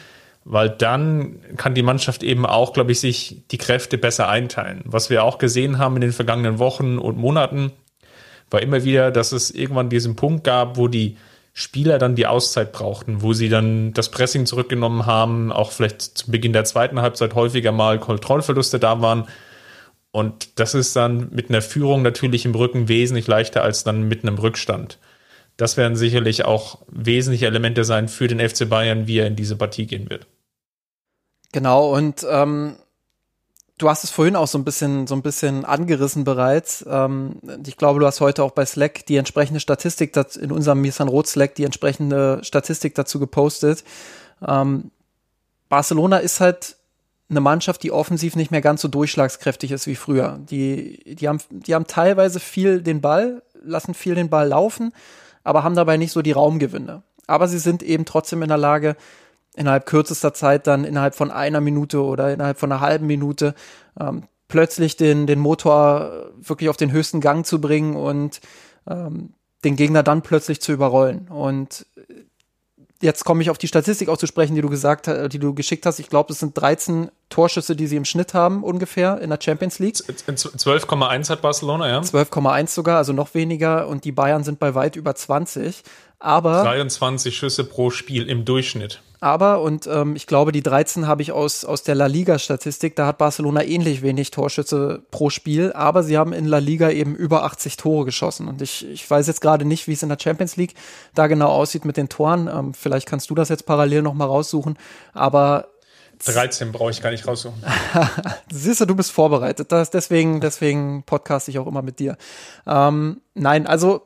weil 0.45 0.69
dann 0.69 1.39
kann 1.57 1.75
die 1.75 1.83
Mannschaft 1.83 2.23
eben 2.23 2.45
auch, 2.45 2.73
glaube 2.73 2.93
ich, 2.93 2.99
sich 2.99 3.43
die 3.51 3.57
Kräfte 3.57 3.97
besser 3.97 4.29
einteilen. 4.29 4.81
Was 4.85 5.09
wir 5.09 5.23
auch 5.23 5.39
gesehen 5.39 5.77
haben 5.77 5.95
in 5.95 6.01
den 6.01 6.13
vergangenen 6.13 6.57
Wochen 6.59 6.97
und 6.97 7.17
Monaten, 7.17 7.71
war 8.49 8.61
immer 8.61 8.83
wieder, 8.85 9.11
dass 9.11 9.33
es 9.33 9.51
irgendwann 9.51 9.89
diesen 9.89 10.15
Punkt 10.15 10.45
gab, 10.45 10.77
wo 10.77 10.87
die 10.87 11.17
Spieler 11.51 11.97
dann 11.97 12.15
die 12.15 12.27
Auszeit 12.27 12.71
brauchten, 12.71 13.21
wo 13.21 13.33
sie 13.33 13.49
dann 13.49 13.91
das 13.91 14.09
Pressing 14.09 14.45
zurückgenommen 14.45 15.05
haben, 15.05 15.51
auch 15.51 15.71
vielleicht 15.71 16.01
zu 16.01 16.31
Beginn 16.31 16.53
der 16.53 16.65
zweiten 16.65 17.01
Halbzeit 17.01 17.35
häufiger 17.35 17.71
mal 17.71 17.99
Kontrollverluste 17.99 18.79
da 18.79 19.01
waren 19.01 19.27
und 20.17 20.58
das 20.60 20.73
ist 20.73 20.95
dann 20.95 21.30
mit 21.30 21.49
einer 21.49 21.62
Führung 21.62 22.01
natürlich 22.01 22.43
im 22.45 22.56
Rücken 22.56 22.88
wesentlich 22.88 23.27
leichter 23.27 23.62
als 23.62 23.84
dann 23.84 24.01
mit 24.08 24.23
einem 24.23 24.39
Rückstand. 24.39 24.97
Das 25.58 25.77
werden 25.77 25.95
sicherlich 25.95 26.43
auch 26.43 26.80
wesentliche 26.88 27.45
Elemente 27.45 27.84
sein 27.84 28.08
für 28.08 28.27
den 28.27 28.39
FC 28.39 28.67
Bayern, 28.67 29.06
wie 29.06 29.19
er 29.19 29.27
in 29.27 29.36
diese 29.36 29.56
Partie 29.56 29.86
gehen 29.86 30.10
wird. 30.10 30.25
Genau, 31.51 31.93
und 31.93 32.25
ähm, 32.27 32.77
du 33.77 33.91
hast 33.91 34.03
es 34.03 34.10
vorhin 34.10 34.36
auch 34.36 34.47
so 34.47 34.58
ein 34.58 34.63
bisschen, 34.63 35.06
so 35.06 35.13
ein 35.13 35.21
bisschen 35.21 35.65
angerissen 35.65 36.23
bereits. 36.23 36.84
Ähm, 36.89 37.39
ich 37.67 37.77
glaube, 37.77 37.99
du 37.99 38.08
hast 38.08 38.19
heute 38.19 38.43
auch 38.43 38.53
bei 38.53 38.65
Slack 38.65 39.06
die 39.06 39.17
entsprechende 39.17 39.60
Statistik, 39.60 40.17
in 40.41 40.51
unserem 40.51 40.82
Misan 40.82 41.10
Rot 41.10 41.27
Slack 41.27 41.53
die 41.53 41.63
entsprechende 41.63 42.39
Statistik 42.41 42.95
dazu 42.95 43.19
gepostet. 43.19 43.84
Ähm, 44.47 44.89
Barcelona 45.69 46.17
ist 46.17 46.39
halt 46.39 46.76
eine 47.29 47.41
Mannschaft, 47.41 47.83
die 47.83 47.91
offensiv 47.91 48.35
nicht 48.35 48.51
mehr 48.51 48.61
ganz 48.61 48.81
so 48.81 48.87
durchschlagskräftig 48.87 49.71
ist 49.71 49.87
wie 49.87 49.95
früher. 49.95 50.39
Die, 50.49 51.15
die, 51.15 51.27
haben, 51.27 51.39
die 51.49 51.75
haben 51.75 51.87
teilweise 51.87 52.39
viel 52.39 52.81
den 52.81 53.01
Ball, 53.01 53.43
lassen 53.61 53.93
viel 53.93 54.15
den 54.15 54.29
Ball 54.29 54.47
laufen, 54.47 54.93
aber 55.43 55.63
haben 55.63 55.75
dabei 55.75 55.97
nicht 55.97 56.11
so 56.11 56.21
die 56.21 56.31
Raumgewinne. 56.31 57.03
Aber 57.27 57.47
sie 57.47 57.59
sind 57.59 57.83
eben 57.83 58.05
trotzdem 58.05 58.41
in 58.41 58.47
der 58.47 58.57
Lage, 58.57 58.95
innerhalb 59.55 59.85
kürzester 59.85 60.33
Zeit 60.33 60.67
dann 60.67 60.85
innerhalb 60.85 61.15
von 61.15 61.31
einer 61.31 61.59
Minute 61.59 62.01
oder 62.01 62.31
innerhalb 62.31 62.59
von 62.59 62.71
einer 62.71 62.79
halben 62.81 63.07
Minute 63.07 63.55
ähm, 63.99 64.23
plötzlich 64.47 64.95
den, 64.95 65.27
den 65.27 65.39
Motor 65.39 66.31
wirklich 66.37 66.69
auf 66.69 66.77
den 66.77 66.91
höchsten 66.91 67.21
Gang 67.21 67.45
zu 67.45 67.59
bringen 67.59 67.95
und 67.95 68.39
ähm, 68.87 69.33
den 69.63 69.75
Gegner 69.75 70.03
dann 70.03 70.21
plötzlich 70.21 70.61
zu 70.61 70.71
überrollen. 70.71 71.27
Und 71.27 71.85
jetzt 73.01 73.25
komme 73.25 73.41
ich 73.41 73.49
auf 73.49 73.57
die 73.57 73.67
Statistik 73.67 74.10
auch 74.10 74.17
zu 74.17 74.27
sprechen, 74.27 74.55
die 74.55 74.62
du 74.62 74.69
gesagt 74.69 75.07
hast, 75.07 75.29
die 75.29 75.39
du 75.39 75.53
geschickt 75.53 75.86
hast. 75.86 75.99
Ich 75.99 76.10
glaube, 76.10 76.33
es 76.33 76.39
sind 76.39 76.57
13 76.60 77.10
Torschüsse, 77.29 77.75
die 77.75 77.88
sie 77.88 77.95
im 77.95 78.05
Schnitt 78.05 78.33
haben, 78.33 78.63
ungefähr 78.63 79.19
in 79.19 79.29
der 79.29 79.39
Champions 79.41 79.79
League. 79.79 79.95
12,1 79.95 81.29
hat 81.29 81.41
Barcelona, 81.41 81.88
ja. 81.89 81.99
12,1 81.99 82.67
sogar, 82.67 82.97
also 82.97 83.13
noch 83.13 83.33
weniger. 83.33 83.88
Und 83.88 84.05
die 84.05 84.12
Bayern 84.12 84.43
sind 84.43 84.60
bei 84.60 84.75
weit 84.75 84.95
über 84.95 85.15
20. 85.15 85.83
Aber 86.19 86.63
23 86.63 87.36
Schüsse 87.36 87.63
pro 87.63 87.89
Spiel 87.91 88.27
im 88.27 88.43
Durchschnitt. 88.45 89.01
Aber, 89.19 89.62
und 89.62 89.88
ähm, 89.88 90.15
ich 90.15 90.27
glaube, 90.27 90.51
die 90.51 90.62
13 90.62 91.08
habe 91.08 91.23
ich 91.23 91.32
aus, 91.32 91.65
aus 91.65 91.82
der 91.84 91.95
La 91.95 92.06
Liga-Statistik, 92.06 92.95
da 92.95 93.08
hat 93.08 93.17
Barcelona 93.17 93.63
ähnlich 93.63 94.01
wenig 94.03 94.30
Torschüsse 94.30 95.03
pro 95.10 95.30
Spiel, 95.30 95.73
aber 95.73 96.03
sie 96.03 96.17
haben 96.17 96.34
in 96.34 96.45
La 96.45 96.60
Liga 96.60 96.91
eben 96.91 97.15
über 97.15 97.43
80 97.43 97.77
Tore 97.77 98.06
geschossen. 98.06 98.47
Und 98.47 98.62
ich, 98.62 98.88
ich 98.88 99.10
weiß 99.10 99.25
jetzt 99.27 99.41
gerade 99.41 99.65
nicht, 99.65 99.88
wie 99.88 99.93
es 99.93 100.03
in 100.03 100.10
der 100.10 100.19
Champions 100.21 100.56
League 100.56 100.75
da 101.15 101.27
genau 101.27 101.49
aussieht 101.49 101.84
mit 101.84 101.97
den 101.97 102.10
Toren. 102.10 102.47
Ähm, 102.47 102.73
vielleicht 102.75 103.08
kannst 103.08 103.30
du 103.30 103.36
das 103.36 103.49
jetzt 103.49 103.65
parallel 103.65 104.03
nochmal 104.03 104.27
raussuchen. 104.27 104.77
Aber 105.13 105.69
13 106.25 106.71
brauche 106.71 106.91
ich 106.91 107.01
gar 107.01 107.12
nicht 107.12 107.27
raussuchen. 107.27 107.63
Siehst 108.51 108.82
du, 108.82 108.86
du 108.86 108.95
bist 108.95 109.12
vorbereitet. 109.12 109.71
Das, 109.71 109.89
deswegen, 109.89 110.41
deswegen 110.41 111.03
podcast 111.03 111.47
ich 111.47 111.58
auch 111.60 111.67
immer 111.67 111.82
mit 111.82 111.99
dir. 111.99 112.17
Ähm, 112.65 113.21
nein, 113.34 113.65
also 113.67 114.01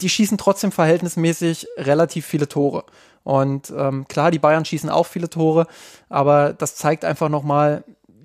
die 0.00 0.08
schießen 0.08 0.38
trotzdem 0.38 0.72
verhältnismäßig 0.72 1.68
relativ 1.76 2.26
viele 2.26 2.48
Tore. 2.48 2.84
Und 3.24 3.72
ähm, 3.76 4.06
klar, 4.08 4.30
die 4.30 4.38
Bayern 4.38 4.64
schießen 4.64 4.90
auch 4.90 5.06
viele 5.06 5.30
Tore, 5.30 5.66
aber 6.08 6.52
das 6.52 6.76
zeigt 6.76 7.04
einfach 7.04 7.28
nochmal, 7.28 7.84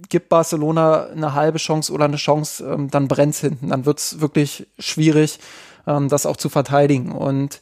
gibt 0.10 0.30
Barcelona 0.30 1.08
eine 1.08 1.34
halbe 1.34 1.58
Chance 1.58 1.92
oder 1.92 2.06
eine 2.06 2.18
Chance, 2.18 2.64
ähm, 2.64 2.90
dann 2.90 3.08
brennt's 3.08 3.42
hinten. 3.42 3.70
Dann 3.70 3.86
wird's 3.86 4.20
wirklich 4.20 4.68
schwierig, 4.80 5.40
ähm, 5.86 6.10
das 6.10 6.26
auch 6.26 6.38
zu 6.38 6.50
verteidigen. 6.50 7.12
Und 7.12 7.62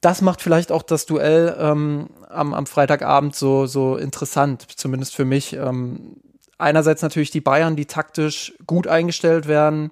das 0.00 0.22
macht 0.22 0.40
vielleicht 0.40 0.72
auch 0.72 0.82
das 0.82 1.06
Duell 1.06 1.56
ähm, 1.58 2.08
am, 2.28 2.54
am 2.54 2.66
Freitagabend 2.66 3.36
so, 3.36 3.66
so 3.66 3.96
interessant, 3.96 4.66
zumindest 4.76 5.14
für 5.14 5.24
mich. 5.24 5.52
Ähm, 5.52 6.16
einerseits 6.58 7.02
natürlich 7.02 7.30
die 7.30 7.40
Bayern, 7.40 7.76
die 7.76 7.86
taktisch 7.86 8.54
gut 8.66 8.86
eingestellt 8.86 9.46
werden, 9.46 9.90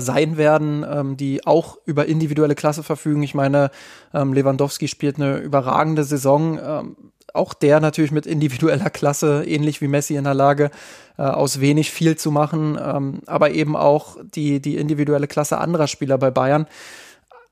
sein 0.00 0.36
werden, 0.36 0.84
ähm, 0.88 1.16
die 1.16 1.46
auch 1.46 1.78
über 1.86 2.06
individuelle 2.06 2.54
Klasse 2.54 2.82
verfügen. 2.82 3.22
Ich 3.22 3.34
meine, 3.34 3.70
ähm, 4.14 4.32
Lewandowski 4.32 4.88
spielt 4.88 5.16
eine 5.16 5.38
überragende 5.38 6.04
Saison. 6.04 6.58
Ähm, 6.58 6.96
auch 7.34 7.54
der 7.54 7.80
natürlich 7.80 8.12
mit 8.12 8.26
individueller 8.26 8.90
Klasse, 8.90 9.44
ähnlich 9.46 9.80
wie 9.80 9.88
Messi 9.88 10.16
in 10.16 10.24
der 10.24 10.34
Lage, 10.34 10.70
äh, 11.18 11.22
aus 11.22 11.60
wenig 11.60 11.90
viel 11.90 12.16
zu 12.16 12.30
machen, 12.30 12.78
ähm, 12.82 13.20
aber 13.26 13.52
eben 13.52 13.76
auch 13.76 14.18
die, 14.22 14.60
die 14.60 14.76
individuelle 14.76 15.26
Klasse 15.26 15.58
anderer 15.58 15.86
Spieler 15.86 16.18
bei 16.18 16.30
Bayern. 16.30 16.66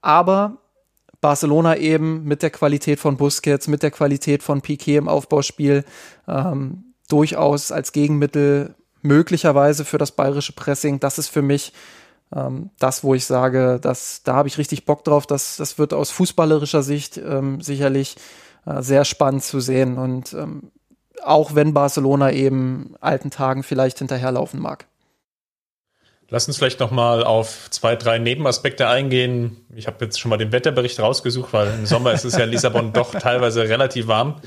Aber 0.03 0.59
Barcelona 1.21 1.77
eben 1.77 2.25
mit 2.25 2.43
der 2.43 2.51
Qualität 2.51 2.99
von 2.99 3.17
Busquets, 3.17 3.69
mit 3.69 3.83
der 3.83 3.91
Qualität 3.91 4.43
von 4.43 4.61
Piquet 4.61 4.97
im 4.97 5.09
Aufbauspiel 5.09 5.85
ähm, 6.27 6.95
durchaus 7.09 7.73
als 7.73 7.93
Gegenmittel 7.93 8.75
möglicherweise 9.03 9.85
für 9.85 9.99
das 9.99 10.13
bayerische 10.13 10.53
Pressing. 10.53 11.01
Das 11.01 11.19
ist 11.19 11.29
für 11.29 11.43
mich 11.43 11.73
ähm, 12.35 12.71
das, 12.79 13.03
wo 13.05 13.15
ich 13.15 13.27
sage, 13.27 13.79
dass, 13.81 14.23
da 14.23 14.35
habe 14.35 14.49
ich 14.49 14.59
richtig 14.59 14.85
Bock 14.85 15.05
drauf. 15.05 15.27
Das, 15.27 15.57
das 15.57 15.79
wird 15.79 15.93
aus 15.95 16.11
fußballerischer 16.11 16.83
Sicht 16.83 17.19
ähm, 17.19 17.61
sicherlich 17.61 18.17
äh, 18.67 18.83
sehr 18.83 19.05
spannend 19.05 19.45
zu 19.45 19.61
sehen. 19.61 19.99
Und 19.99 20.33
ähm, 20.33 20.71
auch 21.23 21.55
wenn 21.55 21.75
Barcelona 21.75 22.33
eben 22.33 22.95
alten 23.01 23.31
Tagen 23.31 23.63
vielleicht 23.63 23.99
hinterherlaufen 23.99 24.61
mag. 24.61 24.87
Lass 26.33 26.47
uns 26.47 26.59
vielleicht 26.59 26.79
noch 26.79 26.93
mal 26.93 27.25
auf 27.25 27.69
zwei, 27.71 27.97
drei 27.97 28.19
Nebenaspekte 28.19 28.87
eingehen. 28.87 29.67
Ich 29.75 29.89
habe 29.89 30.05
jetzt 30.05 30.21
schon 30.21 30.29
mal 30.29 30.37
den 30.37 30.53
Wetterbericht 30.53 31.01
rausgesucht, 31.01 31.53
weil 31.53 31.75
im 31.75 31.87
Sommer 31.87 32.13
ist 32.13 32.25
es 32.25 32.37
ja 32.37 32.45
in 32.45 32.51
Lissabon 32.51 32.93
doch 32.93 33.11
teilweise 33.11 33.69
relativ 33.69 34.07
warm. 34.07 34.41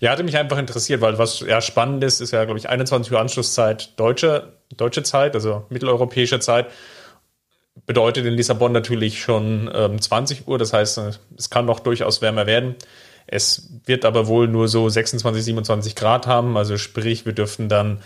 Ja, 0.00 0.10
hatte 0.10 0.22
mich 0.22 0.36
einfach 0.36 0.58
interessiert, 0.58 1.00
weil 1.00 1.16
was 1.18 1.40
ja 1.40 1.62
spannend 1.62 2.04
ist, 2.04 2.20
ist 2.20 2.32
ja, 2.32 2.44
glaube 2.44 2.58
ich, 2.58 2.68
21 2.68 3.10
Uhr 3.10 3.20
Anschlusszeit 3.20 3.98
deutsche, 3.98 4.52
deutsche 4.76 5.02
Zeit, 5.02 5.34
also 5.34 5.64
mitteleuropäische 5.70 6.40
Zeit. 6.40 6.66
Bedeutet 7.86 8.26
in 8.26 8.34
Lissabon 8.34 8.72
natürlich 8.72 9.20
schon 9.20 9.70
ähm, 9.74 10.00
20 10.00 10.46
Uhr, 10.46 10.58
das 10.58 10.72
heißt, 10.72 11.00
es 11.36 11.50
kann 11.50 11.66
noch 11.66 11.80
durchaus 11.80 12.22
wärmer 12.22 12.46
werden. 12.46 12.76
Es 13.26 13.68
wird 13.86 14.04
aber 14.04 14.26
wohl 14.26 14.48
nur 14.48 14.68
so 14.68 14.88
26, 14.88 15.44
27 15.44 15.94
Grad 15.94 16.26
haben, 16.26 16.56
also 16.56 16.76
sprich, 16.76 17.26
wir 17.26 17.32
dürften 17.32 17.68
dann 17.68 18.00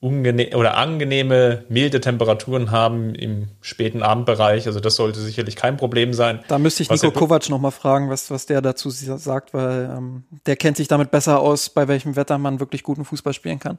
oder 0.00 0.76
angenehme, 0.76 1.64
milde 1.68 2.00
Temperaturen 2.00 2.70
haben 2.70 3.14
im 3.14 3.48
späten 3.60 4.02
Abendbereich. 4.02 4.66
Also 4.66 4.78
das 4.78 4.96
sollte 4.96 5.20
sicherlich 5.20 5.56
kein 5.56 5.76
Problem 5.78 6.12
sein. 6.12 6.40
Da 6.48 6.58
müsste 6.58 6.82
ich 6.82 6.90
Nico 6.90 7.10
Kovac 7.10 7.48
noch 7.48 7.58
mal 7.58 7.70
fragen, 7.70 8.10
was, 8.10 8.30
was 8.30 8.46
der 8.46 8.60
dazu 8.60 8.90
sagt, 8.90 9.54
weil 9.54 9.90
ähm, 9.96 10.24
der 10.44 10.56
kennt 10.56 10.76
sich 10.76 10.86
damit 10.86 11.10
besser 11.10 11.40
aus, 11.40 11.70
bei 11.70 11.88
welchem 11.88 12.14
Wetter 12.14 12.36
man 12.38 12.60
wirklich 12.60 12.82
guten 12.82 13.04
Fußball 13.04 13.32
spielen 13.32 13.58
kann. 13.58 13.78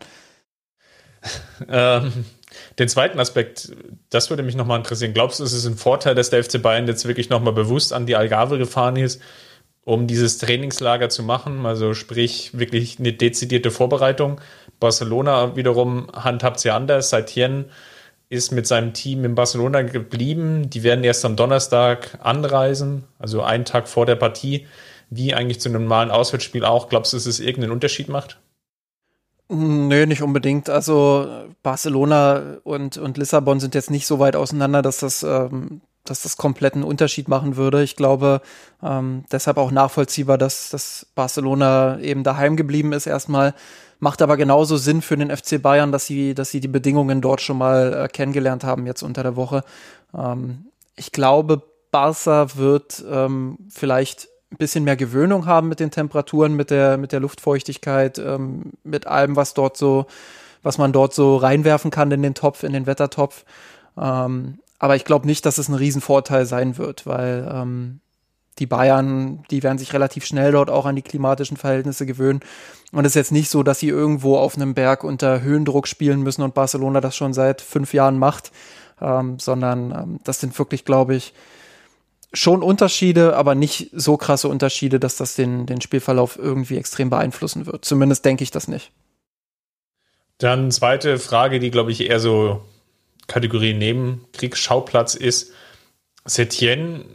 ähm, 1.70 2.26
den 2.80 2.88
zweiten 2.88 3.20
Aspekt, 3.20 3.72
das 4.10 4.30
würde 4.30 4.44
mich 4.44 4.56
noch 4.56 4.66
mal 4.66 4.78
interessieren. 4.78 5.14
Glaubst 5.14 5.40
du, 5.40 5.44
es 5.44 5.54
ist 5.54 5.66
ein 5.66 5.78
Vorteil, 5.78 6.16
dass 6.16 6.30
der 6.30 6.44
FC 6.44 6.62
Bayern 6.62 6.88
jetzt 6.88 7.08
wirklich 7.08 7.30
noch 7.30 7.42
mal 7.42 7.52
bewusst 7.52 7.94
an 7.94 8.06
die 8.06 8.16
Algarve 8.16 8.58
gefahren 8.58 8.96
ist, 8.96 9.22
um 9.84 10.06
dieses 10.06 10.38
Trainingslager 10.38 11.10
zu 11.10 11.24
machen? 11.24 11.66
Also 11.66 11.94
sprich 11.94 12.58
wirklich 12.58 13.00
eine 13.00 13.14
dezidierte 13.14 13.72
Vorbereitung 13.72 14.40
Barcelona 14.80 15.56
wiederum 15.56 16.08
handhabt 16.14 16.60
sie 16.60 16.72
anders. 16.72 17.10
Saitien 17.10 17.66
ist 18.30 18.52
mit 18.52 18.68
seinem 18.68 18.94
Team 18.94 19.26
in 19.26 19.36
Barcelona 19.36 19.82
geblieben. 19.82 20.70
Die 20.70 20.84
werden 20.84 21.04
erst 21.04 21.26
am 21.26 21.36
Donnerstag 21.36 22.20
anreisen, 22.22 23.06
also 23.20 23.42
einen 23.42 23.66
Tag 23.66 23.88
vor 23.88 24.06
der 24.06 24.16
Partie, 24.16 24.68
wie 25.10 25.34
eigentlich 25.34 25.62
zu 25.62 25.70
einem 25.70 25.84
normalen 25.84 26.12
Auswärtsspiel 26.12 26.66
auch. 26.66 26.90
Glaubst 26.90 27.14
du, 27.14 27.18
dass 27.18 27.26
es 27.26 27.40
irgendeinen 27.40 27.72
Unterschied 27.72 28.10
macht? 28.10 28.40
Nö, 29.50 30.06
nicht 30.06 30.22
unbedingt. 30.22 30.70
Also 30.70 31.46
Barcelona 31.64 32.58
und, 32.64 32.98
und 32.98 33.18
Lissabon 33.18 33.60
sind 33.60 33.76
jetzt 33.76 33.90
nicht 33.90 34.06
so 34.06 34.20
weit 34.20 34.36
auseinander, 34.36 34.82
dass 34.82 35.00
das, 35.00 35.24
ähm, 35.24 35.82
dass 36.04 36.24
das 36.24 36.36
kompletten 36.36 36.84
Unterschied 36.84 37.30
machen 37.30 37.56
würde. 37.56 37.82
Ich 37.82 37.96
glaube, 37.96 38.42
ähm, 38.84 39.24
deshalb 39.32 39.58
auch 39.58 39.72
nachvollziehbar, 39.72 40.38
dass, 40.38 40.70
dass 40.70 41.08
Barcelona 41.16 42.00
eben 42.00 42.24
daheim 42.24 42.58
geblieben 42.58 42.92
ist 42.92 43.08
erstmal. 43.08 43.54
Macht 44.00 44.22
aber 44.22 44.36
genauso 44.36 44.76
Sinn 44.76 45.02
für 45.02 45.18
den 45.18 45.36
FC 45.36 45.62
Bayern, 45.62 45.92
dass 45.94 46.06
sie, 46.06 46.36
dass 46.36 46.52
sie 46.52 46.60
die 46.60 46.68
Bedingungen 46.68 47.22
dort 47.22 47.42
schon 47.42 47.58
mal 47.58 47.94
äh, 47.94 48.08
kennengelernt 48.10 48.66
haben 48.66 48.86
jetzt 48.86 49.02
unter 49.02 49.24
der 49.24 49.38
Woche. 49.38 49.64
Ähm, 50.14 50.68
ich 50.98 51.14
glaube, 51.14 51.64
Barca 51.92 52.58
wird 52.58 53.04
ähm, 53.10 53.58
vielleicht 53.70 54.28
ein 54.52 54.58
bisschen 54.58 54.84
mehr 54.84 54.96
Gewöhnung 54.96 55.46
haben 55.46 55.68
mit 55.68 55.80
den 55.80 55.92
Temperaturen, 55.92 56.56
mit 56.56 56.70
der, 56.72 56.98
mit 56.98 57.12
der 57.12 57.20
Luftfeuchtigkeit, 57.20 58.18
ähm, 58.20 58.72
mit 58.84 59.06
allem, 59.08 59.36
was 59.36 59.54
dort 59.54 59.78
so, 59.78 60.06
was 60.64 60.78
man 60.78 60.94
dort 60.94 61.14
so 61.14 61.36
reinwerfen 61.38 61.92
kann 61.92 62.12
in 62.12 62.22
den 62.22 62.34
Topf, 62.34 62.64
in 62.64 62.74
den 62.74 62.86
Wettertopf. 62.86 63.44
Ähm, 63.98 64.60
aber 64.80 64.96
ich 64.96 65.06
glaube 65.06 65.28
nicht, 65.28 65.46
dass 65.46 65.58
es 65.58 65.68
ein 65.68 65.76
Riesenvorteil 65.76 66.46
sein 66.46 66.78
wird, 66.78 67.06
weil 67.06 67.50
ähm, 67.52 68.00
die 68.60 68.66
Bayern, 68.66 69.44
die 69.52 69.64
werden 69.64 69.78
sich 69.78 69.94
relativ 69.94 70.26
schnell 70.26 70.52
dort 70.52 70.70
auch 70.70 70.86
an 70.86 70.96
die 70.96 71.02
klimatischen 71.02 71.58
Verhältnisse 71.58 72.06
gewöhnen. 72.06 72.40
Und 72.92 73.06
es 73.06 73.12
ist 73.12 73.16
jetzt 73.16 73.32
nicht 73.32 73.50
so, 73.50 73.64
dass 73.64 73.80
sie 73.80 73.90
irgendwo 73.90 74.38
auf 74.38 74.56
einem 74.56 74.74
Berg 74.74 75.04
unter 75.04 75.42
Höhendruck 75.42 75.88
spielen 75.88 76.22
müssen 76.22 76.42
und 76.42 76.54
Barcelona 76.54 77.02
das 77.02 77.16
schon 77.16 77.34
seit 77.34 77.62
fünf 77.62 77.94
Jahren 77.94 78.18
macht, 78.18 78.52
ähm, 79.02 79.40
sondern 79.40 79.92
ähm, 79.92 80.20
das 80.24 80.40
sind 80.40 80.58
wirklich, 80.58 80.86
glaube 80.86 81.16
ich, 81.16 81.34
schon 82.34 82.62
Unterschiede, 82.62 83.36
aber 83.36 83.56
nicht 83.56 83.90
so 83.94 84.18
krasse 84.18 84.48
Unterschiede, 84.48 85.00
dass 85.00 85.16
das 85.18 85.36
den, 85.36 85.66
den 85.66 85.82
Spielverlauf 85.82 86.38
irgendwie 86.38 86.78
extrem 86.78 87.10
beeinflussen 87.10 87.66
wird. 87.66 87.86
Zumindest 87.86 88.26
denke 88.26 88.44
ich 88.44 88.52
das 88.52 88.68
nicht. 88.68 88.92
Dann 90.38 90.72
zweite 90.72 91.18
Frage, 91.18 91.60
die, 91.60 91.72
glaube 91.72 91.92
ich, 91.92 92.02
eher 92.02 92.20
so 92.20 92.64
Kategorie 93.28 93.74
Nebenkriegsschauplatz 93.74 95.16
ist. 95.16 95.52
Setien 96.26 97.06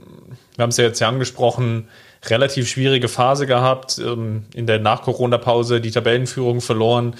wir 0.57 0.62
haben 0.62 0.70
es 0.70 0.77
ja 0.77 0.85
jetzt 0.85 1.01
ja 1.01 1.09
angesprochen, 1.09 1.88
relativ 2.27 2.68
schwierige 2.68 3.09
Phase 3.09 3.46
gehabt, 3.46 3.98
ähm, 3.98 4.44
in 4.55 4.66
der 4.66 4.79
Nach-Corona-Pause 4.79 5.81
die 5.81 5.90
Tabellenführung 5.90 6.61
verloren, 6.61 7.16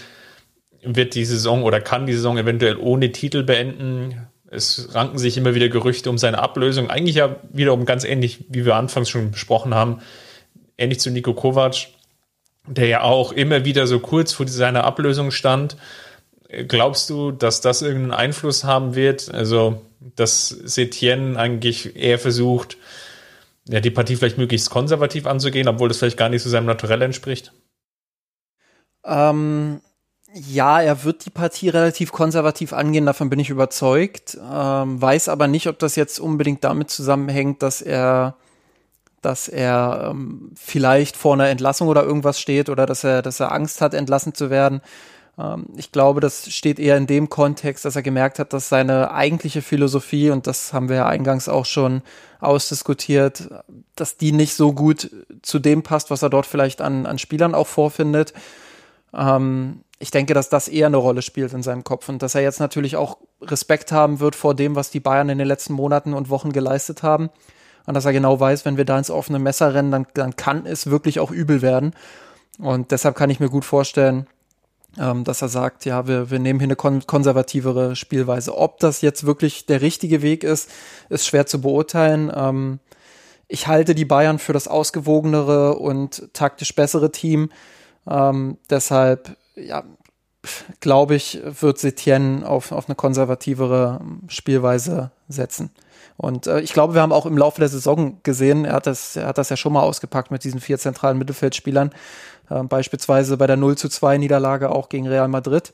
wird 0.83 1.15
die 1.15 1.25
Saison 1.25 1.63
oder 1.63 1.81
kann 1.81 2.07
die 2.07 2.13
Saison 2.13 2.39
eventuell 2.39 2.77
ohne 2.77 3.13
Titel 3.13 3.43
beenden. 3.43 4.27
Es 4.53 4.95
ranken 4.95 5.17
sich 5.17 5.39
immer 5.39 5.55
wieder 5.55 5.71
Gerüchte 5.71 6.11
um 6.11 6.19
seine 6.19 6.39
Ablösung. 6.39 6.91
Eigentlich 6.91 7.17
ja 7.17 7.37
wiederum 7.53 7.87
ganz 7.87 8.05
ähnlich, 8.05 8.45
wie 8.51 8.67
wir 8.67 8.77
anfangs 8.77 9.09
schon 9.09 9.31
besprochen 9.31 9.75
haben, 9.75 10.01
ähnlich 10.77 11.01
zu 11.01 11.11
Nico 11.11 11.33
Kovac, 11.33 11.89
der 12.67 12.87
ja 12.87 13.01
auch 13.01 13.33
immer 13.33 13.65
wieder 13.65 13.87
so 13.87 13.99
kurz 13.99 14.33
vor 14.33 14.47
seiner 14.47 14.85
Ablösung 14.85 15.31
stand. 15.31 15.77
Glaubst 16.69 17.09
du, 17.09 17.31
dass 17.31 17.63
das 17.63 17.81
irgendeinen 17.81 18.13
Einfluss 18.13 18.65
haben 18.65 18.95
wird? 18.95 19.33
Also, 19.33 19.81
dass 20.17 20.49
Setien 20.49 21.39
eigentlich 21.39 21.97
eher 21.97 22.19
versucht, 22.19 22.77
ja, 23.69 23.81
die 23.81 23.91
Partie 23.91 24.17
vielleicht 24.17 24.37
möglichst 24.37 24.69
konservativ 24.69 25.27
anzugehen, 25.27 25.67
obwohl 25.67 25.89
das 25.89 25.97
vielleicht 25.97 26.19
gar 26.19 26.29
nicht 26.29 26.43
zu 26.43 26.51
seinem 26.51 26.67
Naturell 26.67 27.01
entspricht? 27.01 27.53
Ähm, 29.05 29.81
ja, 30.35 30.81
er 30.81 31.05
wird 31.05 31.27
die 31.27 31.31
Partie 31.31 31.69
relativ 31.69 32.13
konservativ 32.13 32.73
angehen, 32.73 33.07
davon 33.07 33.31
bin 33.31 33.39
ich 33.39 33.51
überzeugt. 33.51 34.39
Ähm, 34.51 35.01
weiß 35.01 35.29
aber 35.29 35.49
nicht, 35.49 35.67
ob 35.67 35.79
das 35.79 35.97
jetzt 35.97 36.21
unbedingt 36.21 36.65
damit 36.65 36.91
zusammenhängt, 36.91 37.63
dass 37.63 37.83
er, 37.83 38.37
dass 39.21 39.49
er 39.49 40.09
ähm, 40.11 40.53
vielleicht 40.55 41.17
vor 41.17 41.35
einer 41.35 41.49
Entlassung 41.49 41.89
oder 41.89 42.05
irgendwas 42.05 42.41
steht 42.41 42.69
oder 42.69 42.87
dass 42.87 43.05
er, 43.05 43.23
dass 43.23 43.41
er 43.41 43.53
Angst 43.53 43.81
hat, 43.81 43.95
entlassen 43.95 44.35
zu 44.35 44.49
werden. 44.49 44.81
Ähm, 45.39 45.67
ich 45.77 45.93
glaube, 45.93 46.21
das 46.21 46.51
steht 46.51 46.79
eher 46.79 46.97
in 46.97 47.07
dem 47.07 47.29
Kontext, 47.29 47.85
dass 47.85 47.97
er 47.97 48.03
gemerkt 48.03 48.39
hat, 48.39 48.53
dass 48.53 48.69
seine 48.69 49.13
eigentliche 49.13 49.61
Philosophie, 49.61 50.31
und 50.31 50.47
das 50.47 50.73
haben 50.73 50.89
wir 50.89 50.97
ja 50.97 51.07
eingangs 51.07 51.49
auch 51.49 51.67
schon 51.67 52.03
ausdiskutiert, 52.41 53.51
dass 53.97 54.17
die 54.17 54.33
nicht 54.33 54.55
so 54.55 54.73
gut 54.73 55.11
zu 55.43 55.59
dem 55.59 55.83
passt, 55.83 56.11
was 56.11 56.23
er 56.23 56.31
dort 56.31 56.47
vielleicht 56.47 56.81
an, 56.81 57.07
an 57.07 57.19
Spielern 57.19 57.55
auch 57.55 57.67
vorfindet. 57.67 58.33
Ähm, 59.15 59.83
ich 60.03 60.11
denke, 60.11 60.35
dass 60.35 60.49
das 60.49 60.67
eher 60.67 60.89
eine 60.89 60.97
Rolle 60.97 61.23
spielt 61.23 61.53
in 61.53 61.63
seinem 61.63 61.85
Kopf 61.85 62.09
und 62.09 62.23
dass 62.23 62.35
er 62.35 62.43
jetzt 62.43 62.59
natürlich 62.59 62.97
auch 62.97 63.19
Respekt 63.41 63.93
haben 63.93 64.19
wird 64.19 64.35
vor 64.35 64.53
dem, 64.53 64.75
was 64.75 64.91
die 64.91 64.99
Bayern 64.99 65.29
in 65.29 65.39
den 65.39 65.47
letzten 65.47 65.75
Monaten 65.75 66.13
und 66.13 66.29
Wochen 66.29 66.53
geleistet 66.53 67.05
haben. 67.05 67.31
Und 67.87 67.95
dass 67.95 68.05
er 68.05 68.13
genau 68.13 68.41
weiß, 68.41 68.65
wenn 68.65 68.77
wir 68.77 68.85
da 68.85 68.99
ins 68.99 69.13
offene 69.13 69.39
Messer 69.39 69.75
rennen, 69.75 69.93
dann, 69.93 70.07
dann 70.15 70.35
kann 70.35 70.67
es 70.67 70.89
wirklich 70.91 71.21
auch 71.21 71.31
übel 71.31 71.63
werden. 71.63 71.95
Und 72.59 72.91
deshalb 72.91 73.15
kann 73.15 73.31
ich 73.31 73.39
mir 73.39 73.49
gut 73.49 73.65
vorstellen, 73.65 74.27
ähm, 74.99 75.23
dass 75.23 75.41
er 75.41 75.49
sagt, 75.49 75.85
ja, 75.85 76.09
wir, 76.09 76.33
wir 76.33 76.41
nehmen 76.41 76.59
hier 76.59 76.67
eine 76.67 76.77
kon 76.77 77.07
konservativere 77.07 77.95
Spielweise. 77.95 78.59
Ob 78.59 78.81
das 78.81 79.03
jetzt 79.03 79.25
wirklich 79.25 79.67
der 79.67 79.83
richtige 79.83 80.21
Weg 80.21 80.43
ist, 80.43 80.69
ist 81.11 81.29
schwer 81.29 81.47
zu 81.47 81.61
beurteilen. 81.61 82.33
Ähm, 82.35 82.81
ich 83.47 83.69
halte 83.69 83.95
die 83.95 84.05
Bayern 84.05 84.41
für 84.41 84.53
das 84.53 84.67
ausgewogenere 84.67 85.79
und 85.79 86.29
taktisch 86.33 86.75
bessere 86.75 87.13
Team. 87.13 87.51
Ähm, 88.09 88.59
deshalb, 88.69 89.37
ja, 89.65 89.85
glaube 90.81 91.15
ich, 91.15 91.41
wird 91.45 91.79
Setien 91.79 92.45
auf, 92.45 92.73
auf 92.73 92.89
eine 92.89 92.97
konservativere 92.97 94.01
Spielweise 94.29 95.13
setzen. 95.29 95.71
Und 96.17 96.47
äh, 96.47 96.61
ich 96.61 96.73
glaube, 96.73 96.95
wir 96.95 97.03
haben 97.03 97.13
auch 97.13 97.27
im 97.27 97.39
Laufe 97.39 97.61
der 97.61 97.69
Saison 97.69 98.19
gesehen, 98.23 98.65
er 98.65 98.75
hat 98.75 98.87
das, 98.87 99.17
er 99.17 99.27
hat 99.27 99.39
das 99.39 99.49
ja 99.49 99.57
schon 99.57 99.73
mal 99.73 99.83
ausgepackt 99.83 100.31
mit 100.31 100.45
diesen 100.45 100.61
vier 100.61 100.79
zentralen 100.79 101.19
Mittelfeldspielern, 101.19 101.91
äh, 102.51 102.63
beispielsweise 102.65 103.37
bei 103.37 103.47
der 103.47 103.57
0 103.57 103.77
zu 103.77 103.89
2 103.89 104.19
Niederlage 104.19 104.71
auch 104.71 104.89
gegen 104.89 105.07
Real 105.07 105.29
Madrid, 105.29 105.73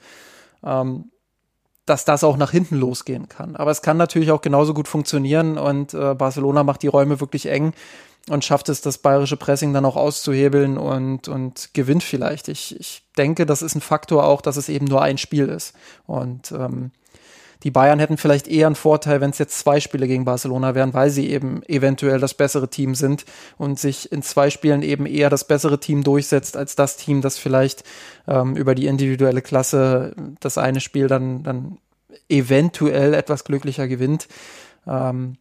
ähm, 0.62 1.10
dass 1.86 2.04
das 2.04 2.22
auch 2.22 2.36
nach 2.36 2.50
hinten 2.50 2.76
losgehen 2.76 3.28
kann. 3.28 3.56
Aber 3.56 3.70
es 3.70 3.80
kann 3.80 3.96
natürlich 3.96 4.30
auch 4.30 4.42
genauso 4.42 4.74
gut 4.74 4.88
funktionieren 4.88 5.56
und 5.56 5.94
äh, 5.94 6.14
Barcelona 6.14 6.62
macht 6.62 6.82
die 6.82 6.88
Räume 6.88 7.20
wirklich 7.20 7.46
eng 7.46 7.72
und 8.28 8.44
schafft 8.44 8.68
es, 8.68 8.80
das 8.80 8.98
bayerische 8.98 9.36
Pressing 9.36 9.72
dann 9.72 9.84
auch 9.84 9.96
auszuhebeln 9.96 10.78
und, 10.78 11.28
und 11.28 11.70
gewinnt 11.72 12.02
vielleicht. 12.02 12.48
Ich, 12.48 12.78
ich 12.78 13.02
denke, 13.16 13.46
das 13.46 13.62
ist 13.62 13.74
ein 13.74 13.80
Faktor 13.80 14.24
auch, 14.24 14.40
dass 14.40 14.56
es 14.56 14.68
eben 14.68 14.86
nur 14.86 15.02
ein 15.02 15.18
Spiel 15.18 15.48
ist. 15.48 15.74
Und 16.06 16.52
ähm, 16.52 16.90
Die 17.64 17.70
Bayern 17.72 17.98
hätten 17.98 18.16
vielleicht 18.16 18.46
eher 18.46 18.66
einen 18.66 18.76
Vorteil, 18.76 19.20
wenn 19.20 19.30
es 19.30 19.38
jetzt 19.38 19.58
zwei 19.58 19.80
Spiele 19.80 20.06
gegen 20.06 20.24
Barcelona 20.24 20.74
wären, 20.74 20.94
weil 20.94 21.10
sie 21.10 21.28
eben 21.28 21.62
eventuell 21.64 22.20
das 22.20 22.34
bessere 22.34 22.68
Team 22.70 22.94
sind 22.94 23.24
und 23.56 23.80
sich 23.80 24.12
in 24.12 24.22
zwei 24.22 24.50
Spielen 24.50 24.82
eben 24.82 25.06
eher 25.06 25.28
das 25.28 25.44
bessere 25.44 25.80
Team 25.80 26.04
durchsetzt 26.04 26.56
als 26.56 26.76
das 26.76 26.96
Team, 26.96 27.20
das 27.20 27.36
vielleicht 27.36 27.82
ähm, 28.28 28.54
über 28.54 28.74
die 28.74 28.86
individuelle 28.86 29.42
Klasse 29.42 30.14
das 30.38 30.56
eine 30.56 30.80
Spiel 30.80 31.08
dann, 31.08 31.42
dann 31.42 31.78
eventuell 32.28 33.12
etwas 33.14 33.42
glücklicher 33.42 33.88
gewinnt. 33.88 34.28
Ähm, 34.86 35.36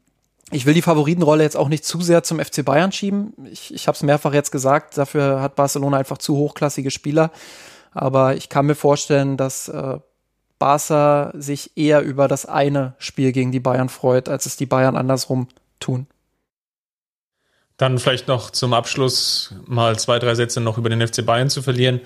ich 0.51 0.65
will 0.65 0.73
die 0.73 0.81
Favoritenrolle 0.81 1.43
jetzt 1.43 1.57
auch 1.57 1.67
nicht 1.67 1.83
zu 1.83 2.01
sehr 2.01 2.23
zum 2.23 2.39
FC 2.39 2.63
Bayern 2.63 2.91
schieben. 2.91 3.33
Ich, 3.51 3.73
ich 3.73 3.87
habe 3.87 3.95
es 3.95 4.03
mehrfach 4.03 4.33
jetzt 4.33 4.51
gesagt, 4.51 4.97
dafür 4.97 5.41
hat 5.41 5.55
Barcelona 5.55 5.97
einfach 5.97 6.17
zu 6.17 6.37
hochklassige 6.37 6.91
Spieler. 6.91 7.31
Aber 7.91 8.35
ich 8.35 8.47
kann 8.47 8.65
mir 8.65 8.75
vorstellen, 8.75 9.35
dass 9.35 9.67
äh, 9.67 9.97
Barca 10.59 11.31
sich 11.35 11.75
eher 11.75 12.01
über 12.01 12.27
das 12.27 12.45
eine 12.45 12.95
Spiel 12.97 13.31
gegen 13.31 13.51
die 13.51 13.59
Bayern 13.59 13.89
freut, 13.89 14.29
als 14.29 14.45
es 14.45 14.55
die 14.55 14.65
Bayern 14.65 14.95
andersrum 14.95 15.47
tun. 15.79 16.07
Dann 17.75 17.99
vielleicht 17.99 18.27
noch 18.27 18.49
zum 18.49 18.73
Abschluss 18.73 19.53
mal 19.65 19.99
zwei, 19.99 20.17
drei 20.17 20.33
Sätze 20.33 20.61
noch 20.61 20.77
über 20.77 20.89
den 20.89 21.05
FC 21.05 21.25
Bayern 21.25 21.49
zu 21.49 21.61
verlieren. 21.61 22.01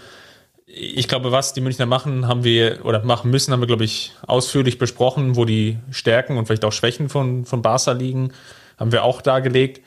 Ich 0.73 1.07
glaube, 1.07 1.31
was 1.31 1.53
die 1.53 1.61
Münchner 1.61 1.85
machen, 1.85 2.27
haben 2.27 2.43
wir 2.43 2.85
oder 2.85 3.03
machen 3.03 3.29
müssen, 3.29 3.51
haben 3.51 3.61
wir, 3.61 3.67
glaube 3.67 3.83
ich, 3.83 4.13
ausführlich 4.25 4.77
besprochen, 4.77 5.35
wo 5.35 5.43
die 5.43 5.77
Stärken 5.91 6.37
und 6.37 6.45
vielleicht 6.45 6.63
auch 6.63 6.71
Schwächen 6.71 7.09
von, 7.09 7.45
von 7.45 7.61
Barca 7.61 7.91
liegen, 7.91 8.31
haben 8.77 8.91
wir 8.91 9.03
auch 9.03 9.21
dargelegt. 9.21 9.81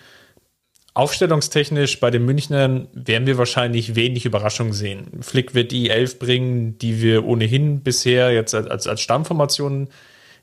Aufstellungstechnisch 0.92 1.98
bei 1.98 2.10
den 2.10 2.24
Münchnern 2.24 2.86
werden 2.92 3.26
wir 3.26 3.38
wahrscheinlich 3.38 3.96
wenig 3.96 4.26
Überraschungen 4.26 4.72
sehen. 4.72 5.08
Flick 5.22 5.54
wird 5.54 5.72
die 5.72 5.90
Elf 5.90 6.18
bringen, 6.18 6.78
die 6.78 7.02
wir 7.02 7.24
ohnehin 7.24 7.80
bisher 7.80 8.32
jetzt 8.32 8.54
als, 8.54 8.86
als 8.86 9.00
Stammformation 9.00 9.88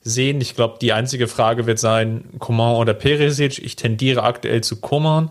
sehen. 0.02 0.42
Ich 0.42 0.56
glaube, 0.56 0.78
die 0.82 0.92
einzige 0.92 1.28
Frage 1.28 1.68
wird 1.68 1.80
sein, 1.80 2.26
Coman 2.40 2.76
oder 2.76 2.94
Peresic. 2.94 3.60
Ich 3.60 3.76
tendiere 3.76 4.24
aktuell 4.24 4.62
zu 4.62 4.82
Coman. 4.82 5.30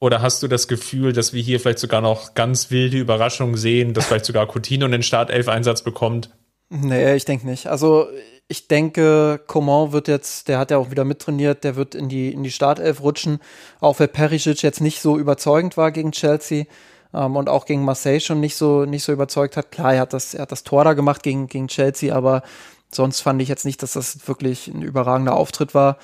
Oder 0.00 0.22
hast 0.22 0.42
du 0.42 0.48
das 0.48 0.68
Gefühl, 0.68 1.12
dass 1.12 1.32
wir 1.32 1.42
hier 1.42 1.58
vielleicht 1.58 1.80
sogar 1.80 2.00
noch 2.00 2.34
ganz 2.34 2.70
wilde 2.70 2.98
Überraschungen 2.98 3.56
sehen, 3.56 3.94
dass 3.94 4.06
vielleicht 4.06 4.26
sogar 4.26 4.46
Coutinho 4.46 4.86
den 4.86 5.02
Startelf-Einsatz 5.02 5.82
bekommt? 5.82 6.30
Nee, 6.70 7.16
ich 7.16 7.24
denke 7.24 7.46
nicht. 7.46 7.66
Also 7.66 8.06
ich 8.46 8.68
denke, 8.68 9.40
Coman 9.46 9.92
wird 9.92 10.06
jetzt, 10.06 10.48
der 10.48 10.58
hat 10.58 10.70
ja 10.70 10.78
auch 10.78 10.90
wieder 10.90 11.04
mittrainiert, 11.04 11.64
der 11.64 11.76
wird 11.76 11.94
in 11.94 12.08
die, 12.08 12.32
in 12.32 12.42
die 12.42 12.50
Startelf 12.50 13.02
rutschen, 13.02 13.40
auch 13.80 13.98
wenn 13.98 14.08
Perisic 14.08 14.62
jetzt 14.62 14.80
nicht 14.80 15.00
so 15.00 15.18
überzeugend 15.18 15.76
war 15.76 15.90
gegen 15.90 16.12
Chelsea 16.12 16.64
ähm, 17.12 17.36
und 17.36 17.48
auch 17.48 17.66
gegen 17.66 17.84
Marseille 17.84 18.20
schon 18.20 18.40
nicht 18.40 18.56
so, 18.56 18.84
nicht 18.84 19.02
so 19.02 19.12
überzeugt 19.12 19.56
hat. 19.56 19.72
Klar, 19.72 19.94
er 19.94 20.00
hat 20.00 20.12
das, 20.12 20.34
er 20.34 20.42
hat 20.42 20.52
das 20.52 20.64
Tor 20.64 20.84
da 20.84 20.94
gemacht 20.94 21.22
gegen, 21.22 21.48
gegen 21.48 21.68
Chelsea, 21.68 22.14
aber 22.14 22.42
sonst 22.90 23.20
fand 23.20 23.42
ich 23.42 23.48
jetzt 23.48 23.64
nicht, 23.64 23.82
dass 23.82 23.92
das 23.94 24.28
wirklich 24.28 24.68
ein 24.68 24.82
überragender 24.82 25.34
Auftritt 25.34 25.74
war. 25.74 25.98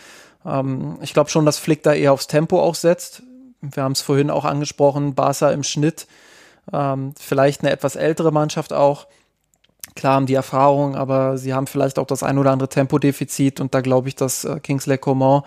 Ähm, 0.45 0.99
ich 1.01 1.14
glaube 1.14 1.30
schon, 1.30 1.47
dass 1.47 1.59
Flick 1.59 1.82
da 1.82 1.95
eher 1.95 2.12
aufs 2.12 2.26
Tempo 2.26 2.61
auch 2.61 2.74
setzt. 2.74 3.22
Wir 3.73 3.83
haben 3.83 3.93
es 3.93 4.03
vorhin 4.03 4.31
auch 4.31 4.45
angesprochen, 4.45 5.15
Barca 5.15 5.51
im 5.51 5.62
Schnitt, 5.62 6.07
ähm, 6.73 7.15
vielleicht 7.19 7.61
eine 7.61 7.71
etwas 7.71 7.97
ältere 7.97 8.33
Mannschaft 8.33 8.73
auch 8.73 9.07
Klar 9.95 10.15
haben 10.15 10.27
die 10.27 10.35
Erfahrung, 10.35 10.97
aber 10.97 11.39
sie 11.39 11.55
haben 11.55 11.67
vielleicht 11.67 11.99
auch 11.99 12.07
das 12.07 12.23
ein 12.23 12.39
oder 12.39 12.51
andere 12.51 12.69
Tempodefizit 12.69 13.61
und 13.61 13.75
da 13.75 13.81
glaube 13.81 14.09
ich, 14.09 14.17
dass 14.17 14.45
äh, 14.45 14.59
Kingsley 14.61 14.99
Coman 14.99 15.43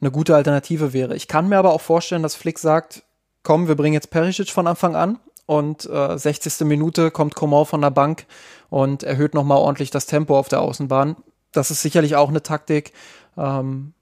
eine 0.00 0.10
gute 0.10 0.34
Alternative 0.34 0.92
wäre. 0.92 1.14
Ich 1.14 1.28
kann 1.28 1.48
mir 1.48 1.58
aber 1.58 1.72
auch 1.72 1.80
vorstellen, 1.80 2.22
dass 2.22 2.34
Flick 2.34 2.58
sagt, 2.58 3.02
komm, 3.42 3.68
wir 3.68 3.74
bringen 3.74 3.94
jetzt 3.94 4.10
Perisic 4.10 4.50
von 4.50 4.66
Anfang 4.66 4.96
an 4.96 5.18
und 5.46 5.88
äh, 5.90 6.16
60. 6.16 6.66
Minute 6.66 7.10
kommt 7.10 7.34
Coman 7.34 7.66
von 7.66 7.82
der 7.82 7.90
Bank 7.90 8.26
und 8.70 9.02
erhöht 9.02 9.34
nochmal 9.34 9.58
ordentlich 9.58 9.90
das 9.90 10.06
Tempo 10.06 10.38
auf 10.38 10.48
der 10.48 10.62
Außenbahn. 10.62 11.16
Das 11.52 11.70
ist 11.70 11.82
sicherlich 11.82 12.16
auch 12.16 12.30
eine 12.30 12.42
Taktik, 12.42 12.92
ähm, 13.36 13.92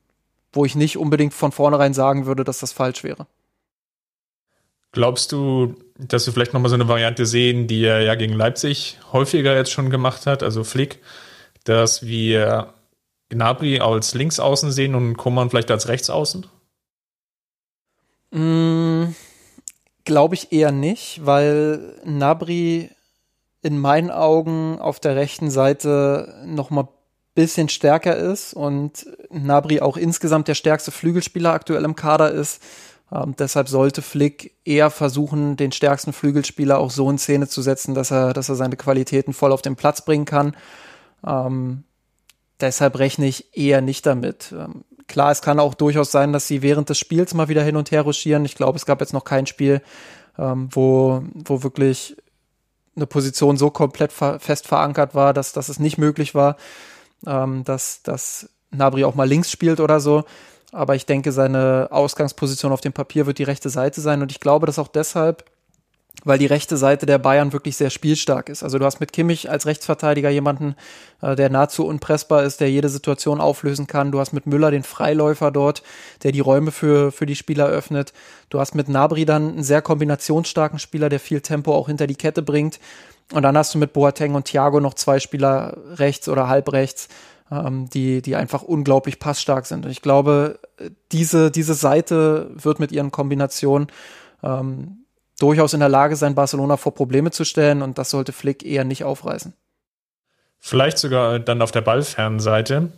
wo 0.53 0.65
ich 0.65 0.77
nicht 0.77 0.97
unbedingt 0.97 1.35
von 1.35 1.51
vornherein 1.51 1.93
sagen 1.93 2.27
würde, 2.27 2.45
dass 2.45 2.59
das 2.59 2.73
falsch 2.73 3.03
wäre. 3.03 3.27
Glaubst 4.93 5.32
du, 5.32 5.74
dass 5.99 6.26
wir 6.26 6.34
vielleicht 6.34 6.53
nochmal 6.53 6.68
so 6.68 6.74
eine 6.74 6.88
Variante 6.88 7.24
sehen, 7.24 7.66
die 7.66 7.84
er 7.84 8.03
ja 8.03 8.14
gegen 8.14 8.34
Leipzig 8.34 8.99
häufiger 9.11 9.57
jetzt 9.57 9.72
schon 9.72 9.88
gemacht 9.88 10.26
hat, 10.26 10.43
also 10.43 10.64
Flick, 10.64 11.01
dass 11.64 12.07
wir 12.07 12.74
Gnabry 13.30 13.80
als 13.80 14.14
Linksaußen 14.14 14.70
sehen 14.70 14.95
und 14.95 15.16
Koman 15.16 15.49
vielleicht 15.49 15.70
als 15.70 15.88
Rechtsaußen? 15.88 16.47
Mm, 18.32 19.14
Glaube 20.05 20.34
ich 20.34 20.53
eher 20.53 20.72
nicht, 20.72 21.24
weil 21.24 21.95
Nabri 22.05 22.90
in 23.62 23.78
meinen 23.78 24.11
Augen 24.11 24.78
auf 24.78 25.01
der 25.01 25.16
rechten 25.16 25.51
Seite 25.51 26.43
nochmal 26.45 26.88
bisschen 27.34 27.68
stärker 27.68 28.16
ist 28.16 28.53
und 28.53 29.07
Nabri 29.30 29.80
auch 29.80 29.97
insgesamt 29.97 30.49
der 30.49 30.55
stärkste 30.55 30.90
Flügelspieler 30.90 31.53
aktuell 31.53 31.84
im 31.84 31.97
Kader 31.97 32.30
ist 32.30 32.62
ähm, 33.13 33.35
deshalb 33.39 33.69
sollte 33.69 34.01
Flick 34.01 34.57
eher 34.65 34.91
versuchen, 34.91 35.57
den 35.57 35.73
stärksten 35.73 36.13
Flügelspieler 36.13 36.79
auch 36.79 36.91
so 36.91 37.11
in 37.11 37.19
Szene 37.19 37.47
zu 37.47 37.61
setzen, 37.61 37.95
dass 37.95 38.11
er, 38.11 38.33
dass 38.33 38.49
er 38.49 38.55
seine 38.55 38.77
Qualitäten 38.77 39.35
voll 39.35 39.53
auf 39.53 39.63
den 39.63 39.77
Platz 39.77 40.05
bringen 40.05 40.25
kann. 40.25 40.57
Ähm, 41.27 41.85
deshalb 42.61 42.99
rechne 42.99 43.27
ich 43.27 43.57
eher 43.57 43.83
nicht 43.83 44.07
damit. 44.07 44.53
Ähm, 44.53 44.85
klar, 45.09 45.31
es 45.31 45.43
kann 45.43 45.61
auch 45.61 45.75
durchaus 45.75 46.11
sein, 46.11 46.33
dass 46.33 46.49
sie 46.49 46.63
während 46.63 46.89
des 46.89 46.99
Spiels 46.99 47.35
mal 47.35 47.49
wieder 47.49 47.63
hin 47.63 47.77
und 47.77 47.91
her 47.91 48.03
ruschieren. 48.03 48.47
Ich 48.47 48.55
glaube, 48.55 48.77
es 48.77 48.87
gab 48.87 49.01
jetzt 49.01 49.13
noch 49.13 49.25
kein 49.25 49.47
Spiel, 49.47 49.83
ähm, 50.39 50.69
wo, 50.73 51.23
wo 51.35 51.63
wirklich 51.63 52.17
eine 52.97 53.07
Position 53.07 53.57
so 53.59 53.71
komplett 53.71 54.13
fest 54.13 54.69
verankert 54.69 55.15
war, 55.15 55.35
dass, 55.35 55.53
dass 55.53 55.69
es 55.69 55.79
nicht 55.79 55.99
möglich 55.99 56.35
war, 56.35 56.57
ähm, 57.27 57.65
dass, 57.65 58.03
dass 58.03 58.49
Nabri 58.71 59.05
auch 59.05 59.15
mal 59.15 59.29
links 59.29 59.51
spielt 59.51 59.81
oder 59.81 60.01
so. 60.01 60.25
Aber 60.73 60.95
ich 60.95 61.05
denke, 61.05 61.33
seine 61.33 61.89
Ausgangsposition 61.91 62.73
auf 62.73 62.81
dem 62.81 62.95
Papier 62.95 63.27
wird 63.27 63.39
die 63.39 63.45
rechte 63.45 63.68
Seite 63.68 64.01
sein. 64.01 64.23
Und 64.23 64.33
ich 64.33 64.41
glaube, 64.41 64.66
dass 64.66 64.79
auch 64.79 64.89
deshalb, 64.89 65.45
weil 66.25 66.39
die 66.39 66.47
rechte 66.47 66.79
Seite 66.79 67.05
der 67.05 67.18
Bayern 67.18 67.53
wirklich 67.53 67.77
sehr 67.77 67.91
spielstark 67.91 68.49
ist. 68.49 68.62
Also 68.62 68.79
du 68.79 68.85
hast 68.87 68.99
mit 68.99 69.12
Kimmich 69.12 69.51
als 69.51 69.66
Rechtsverteidiger 69.66 70.31
jemanden, 70.31 70.75
äh, 71.20 71.37
der 71.37 71.51
nahezu 71.51 71.87
unpressbar 71.87 72.45
ist, 72.45 72.61
der 72.61 72.70
jede 72.70 72.89
Situation 72.89 73.41
auflösen 73.41 73.87
kann. 73.87 74.12
Du 74.12 74.18
hast 74.18 74.33
mit 74.33 74.47
Müller 74.47 74.70
den 74.70 74.83
Freiläufer 74.83 75.51
dort, 75.51 75.83
der 76.23 76.33
die 76.33 76.41
Räume 76.41 76.70
für, 76.70 77.12
für 77.12 77.27
die 77.27 77.37
Spieler 77.37 77.66
öffnet. 77.66 78.14
Du 78.49 78.59
hast 78.59 78.75
mit 78.75 78.89
Nabri 78.89 79.27
dann 79.27 79.51
einen 79.51 79.62
sehr 79.64 79.83
kombinationsstarken 79.83 80.79
Spieler, 80.79 81.11
der 81.11 81.20
viel 81.20 81.43
Tempo 81.43 81.75
auch 81.75 81.89
hinter 81.89 82.07
die 82.07 82.16
Kette 82.16 82.43
bringt. 82.43 82.81
Und 83.33 83.43
dann 83.43 83.57
hast 83.57 83.75
du 83.75 83.79
mit 83.79 83.93
Boateng 83.93 84.35
und 84.35 84.45
Thiago 84.45 84.81
noch 84.81 84.95
zwei 84.95 85.18
Spieler 85.18 85.77
rechts 85.95 86.29
oder 86.29 86.49
halb 86.49 86.73
rechts, 86.73 87.09
ähm, 87.53 87.91
die, 87.91 88.23
die 88.23 88.35
einfach 88.37 88.63
unglaublich 88.63 89.19
passstark 89.19 89.67
sind. 89.67 89.85
Und 89.85 89.91
ich 89.91 90.01
glaube, 90.01 90.59
diese, 91.13 91.51
diese 91.51 91.75
Seite 91.75 92.51
wird 92.55 92.81
mit 92.81 92.93
ihren 92.93 93.11
Kombinationen 93.11 93.89
ähm, 94.43 95.05
durchaus 95.39 95.75
in 95.75 95.81
der 95.81 95.89
Lage 95.89 96.17
sein, 96.17 96.35
Barcelona 96.35 96.77
vor 96.77 96.95
Probleme 96.95 97.31
zu 97.31 97.45
stellen 97.45 97.83
und 97.83 97.99
das 97.99 98.11
sollte 98.11 98.33
Flick 98.33 98.65
eher 98.65 98.85
nicht 98.85 99.05
aufreißen. 99.05 99.53
Vielleicht 100.59 100.99
sogar 100.99 101.41
dann 101.41 101.61
auf 101.61 101.73
der 101.73 101.81
ballfernen 101.81 102.41
Seite, 102.41 102.93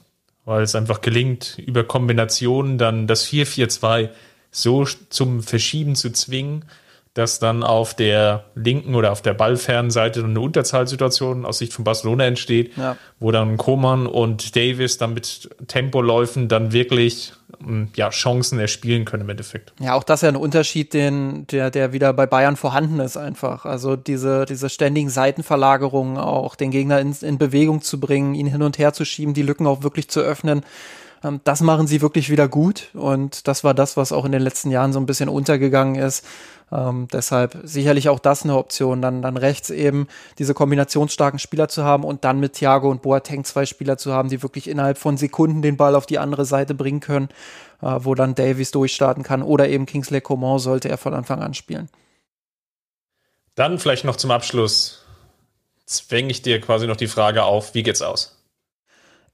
weil 0.45 0.63
es 0.63 0.75
einfach 0.75 1.01
gelingt, 1.01 1.59
über 1.59 1.83
Kombinationen 1.85 2.79
dann 2.79 3.07
das 3.07 3.27
4-4-2 3.27 4.11
so 4.51 4.85
zum 4.85 5.43
Verschieben 5.43 5.97
zu 5.97 6.13
zwingen, 6.13 6.67
dass 7.15 7.39
dann 7.39 7.63
auf 7.63 7.95
der 7.95 8.45
linken 8.57 8.97
oder 8.97 9.13
auf 9.13 9.23
der 9.23 9.35
ballfernen 9.35 9.93
Seite 9.93 10.25
eine 10.25 10.41
Unterzahlsituation 10.41 11.47
aus 11.47 11.59
Sicht 11.59 11.73
von 11.73 11.85
Barcelona 11.85 12.27
entsteht, 12.27 12.77
ja. 12.77 12.97
wo 13.21 13.31
dann 13.31 13.57
Koman 13.57 14.09
und 14.09 14.57
Davis 14.57 14.99
dann 14.99 15.15
mit 15.15 15.49
Tempoläufen 15.69 16.49
dann 16.49 16.73
wirklich 16.73 17.33
hm, 17.65 17.89
ja, 17.95 18.11
Chancen 18.11 18.59
erspielen 18.59 19.05
können 19.05 19.23
im 19.23 19.31
Endeffekt. 19.31 19.73
Ja, 19.79 19.95
auch 19.95 20.03
das 20.03 20.19
ist 20.19 20.23
ja 20.25 20.29
ein 20.31 20.37
Unterschied, 20.37 20.93
den, 20.93 21.47
der, 21.47 21.71
der 21.71 21.93
wieder 21.93 22.13
bei 22.13 22.27
Bayern 22.27 22.57
vorhanden 22.57 22.99
ist 22.99 23.17
einfach. 23.17 23.65
Also 23.65 23.95
diese, 23.95 24.45
diese 24.45 24.69
ständigen 24.69 25.09
Seitenverlagerungen 25.09 26.17
auch, 26.17 26.57
den 26.57 26.73
Gegner 26.73 26.99
in, 26.99 27.15
in 27.21 27.39
Bewegung 27.39 27.81
zu 27.81 28.01
bringen, 28.01 28.35
ihn 28.35 28.49
hin 28.49 28.63
und 28.63 28.79
her 28.79 28.93
zu 28.93 29.05
schieben, 29.05 29.35
die 29.35 29.43
Lücken 29.43 29.69
auch 29.69 29.85
wirklich 29.85 30.11
zu 30.11 30.21
öffnen 30.21 30.65
das 31.45 31.61
machen 31.61 31.87
sie 31.87 32.03
wirklich 32.03 32.31
wieder 32.31 32.49
gut 32.49 32.91
und 32.93 33.49
das 33.49 33.65
war 33.65 33.73
das, 33.73 33.97
was 33.97 34.13
auch 34.13 34.25
in 34.25 34.33
den 34.33 34.43
letzten 34.43 34.71
Jahren 34.71 34.93
so 34.93 35.01
ein 35.01 35.07
bisschen 35.07 35.29
untergegangen 35.29 35.95
ist. 35.95 36.25
Ähm, 36.71 37.09
deshalb 37.13 37.59
sicherlich 37.63 38.09
auch 38.09 38.19
das 38.19 38.43
eine 38.43 38.57
Option, 38.57 39.01
dann, 39.01 39.23
dann 39.23 39.37
rechts 39.37 39.71
eben 39.71 40.09
diese 40.39 40.55
kombinationsstarken 40.55 41.39
Spieler 41.39 41.69
zu 41.69 41.85
haben 41.85 42.05
und 42.05 42.25
dann 42.25 42.41
mit 42.41 42.55
Thiago 42.55 42.91
und 42.91 43.03
Boateng 43.03 43.45
zwei 43.45 43.65
Spieler 43.65 43.97
zu 43.97 44.13
haben, 44.13 44.29
die 44.29 44.43
wirklich 44.43 44.69
innerhalb 44.69 44.99
von 44.99 45.17
Sekunden 45.17 45.63
den 45.63 45.77
Ball 45.77 45.95
auf 45.95 46.07
die 46.07 46.19
andere 46.19 46.45
Seite 46.45 46.75
bringen 46.75 47.01
können, 47.01 47.29
äh, 47.81 47.97
wo 48.01 48.15
dann 48.15 48.35
Davies 48.35 48.71
durchstarten 48.71 49.23
kann 49.23 49.43
oder 49.43 49.69
eben 49.69 49.87
Kingsley 49.87 50.21
Coman 50.21 50.59
sollte 50.59 50.89
er 50.89 50.99
von 50.99 51.15
Anfang 51.15 51.43
an 51.43 51.55
spielen. 51.55 51.89
Dann 53.55 53.79
vielleicht 53.79 54.05
noch 54.05 54.17
zum 54.17 54.31
Abschluss 54.31 55.05
zwänge 55.87 56.31
ich 56.31 56.43
dir 56.43 56.61
quasi 56.61 56.87
noch 56.87 56.97
die 56.97 57.07
Frage 57.07 57.45
auf, 57.45 57.75
wie 57.75 57.83
geht's 57.83 58.03
aus? 58.03 58.44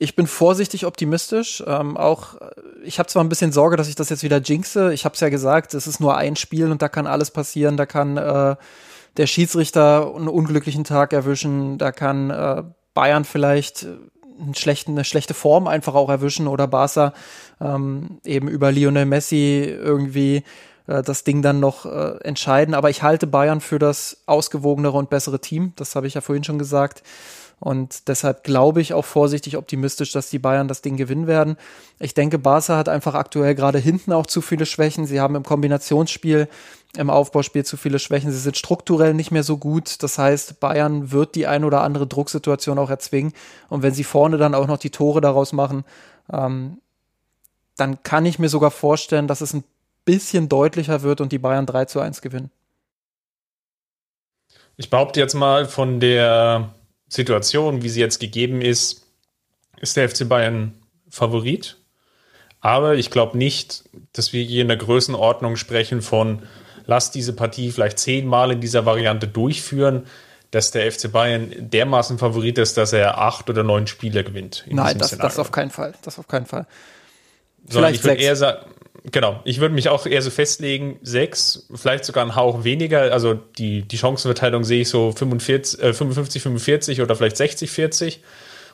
Ich 0.03 0.17
bin 0.17 0.27
vorsichtig 0.27 0.87
optimistisch. 0.87 1.63
Ähm, 1.67 1.99
auch 1.99 2.37
ich 2.83 2.99
habe 2.99 3.07
zwar 3.11 3.23
ein 3.23 3.29
bisschen 3.29 3.53
Sorge, 3.53 3.77
dass 3.77 3.87
ich 3.87 3.97
das 3.97 4.09
jetzt 4.09 4.23
wieder 4.23 4.39
jinxe. 4.39 4.95
Ich 4.95 5.05
habe 5.05 5.15
es 5.15 5.21
ja 5.21 5.29
gesagt, 5.29 5.75
es 5.75 5.87
ist 5.87 6.01
nur 6.01 6.17
ein 6.17 6.37
Spiel 6.37 6.73
und 6.73 6.81
da 6.81 6.89
kann 6.89 7.07
alles 7.07 7.31
passieren. 7.31 7.77
Da 7.77 7.85
kann 7.85 8.17
äh, 8.17 8.57
der 9.19 9.27
Schiedsrichter 9.27 10.11
einen 10.17 10.29
unglücklichen 10.29 10.85
Tag 10.85 11.13
erwischen. 11.13 11.77
Da 11.77 11.93
kann 11.93 12.31
äh, 12.31 12.63
Bayern 12.95 13.27
vielleicht 13.27 13.87
einen 14.41 14.55
schlechten, 14.55 14.93
eine 14.93 15.05
schlechte 15.05 15.35
Form 15.35 15.67
einfach 15.67 15.95
auch 15.95 16.09
erwischen 16.09 16.49
oder 16.49 16.67
Barca 16.67 17.13
ähm, 17.61 18.21
eben 18.25 18.49
über 18.49 18.73
Lionel 18.73 19.05
Messi 19.05 19.65
irgendwie 19.65 20.45
äh, 20.87 21.03
das 21.03 21.25
Ding 21.25 21.43
dann 21.43 21.61
noch 21.61 21.85
äh, 21.85 22.17
entscheiden. 22.23 22.73
Aber 22.73 22.89
ich 22.89 23.03
halte 23.03 23.27
Bayern 23.27 23.61
für 23.61 23.79
das 23.79 24.23
ausgewogenere 24.25 24.97
und 24.97 25.11
bessere 25.11 25.41
Team. 25.41 25.75
Das 25.77 25.95
habe 25.95 26.07
ich 26.07 26.15
ja 26.15 26.23
vorhin 26.23 26.45
schon 26.45 26.59
gesagt. 26.59 27.03
Und 27.61 28.09
deshalb 28.09 28.43
glaube 28.43 28.81
ich 28.81 28.95
auch 28.95 29.05
vorsichtig 29.05 29.59
optimistisch, 29.59 30.13
dass 30.13 30.31
die 30.31 30.39
Bayern 30.39 30.67
das 30.67 30.81
Ding 30.81 30.97
gewinnen 30.97 31.27
werden. 31.27 31.59
Ich 31.99 32.15
denke, 32.15 32.39
Barca 32.39 32.79
hat 32.79 32.89
einfach 32.89 33.15
aktuell 33.15 33.55
gerade 33.55 33.79
hinten 33.79 34.15
auch 34.15 34.27
zu 34.27 34.41
viele 34.41 34.65
Schwächen. 34.65 35.05
Sie 35.05 35.21
haben 35.21 35.37
im 35.37 35.43
Kombinationsspiel, 35.43 36.49
im 36.97 37.11
Aufbauspiel 37.11 37.67
zu 37.67 37.77
viele 37.77 37.99
Schwächen. 37.99 38.33
Sie 38.33 38.39
sind 38.39 38.57
strukturell 38.57 39.13
nicht 39.13 39.31
mehr 39.31 39.43
so 39.43 39.59
gut. 39.59 40.03
Das 40.03 40.17
heißt, 40.17 40.59
Bayern 40.59 41.13
wird 41.13 41.35
die 41.35 41.47
ein 41.47 41.65
oder 41.65 41.83
andere 41.83 42.07
Drucksituation 42.07 42.79
auch 42.79 42.89
erzwingen. 42.89 43.35
Und 43.69 43.83
wenn 43.83 43.93
sie 43.93 44.05
vorne 44.05 44.39
dann 44.39 44.55
auch 44.55 44.67
noch 44.67 44.79
die 44.79 44.91
Tore 44.91 45.21
daraus 45.21 45.53
machen, 45.53 45.85
ähm, 46.33 46.79
dann 47.77 48.03
kann 48.03 48.25
ich 48.25 48.39
mir 48.39 48.49
sogar 48.49 48.71
vorstellen, 48.71 49.29
dass 49.29 49.43
es 49.43 49.53
ein 49.53 49.65
bisschen 50.07 50.49
deutlicher 50.49 51.03
wird 51.03 51.21
und 51.21 51.31
die 51.31 51.39
Bayern 51.39 51.67
3 51.67 51.85
zu 51.85 52.01
1 52.01 52.23
gewinnen. 52.23 52.51
Ich 54.79 54.89
behaupte 54.89 55.21
jetzt 55.21 55.35
mal 55.35 55.67
von 55.67 56.01
der 56.01 56.73
Situation, 57.11 57.83
wie 57.83 57.89
sie 57.91 58.01
jetzt 58.01 58.21
gegeben 58.21 58.63
ist, 58.63 59.07
ist 59.81 59.97
der 59.97 60.09
FC 60.09 60.27
Bayern 60.27 60.75
Favorit. 61.11 61.77
Aber 62.61 62.95
ich 62.95 63.11
glaube 63.11 63.37
nicht, 63.37 63.85
dass 64.13 64.33
wir 64.33 64.43
hier 64.43 64.63
in 64.63 64.69
der 64.69 64.77
Größenordnung 64.77 65.57
sprechen 65.57 66.03
von, 66.03 66.43
lass 66.87 67.11
diese 67.11 67.33
Partie 67.35 67.71
vielleicht 67.73 67.99
zehnmal 67.99 68.53
in 68.53 68.61
dieser 68.61 68.87
Variante 68.87 69.27
durchführen, 69.27 70.07
dass 70.51 70.71
der 70.71 70.91
FC 70.91 71.11
Bayern 71.11 71.53
dermaßen 71.59 72.19
Favorit 72.19 72.59
ist, 72.59 72.77
dass 72.77 72.93
er 72.93 73.19
acht 73.19 73.51
oder 73.51 73.63
neun 73.63 73.87
Spiele 73.87 74.25
gewinnt. 74.25 74.65
Nein, 74.69 74.99
das, 74.99 75.17
das 75.17 75.39
auf 75.39 75.53
keinen 75.53 75.71
Fall. 75.71 75.95
Das 76.03 76.19
auf 76.19 76.29
keinen 76.29 76.47
Fall. 76.47 76.67
Vielleicht 77.69 77.97
ich 77.97 78.05
würde 78.05 78.21
eher 78.21 78.37
sagen, 78.37 78.67
Genau, 79.05 79.41
ich 79.45 79.61
würde 79.61 79.75
mich 79.75 79.89
auch 79.89 80.05
eher 80.07 80.21
so 80.21 80.31
festlegen, 80.31 80.99
sechs, 81.03 81.67
vielleicht 81.75 82.05
sogar 82.05 82.25
ein 82.25 82.37
Hauch 82.37 82.65
weniger. 82.65 83.13
Also 83.13 83.35
die, 83.35 83.83
die 83.83 83.99
Chancenverteilung 83.99 84.65
sehe 84.65 84.83
ich 84.83 84.89
so 84.89 85.13
45, 85.13 85.83
äh, 85.83 85.93
55, 85.95 86.43
45 86.43 87.01
oder 87.01 87.17
vielleicht 87.17 87.37
60, 87.37 87.71
40. 87.71 88.21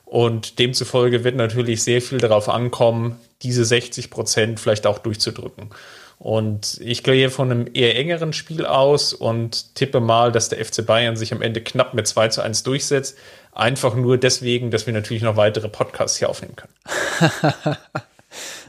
Und 0.05 0.59
demzufolge 0.59 1.25
wird 1.25 1.37
natürlich 1.37 1.83
sehr 1.83 2.01
viel 2.01 2.19
darauf 2.19 2.49
ankommen, 2.49 3.19
diese 3.43 3.65
60 3.65 4.11
Prozent 4.11 4.61
vielleicht 4.61 4.87
auch 4.87 4.99
durchzudrücken. 4.99 5.71
Und 6.19 6.81
ich 6.83 7.03
gehe 7.03 7.29
von 7.29 7.51
einem 7.51 7.69
eher 7.75 7.97
engeren 7.97 8.33
Spiel 8.33 8.65
aus 8.65 9.13
und 9.13 9.75
tippe 9.75 10.01
mal, 10.01 10.33
dass 10.33 10.49
der 10.49 10.65
FC 10.65 10.85
Bayern 10.87 11.17
sich 11.17 11.33
am 11.33 11.43
Ende 11.43 11.61
knapp 11.61 11.93
mit 11.93 12.07
2 12.07 12.29
zu 12.29 12.41
1 12.41 12.63
durchsetzt. 12.63 13.19
Einfach 13.53 13.95
nur 13.95 14.17
deswegen, 14.17 14.71
dass 14.71 14.87
wir 14.87 14.95
natürlich 14.95 15.23
noch 15.23 15.37
weitere 15.37 15.69
Podcasts 15.69 16.19
hier 16.19 16.31
aufnehmen 16.31 16.57
können. 16.57 17.77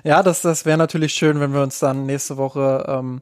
Ja, 0.03 0.24
das, 0.24 0.41
das 0.41 0.65
wäre 0.65 0.78
natürlich 0.78 1.13
schön, 1.13 1.39
wenn 1.39 1.53
wir 1.53 1.61
uns 1.61 1.80
dann 1.80 2.05
nächste 2.05 2.38
Woche 2.38 2.86
ähm, 2.88 3.22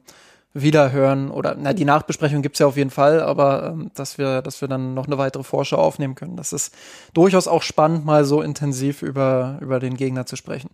wieder 0.54 0.92
hören. 0.92 1.30
Oder 1.30 1.56
na, 1.58 1.72
die 1.72 1.84
Nachbesprechung 1.84 2.42
gibt's 2.42 2.58
ja 2.58 2.66
auf 2.66 2.76
jeden 2.76 2.90
Fall, 2.90 3.20
aber 3.20 3.72
ähm, 3.74 3.90
dass 3.94 4.18
wir, 4.18 4.42
dass 4.42 4.60
wir 4.60 4.68
dann 4.68 4.94
noch 4.94 5.06
eine 5.06 5.18
weitere 5.18 5.42
Vorschau 5.42 5.76
aufnehmen 5.76 6.14
können. 6.14 6.36
Das 6.36 6.52
ist 6.52 6.74
durchaus 7.14 7.48
auch 7.48 7.62
spannend, 7.62 8.04
mal 8.04 8.24
so 8.24 8.42
intensiv 8.42 9.02
über, 9.02 9.58
über 9.60 9.80
den 9.80 9.96
Gegner 9.96 10.26
zu 10.26 10.36
sprechen. 10.36 10.70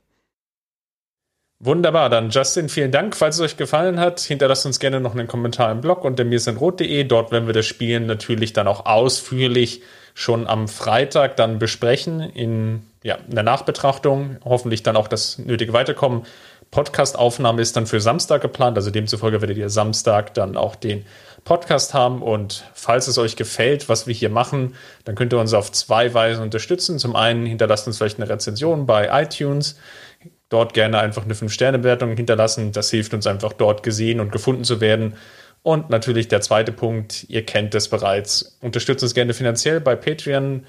Wunderbar, 1.64 2.10
dann 2.10 2.30
Justin, 2.30 2.68
vielen 2.68 2.90
Dank. 2.90 3.14
Falls 3.14 3.36
es 3.36 3.40
euch 3.40 3.56
gefallen 3.56 4.00
hat, 4.00 4.18
hinterlasst 4.18 4.66
uns 4.66 4.80
gerne 4.80 5.00
noch 5.00 5.14
einen 5.14 5.28
Kommentar 5.28 5.70
im 5.70 5.80
Blog 5.80 6.04
unter 6.04 6.24
mirsinrot.de. 6.24 7.04
Dort 7.04 7.30
werden 7.30 7.46
wir 7.46 7.54
das 7.54 7.66
Spiel 7.66 8.00
natürlich 8.00 8.52
dann 8.52 8.66
auch 8.66 8.84
ausführlich 8.84 9.82
schon 10.12 10.48
am 10.48 10.66
Freitag 10.66 11.36
dann 11.36 11.60
besprechen 11.60 12.20
in, 12.20 12.82
ja, 13.03 13.16
in 13.28 13.34
der 13.34 13.44
Nachbetrachtung. 13.44 14.38
Hoffentlich 14.44 14.82
dann 14.82 14.96
auch 14.96 15.09
das 15.09 15.38
nötige 15.38 15.72
Weiterkommen. 15.72 16.22
Podcast-Aufnahme 16.70 17.61
ist 17.61 17.76
dann 17.76 17.86
für 17.86 18.00
Samstag 18.00 18.40
geplant, 18.40 18.78
also 18.78 18.90
demzufolge 18.90 19.42
werdet 19.42 19.59
ihr 19.59 19.68
Samstag 19.68 20.32
dann 20.32 20.57
auch 20.57 20.74
den 20.74 21.05
Podcast 21.44 21.92
haben. 21.92 22.22
Und 22.22 22.64
falls 22.72 23.09
es 23.09 23.18
euch 23.18 23.36
gefällt, 23.36 23.88
was 23.88 24.07
wir 24.07 24.14
hier 24.14 24.30
machen, 24.30 24.74
dann 25.05 25.14
könnt 25.14 25.34
ihr 25.34 25.38
uns 25.38 25.53
auf 25.53 25.70
zwei 25.70 26.14
Weisen 26.14 26.42
unterstützen. 26.42 26.98
Zum 26.98 27.14
einen 27.14 27.44
hinterlasst 27.44 27.86
uns 27.86 27.98
vielleicht 27.98 28.18
eine 28.18 28.28
Rezension 28.28 28.86
bei 28.86 29.22
iTunes 29.22 29.76
dort 30.53 30.74
gerne 30.74 30.98
einfach 30.98 31.24
eine 31.24 31.34
5-Sterne-Bewertung 31.34 32.16
hinterlassen. 32.16 32.72
Das 32.72 32.90
hilft 32.90 33.14
uns 33.14 33.26
einfach 33.26 33.53
dort 33.53 33.82
gesehen 33.82 34.20
und 34.20 34.32
gefunden 34.32 34.64
zu 34.64 34.80
werden. 34.80 35.14
Und 35.62 35.90
natürlich 35.90 36.28
der 36.28 36.40
zweite 36.40 36.72
Punkt, 36.72 37.24
ihr 37.28 37.46
kennt 37.46 37.74
es 37.74 37.88
bereits. 37.88 38.59
Unterstützt 38.61 39.03
uns 39.03 39.14
gerne 39.14 39.32
finanziell 39.32 39.80
bei 39.80 39.94
Patreon, 39.96 40.66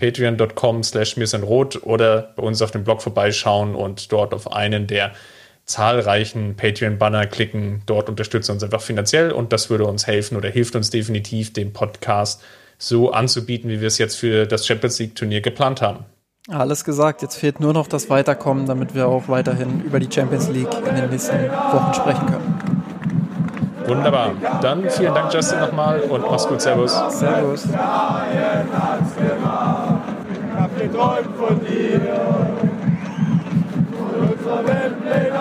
patreon.com 0.00 0.82
slash 0.82 1.16
rot 1.42 1.80
oder 1.84 2.32
bei 2.34 2.42
uns 2.42 2.60
auf 2.62 2.70
dem 2.70 2.82
Blog 2.82 3.02
vorbeischauen 3.02 3.74
und 3.74 4.10
dort 4.10 4.34
auf 4.34 4.52
einen 4.52 4.86
der 4.86 5.12
zahlreichen 5.66 6.56
Patreon-Banner 6.56 7.26
klicken. 7.26 7.82
Dort 7.86 8.08
unterstützt 8.08 8.50
uns 8.50 8.64
einfach 8.64 8.80
finanziell 8.80 9.30
und 9.30 9.52
das 9.52 9.70
würde 9.70 9.84
uns 9.84 10.06
helfen 10.06 10.36
oder 10.36 10.48
hilft 10.48 10.74
uns 10.74 10.90
definitiv, 10.90 11.52
den 11.52 11.72
Podcast 11.72 12.42
so 12.78 13.12
anzubieten, 13.12 13.70
wie 13.70 13.80
wir 13.80 13.88
es 13.88 13.98
jetzt 13.98 14.16
für 14.16 14.46
das 14.46 14.66
Champions 14.66 14.98
League-Turnier 14.98 15.42
geplant 15.42 15.82
haben. 15.82 16.04
Alles 16.48 16.84
gesagt, 16.84 17.22
jetzt 17.22 17.36
fehlt 17.36 17.60
nur 17.60 17.74
noch 17.74 17.86
das 17.86 18.10
Weiterkommen, 18.10 18.66
damit 18.66 18.94
wir 18.94 19.06
auch 19.06 19.28
weiterhin 19.28 19.82
über 19.82 20.00
die 20.00 20.08
Champions 20.10 20.48
League 20.48 20.74
in 20.88 20.96
den 20.96 21.10
nächsten 21.10 21.48
Wochen 21.50 21.94
sprechen 21.94 22.26
können. 22.26 22.80
Wunderbar. 23.86 24.32
Dann 24.62 24.88
vielen 24.88 25.14
Dank, 25.14 25.32
Justin, 25.32 25.60
nochmal 25.60 26.00
und 26.00 26.22
mach's 26.22 26.46
gut. 26.46 26.60
Servus. 26.60 26.92
Servus. 27.10 27.68
Hab 30.80 30.86
geträumt 30.86 31.36
von 31.36 31.60
dir, 31.60 32.00
von 33.92 34.28
unserer 34.30 34.66
Weltpläne. 34.66 35.38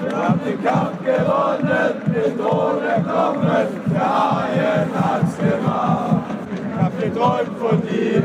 Wir 0.00 0.16
haben 0.16 0.40
den 0.46 0.64
Kampf 0.64 1.04
gewonnen, 1.04 1.92
den 2.14 2.38
Thron 2.38 2.82
erkommen, 2.82 3.66
der 3.92 4.00
Haien 4.00 4.88
hat's 4.94 5.36
gemacht. 5.36 6.24
Ich 6.54 6.82
hab 6.82 6.98
geträumt 6.98 7.58
von 7.58 7.82
dir. 7.82 8.22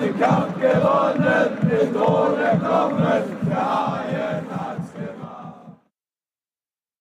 den 0.00 0.20
Kampf 0.20 0.60
gewonnen, 0.60 1.58
den 1.68 1.94
Thron 1.94 2.38
erkommen. 2.38 2.94